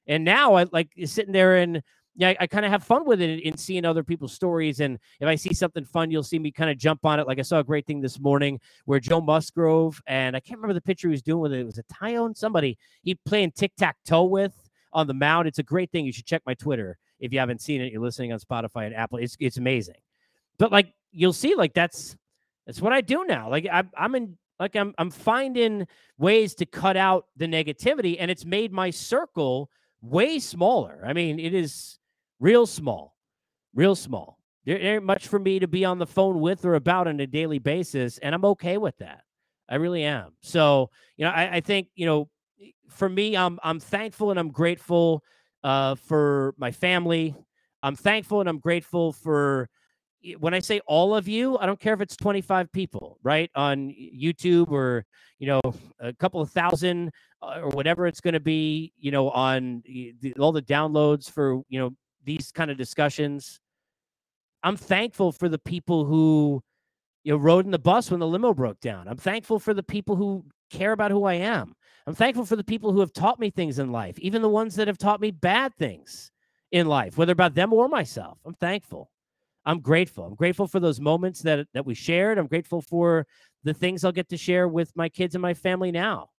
And 0.07 0.23
now 0.23 0.55
I 0.55 0.65
like 0.71 0.89
sitting 1.05 1.33
there 1.33 1.57
and, 1.57 1.83
yeah, 2.17 2.29
I, 2.29 2.37
I 2.41 2.47
kind 2.47 2.65
of 2.65 2.71
have 2.71 2.83
fun 2.83 3.05
with 3.05 3.21
it 3.21 3.41
in, 3.41 3.57
seeing 3.57 3.85
other 3.85 4.03
people's 4.03 4.33
stories. 4.33 4.79
And 4.79 4.97
if 5.19 5.27
I 5.27 5.35
see 5.35 5.53
something 5.53 5.85
fun, 5.85 6.09
you'll 6.09 6.23
see 6.23 6.39
me 6.39 6.51
kind 6.51 6.71
of 6.71 6.77
jump 6.77 7.05
on 7.05 7.19
it. 7.19 7.27
Like 7.27 7.37
I 7.37 7.43
saw 7.43 7.59
a 7.59 7.63
great 7.63 7.85
thing 7.85 8.01
this 8.01 8.19
morning 8.19 8.59
where 8.85 8.99
Joe 8.99 9.21
Musgrove 9.21 10.01
and 10.07 10.35
I 10.35 10.39
can't 10.39 10.57
remember 10.57 10.73
the 10.73 10.81
picture 10.81 11.07
he 11.07 11.11
was 11.11 11.21
doing 11.21 11.39
with 11.39 11.53
it. 11.53 11.59
It 11.59 11.65
was 11.65 11.77
a 11.77 11.83
Tyone, 11.83 12.35
somebody 12.35 12.75
he 13.03 13.13
playing 13.13 13.51
tic 13.51 13.75
tac 13.77 13.97
toe 14.03 14.23
with 14.23 14.55
on 14.93 15.05
the 15.05 15.13
mound. 15.13 15.47
It's 15.47 15.59
a 15.59 15.63
great 15.63 15.91
thing. 15.91 16.05
You 16.05 16.11
should 16.11 16.25
check 16.25 16.41
my 16.47 16.55
Twitter 16.55 16.97
if 17.19 17.31
you 17.31 17.37
haven't 17.37 17.61
seen 17.61 17.81
it. 17.81 17.91
You're 17.93 18.01
listening 18.01 18.33
on 18.33 18.39
Spotify 18.39 18.87
and 18.87 18.95
Apple. 18.95 19.19
It's 19.19 19.37
it's 19.39 19.57
amazing. 19.57 19.95
But 20.57 20.71
like 20.71 20.91
you'll 21.11 21.33
see, 21.33 21.53
like 21.53 21.75
that's 21.75 22.17
that's 22.65 22.81
what 22.81 22.93
I 22.93 23.01
do 23.01 23.25
now. 23.25 23.47
Like 23.47 23.67
I'm 23.71 23.91
I'm 23.95 24.15
in 24.15 24.37
like 24.59 24.75
I'm 24.75 24.95
I'm 24.97 25.11
finding 25.11 25.87
ways 26.17 26.55
to 26.55 26.65
cut 26.65 26.97
out 26.97 27.27
the 27.35 27.45
negativity, 27.45 28.17
and 28.19 28.31
it's 28.31 28.43
made 28.43 28.73
my 28.73 28.89
circle 28.89 29.69
way 30.01 30.39
smaller. 30.39 31.03
I 31.05 31.13
mean, 31.13 31.39
it 31.39 31.53
is 31.53 31.99
real 32.39 32.65
small, 32.65 33.15
real 33.73 33.95
small. 33.95 34.37
There 34.65 34.77
ain't 34.77 35.03
much 35.03 35.27
for 35.27 35.39
me 35.39 35.59
to 35.59 35.67
be 35.67 35.85
on 35.85 35.97
the 35.97 36.05
phone 36.05 36.41
with 36.41 36.65
or 36.65 36.75
about 36.75 37.07
on 37.07 37.19
a 37.19 37.27
daily 37.27 37.59
basis, 37.59 38.17
and 38.17 38.35
I'm 38.35 38.45
okay 38.45 38.77
with 38.77 38.97
that. 38.97 39.21
I 39.69 39.75
really 39.75 40.03
am. 40.03 40.33
So, 40.41 40.89
you 41.15 41.25
know, 41.25 41.31
I, 41.31 41.55
I 41.55 41.59
think 41.61 41.87
you 41.95 42.05
know, 42.05 42.29
for 42.89 43.07
me, 43.07 43.37
I'm 43.37 43.59
I'm 43.63 43.79
thankful 43.79 44.31
and 44.31 44.39
I'm 44.39 44.51
grateful 44.51 45.23
uh, 45.63 45.95
for 45.95 46.53
my 46.57 46.71
family. 46.71 47.33
I'm 47.83 47.95
thankful 47.95 48.39
and 48.41 48.49
I'm 48.49 48.59
grateful 48.59 49.13
for 49.13 49.69
when 50.39 50.53
I 50.53 50.59
say 50.59 50.81
all 50.87 51.15
of 51.15 51.27
you, 51.27 51.57
I 51.57 51.65
don't 51.65 51.79
care 51.79 51.93
if 51.93 52.01
it's 52.01 52.15
25 52.15 52.71
people, 52.71 53.19
right? 53.23 53.49
On 53.55 53.89
YouTube 53.89 54.71
or, 54.71 55.05
you 55.39 55.47
know, 55.47 55.61
a 55.99 56.11
couple 56.13 56.41
of 56.41 56.49
thousand 56.49 57.11
uh, 57.41 57.59
or 57.61 57.69
whatever 57.69 58.07
it's 58.07 58.19
going 58.19 58.33
to 58.33 58.39
be, 58.39 58.93
you 58.97 59.11
know, 59.11 59.29
on 59.29 59.83
all 60.39 60.51
the 60.51 60.61
downloads 60.61 61.31
for, 61.31 61.61
you 61.69 61.79
know, 61.79 61.91
these 62.27 62.51
kind 62.53 62.71
of 62.71 62.77
discussions. 62.77 63.59
I'm 64.63 64.77
thankful 64.77 65.31
for 65.33 65.49
the 65.49 65.59
people 65.59 66.05
who 66.05 66.61
you 67.25 67.33
know 67.33 67.37
rode 67.39 67.65
in 67.65 67.71
the 67.71 67.79
bus 67.79 68.11
when 68.11 68.21
the 68.21 68.27
limo 68.27 68.53
broke 68.53 68.81
down. 68.81 69.07
I'm 69.09 69.17
thankful 69.17 69.59
for 69.59 69.73
the 69.75 69.83
people 69.83 70.17
who 70.17 70.45
care 70.71 70.93
about 70.93 71.11
who 71.11 71.25
I 71.25 71.35
am. 71.35 71.75
I'm 72.07 72.15
thankful 72.15 72.45
for 72.45 72.57
the 72.57 72.65
people 72.65 72.93
who 72.93 73.01
have 73.01 73.13
taught 73.13 73.39
me 73.39 73.51
things 73.51 73.79
in 73.79 73.91
life, 73.93 74.19
even 74.19 74.43
the 74.43 74.49
ones 74.49 74.75
that 74.77 74.87
have 74.89 74.99
taught 74.99 75.21
me 75.21 75.31
bad 75.31 75.75
things. 75.77 76.31
in 76.71 76.87
life, 76.87 77.17
whether 77.17 77.33
about 77.33 77.55
them 77.55 77.73
or 77.73 77.89
myself. 77.89 78.39
I'm 78.45 78.55
thankful. 78.55 79.11
I'm 79.65 79.81
grateful. 79.81 80.25
I'm 80.25 80.35
grateful 80.35 80.67
for 80.67 80.81
those 80.81 81.01
moments 81.01 81.41
that 81.43 81.67
that 81.75 81.85
we 81.87 81.95
shared. 81.95 82.39
I'm 82.39 82.47
grateful 82.47 82.81
for 82.83 83.27
the 83.65 83.75
things 83.75 84.05
I'll 84.05 84.13
get 84.13 84.29
to 84.29 84.37
share 84.37 84.67
with 84.69 84.91
my 84.95 85.09
kids 85.09 85.35
and 85.35 85.43
my 85.43 85.55
family 85.55 85.91
now. 85.91 86.29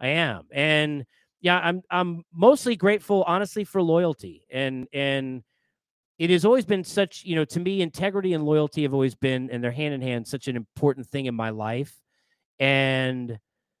I 0.00 0.08
am. 0.10 0.46
And 0.52 1.06
yeah, 1.40 1.58
I'm 1.58 1.82
I'm 1.90 2.24
mostly 2.32 2.76
grateful 2.76 3.24
honestly 3.26 3.64
for 3.64 3.82
loyalty 3.82 4.46
and 4.50 4.86
and 4.92 5.42
it 6.18 6.28
has 6.30 6.44
always 6.44 6.66
been 6.66 6.84
such, 6.84 7.24
you 7.24 7.34
know, 7.34 7.46
to 7.46 7.60
me 7.60 7.80
integrity 7.80 8.34
and 8.34 8.44
loyalty 8.44 8.82
have 8.82 8.92
always 8.92 9.14
been 9.14 9.50
and 9.50 9.64
they're 9.64 9.70
hand 9.70 9.94
in 9.94 10.02
hand 10.02 10.28
such 10.28 10.48
an 10.48 10.56
important 10.56 11.06
thing 11.06 11.26
in 11.26 11.34
my 11.34 11.48
life. 11.50 11.98
And 12.58 13.38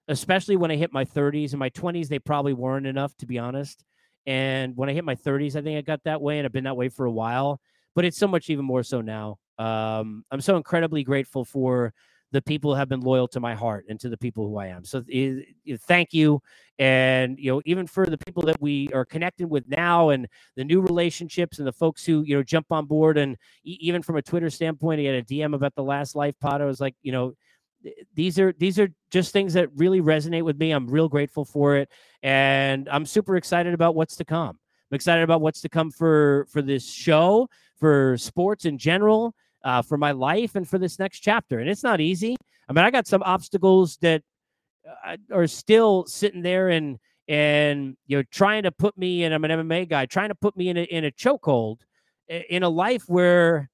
especially 0.08 0.56
when 0.56 0.70
I 0.70 0.76
hit 0.76 0.92
my 0.92 1.04
30s 1.04 1.52
and 1.52 1.58
my 1.58 1.68
20s 1.70 2.08
they 2.08 2.18
probably 2.18 2.54
weren't 2.54 2.86
enough 2.86 3.14
to 3.18 3.26
be 3.26 3.38
honest. 3.38 3.84
And 4.26 4.76
when 4.76 4.88
I 4.88 4.92
hit 4.94 5.04
my 5.04 5.14
30s, 5.16 5.56
I 5.56 5.62
think 5.62 5.78
I 5.78 5.82
got 5.82 6.02
that 6.04 6.22
way 6.22 6.38
and 6.38 6.46
I've 6.46 6.52
been 6.52 6.64
that 6.64 6.76
way 6.76 6.88
for 6.88 7.04
a 7.04 7.10
while, 7.12 7.60
but 7.94 8.04
it's 8.04 8.18
so 8.18 8.26
much 8.28 8.48
even 8.48 8.64
more 8.64 8.82
so 8.82 9.00
now. 9.02 9.38
Um, 9.58 10.24
I'm 10.30 10.40
so 10.40 10.56
incredibly 10.56 11.04
grateful 11.04 11.44
for 11.44 11.92
the 12.32 12.42
people 12.42 12.74
have 12.74 12.88
been 12.88 13.00
loyal 13.00 13.26
to 13.28 13.40
my 13.40 13.54
heart 13.54 13.86
and 13.88 13.98
to 14.00 14.08
the 14.08 14.16
people 14.16 14.46
who 14.46 14.58
I 14.58 14.66
am. 14.66 14.84
So 14.84 15.02
thank 15.88 16.12
you. 16.12 16.40
And, 16.78 17.38
you 17.38 17.52
know, 17.52 17.60
even 17.64 17.86
for 17.86 18.06
the 18.06 18.16
people 18.16 18.44
that 18.44 18.60
we 18.60 18.88
are 18.94 19.04
connected 19.04 19.50
with 19.50 19.68
now 19.68 20.10
and 20.10 20.26
the 20.56 20.64
new 20.64 20.80
relationships 20.80 21.58
and 21.58 21.66
the 21.66 21.72
folks 21.72 22.04
who, 22.04 22.22
you 22.22 22.36
know, 22.36 22.42
jump 22.42 22.66
on 22.70 22.86
board. 22.86 23.18
And 23.18 23.36
even 23.64 24.02
from 24.02 24.16
a 24.16 24.22
Twitter 24.22 24.48
standpoint, 24.48 25.00
he 25.00 25.06
had 25.06 25.16
a 25.16 25.22
DM 25.22 25.54
about 25.54 25.74
the 25.74 25.82
last 25.82 26.14
life 26.14 26.34
pod. 26.40 26.62
I 26.62 26.66
was 26.66 26.80
like, 26.80 26.94
you 27.02 27.12
know, 27.12 27.34
these 28.14 28.38
are 28.38 28.52
these 28.58 28.78
are 28.78 28.88
just 29.10 29.32
things 29.32 29.54
that 29.54 29.68
really 29.74 30.00
resonate 30.00 30.44
with 30.44 30.58
me. 30.58 30.70
I'm 30.70 30.86
real 30.86 31.08
grateful 31.08 31.44
for 31.44 31.76
it. 31.76 31.90
And 32.22 32.88
I'm 32.90 33.06
super 33.06 33.36
excited 33.36 33.74
about 33.74 33.94
what's 33.94 34.16
to 34.16 34.24
come. 34.24 34.58
I'm 34.90 34.94
excited 34.94 35.22
about 35.22 35.40
what's 35.40 35.62
to 35.62 35.68
come 35.68 35.90
for 35.90 36.46
for 36.50 36.62
this 36.62 36.90
show, 36.90 37.48
for 37.78 38.16
sports 38.18 38.64
in 38.64 38.78
general 38.78 39.34
uh, 39.64 39.82
for 39.82 39.96
my 39.96 40.12
life 40.12 40.54
and 40.54 40.68
for 40.68 40.78
this 40.78 40.98
next 40.98 41.20
chapter. 41.20 41.58
And 41.58 41.68
it's 41.68 41.82
not 41.82 42.00
easy. 42.00 42.36
I 42.68 42.72
mean, 42.72 42.84
I 42.84 42.90
got 42.90 43.06
some 43.06 43.22
obstacles 43.24 43.98
that 44.00 44.22
uh, 45.06 45.16
are 45.32 45.46
still 45.46 46.06
sitting 46.06 46.42
there 46.42 46.68
and 46.68 46.98
and 47.28 47.96
you 48.06 48.16
know 48.16 48.24
trying 48.32 48.64
to 48.64 48.72
put 48.72 48.96
me 48.98 49.24
and 49.24 49.32
I'm 49.32 49.44
an 49.44 49.50
MMA 49.50 49.88
guy 49.88 50.06
trying 50.06 50.30
to 50.30 50.34
put 50.34 50.56
me 50.56 50.68
in 50.68 50.76
a 50.76 50.82
in 50.82 51.04
a 51.04 51.10
chokehold 51.10 51.78
in 52.28 52.62
a 52.62 52.68
life 52.68 53.04
where 53.06 53.70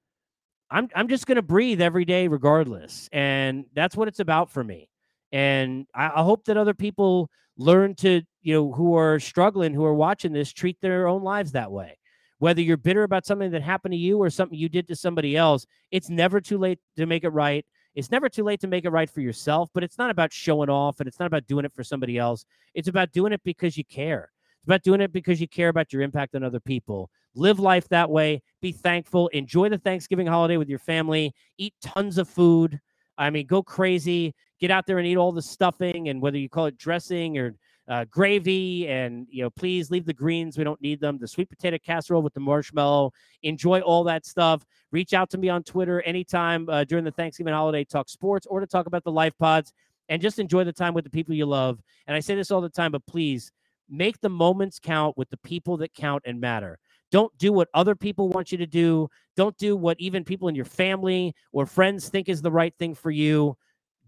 I'm 0.71 0.89
I'm 0.95 1.09
just 1.09 1.27
gonna 1.27 1.43
breathe 1.43 1.81
every 1.81 2.05
day 2.05 2.29
regardless, 2.29 3.09
and 3.13 3.65
that's 3.75 3.97
what 3.97 4.09
it's 4.09 4.21
about 4.21 4.51
for 4.51 4.65
me. 4.65 4.89
And 5.33 5.87
I, 5.95 6.07
I 6.07 6.23
hope 6.23 6.45
that 6.47 6.57
other 6.57 6.75
people 6.75 7.31
learn 7.57 7.95
to 7.97 8.23
you 8.43 8.53
know 8.53 8.73
who 8.73 8.95
are 8.95 9.21
struggling, 9.21 9.75
who 9.75 9.85
are 9.85 9.95
watching 9.95 10.33
this, 10.33 10.53
treat 10.53 10.79
their 10.81 11.07
own 11.07 11.23
lives 11.23 11.53
that 11.53 11.71
way 11.71 11.97
whether 12.39 12.61
you're 12.61 12.77
bitter 12.77 13.03
about 13.03 13.27
something 13.27 13.51
that 13.51 13.63
happened 13.63 13.93
to 13.93 13.99
you 13.99 14.19
or 14.19 14.31
something 14.31 14.59
you 14.59 14.69
did 14.69 14.89
to 14.89 14.97
somebody 14.97 15.37
else, 15.37 15.67
it's 15.91 16.11
never 16.11 16.41
too 16.41 16.59
late 16.59 16.79
to 16.97 17.07
make 17.07 17.25
it 17.25 17.31
right. 17.31 17.65
It's 17.95 18.11
never 18.11 18.29
too 18.29 18.45
late 18.45 18.61
to 18.61 18.67
make 18.67 18.85
it 18.85 18.91
right 18.91 19.09
for 19.09 19.23
yourself, 19.23 19.71
but 19.73 19.83
it's 19.83 19.97
not 19.97 20.11
about 20.11 20.33
showing 20.33 20.69
off 20.69 21.01
and 21.01 21.09
it's 21.09 21.19
not 21.19 21.27
about 21.27 21.47
doing 21.47 21.65
it 21.65 21.73
for 21.73 21.83
somebody 21.83 22.19
else. 22.19 22.45
It's 22.75 22.89
about 22.89 23.13
doing 23.13 23.33
it 23.33 23.41
because 23.43 23.79
you 23.79 23.85
care. 23.85 24.31
It's 24.59 24.67
about 24.67 24.83
doing 24.83 25.01
it 25.01 25.13
because 25.13 25.41
you 25.41 25.49
care 25.49 25.71
about 25.71 25.93
your 25.95 26.03
impact 26.03 26.35
on 26.35 26.45
other 26.45 26.61
people. 26.61 27.11
Live 27.35 27.59
life 27.59 27.89
that 27.89 28.11
way. 28.11 28.43
Be 28.61 28.73
thankful. 28.73 29.29
Enjoy 29.29 29.71
the 29.71 29.79
Thanksgiving 29.79 30.27
holiday 30.27 30.59
with 30.59 30.69
your 30.69 30.79
family. 30.79 31.33
Eat 31.57 31.75
tons 31.83 32.19
of 32.19 32.29
food. 32.29 32.81
I 33.17 33.31
mean, 33.31 33.47
go 33.47 33.63
crazy. 33.63 34.35
Get 34.61 34.71
out 34.71 34.87
there 34.87 34.99
and 34.99 35.07
eat 35.07 35.17
all 35.17 35.33
the 35.33 35.43
stuffing 35.43 36.09
and 36.09 36.21
whether 36.21 36.39
you 36.39 36.51
call 36.51 36.67
it 36.67 36.77
dressing 36.77 37.39
or 37.39 37.55
uh, 37.89 38.05
gravy 38.11 38.89
and 38.89 39.27
you 39.31 39.43
know 39.43 39.51
please 39.51 39.91
leave 39.91 40.05
the 40.07 40.13
greens 40.13 40.59
we 40.59 40.65
don't 40.65 40.81
need 40.81 41.01
them 41.01 41.19
the 41.19 41.29
sweet 41.29 41.49
potato 41.49 41.79
casserole 41.85 42.23
with 42.23 42.35
the 42.35 42.41
marshmallow 42.41 43.13
enjoy 43.43 43.81
all 43.81 44.05
that 44.05 44.27
stuff. 44.27 44.65
Reach 44.93 45.13
out 45.13 45.31
to 45.31 45.39
me 45.39 45.49
on 45.49 45.63
twitter 45.63 46.03
anytime 46.03 46.69
uh, 46.69 46.85
during 46.85 47.05
the 47.05 47.11
thanksgiving 47.11 47.55
holiday 47.55 47.85
talk 47.85 48.09
sports 48.09 48.47
or 48.47 48.61
to 48.61 48.67
talk 48.67 48.87
about 48.87 49.05
the 49.05 49.13
life 49.13 49.37
pods 49.39 49.73
and 50.09 50.23
just 50.23 50.39
enjoy 50.39 50.65
the 50.65 50.73
time 50.73 50.95
with 50.95 51.05
the 51.05 51.11
people 51.11 51.35
you 51.35 51.47
love. 51.47 51.81
And 52.07 52.17
i 52.17 52.21
say 52.21 52.35
this 52.35 52.51
all 52.51 52.61
the 52.61 52.69
time 52.69 52.93
but 52.93 53.07
please 53.07 53.53
make 53.89 54.21
the 54.21 54.29
moments 54.29 54.81
count 54.81 55.17
with 55.17 55.31
the 55.31 55.39
people 55.39 55.77
that 55.77 55.95
count 55.95 56.25
and 56.27 56.41
matter. 56.41 56.79
Don't 57.13 57.37
do 57.39 57.53
what 57.53 57.69
other 57.73 57.95
people 57.95 58.29
want 58.29 58.51
you 58.51 58.59
to 58.59 58.67
do. 58.67 59.09
Don't 59.37 59.57
do 59.59 59.77
what 59.77 59.97
even 60.01 60.25
people 60.25 60.49
in 60.49 60.57
your 60.57 60.65
family 60.65 61.35
or 61.53 61.67
friends 61.67 62.09
think 62.09 62.29
is 62.29 62.43
the 62.43 62.51
right 62.51 62.75
thing 62.81 62.97
for 62.97 63.13
you. 63.13 63.57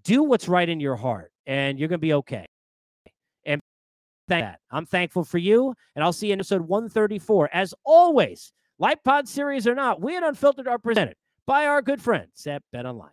Do 0.02 0.24
what's 0.24 0.48
right 0.48 0.68
in 0.68 0.80
your 0.80 0.96
heart 0.96 1.30
and 1.46 1.78
you're 1.78 1.88
going 1.88 2.00
to 2.00 2.06
be 2.06 2.14
okay 2.14 2.47
that. 4.28 4.60
I'm 4.70 4.86
thankful 4.86 5.24
for 5.24 5.38
you, 5.38 5.74
and 5.94 6.04
I'll 6.04 6.12
see 6.12 6.28
you 6.28 6.32
in 6.32 6.40
episode 6.40 6.62
134. 6.62 7.50
As 7.52 7.74
always, 7.84 8.52
Life 8.78 8.98
Pod 9.04 9.28
series 9.28 9.66
or 9.66 9.74
not, 9.74 10.00
we 10.00 10.16
at 10.16 10.22
Unfiltered 10.22 10.68
are 10.68 10.78
presented 10.78 11.16
by 11.46 11.66
our 11.66 11.82
good 11.82 12.00
friends 12.00 12.46
at 12.46 12.62
BetOnline. 12.74 13.10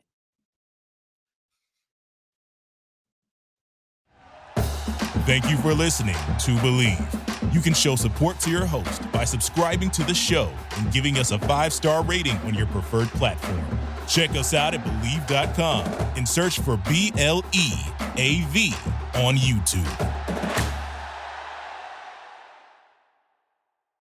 Thank 5.25 5.49
you 5.49 5.57
for 5.57 5.73
listening 5.73 6.13
to 6.13 6.51
Bleav. 6.57 7.53
You 7.53 7.59
can 7.59 7.73
show 7.73 7.95
support 7.95 8.39
to 8.41 8.51
your 8.51 8.65
host 8.65 9.11
by 9.11 9.23
subscribing 9.23 9.89
to 9.91 10.03
the 10.03 10.13
show 10.13 10.51
and 10.77 10.91
giving 10.91 11.17
us 11.17 11.31
a 11.31 11.39
five 11.39 11.73
star 11.73 12.03
rating 12.03 12.37
on 12.39 12.53
your 12.53 12.67
preferred 12.67 13.07
platform. 13.07 13.63
Check 14.07 14.31
us 14.31 14.53
out 14.53 14.75
at 14.75 14.83
Bleav.com 14.83 15.85
and 16.15 16.29
search 16.29 16.59
for 16.59 16.77
B 16.77 17.11
L 17.17 17.43
E 17.53 17.71
A 18.17 18.41
V 18.49 18.73
on 19.15 19.35
YouTube. 19.35 20.64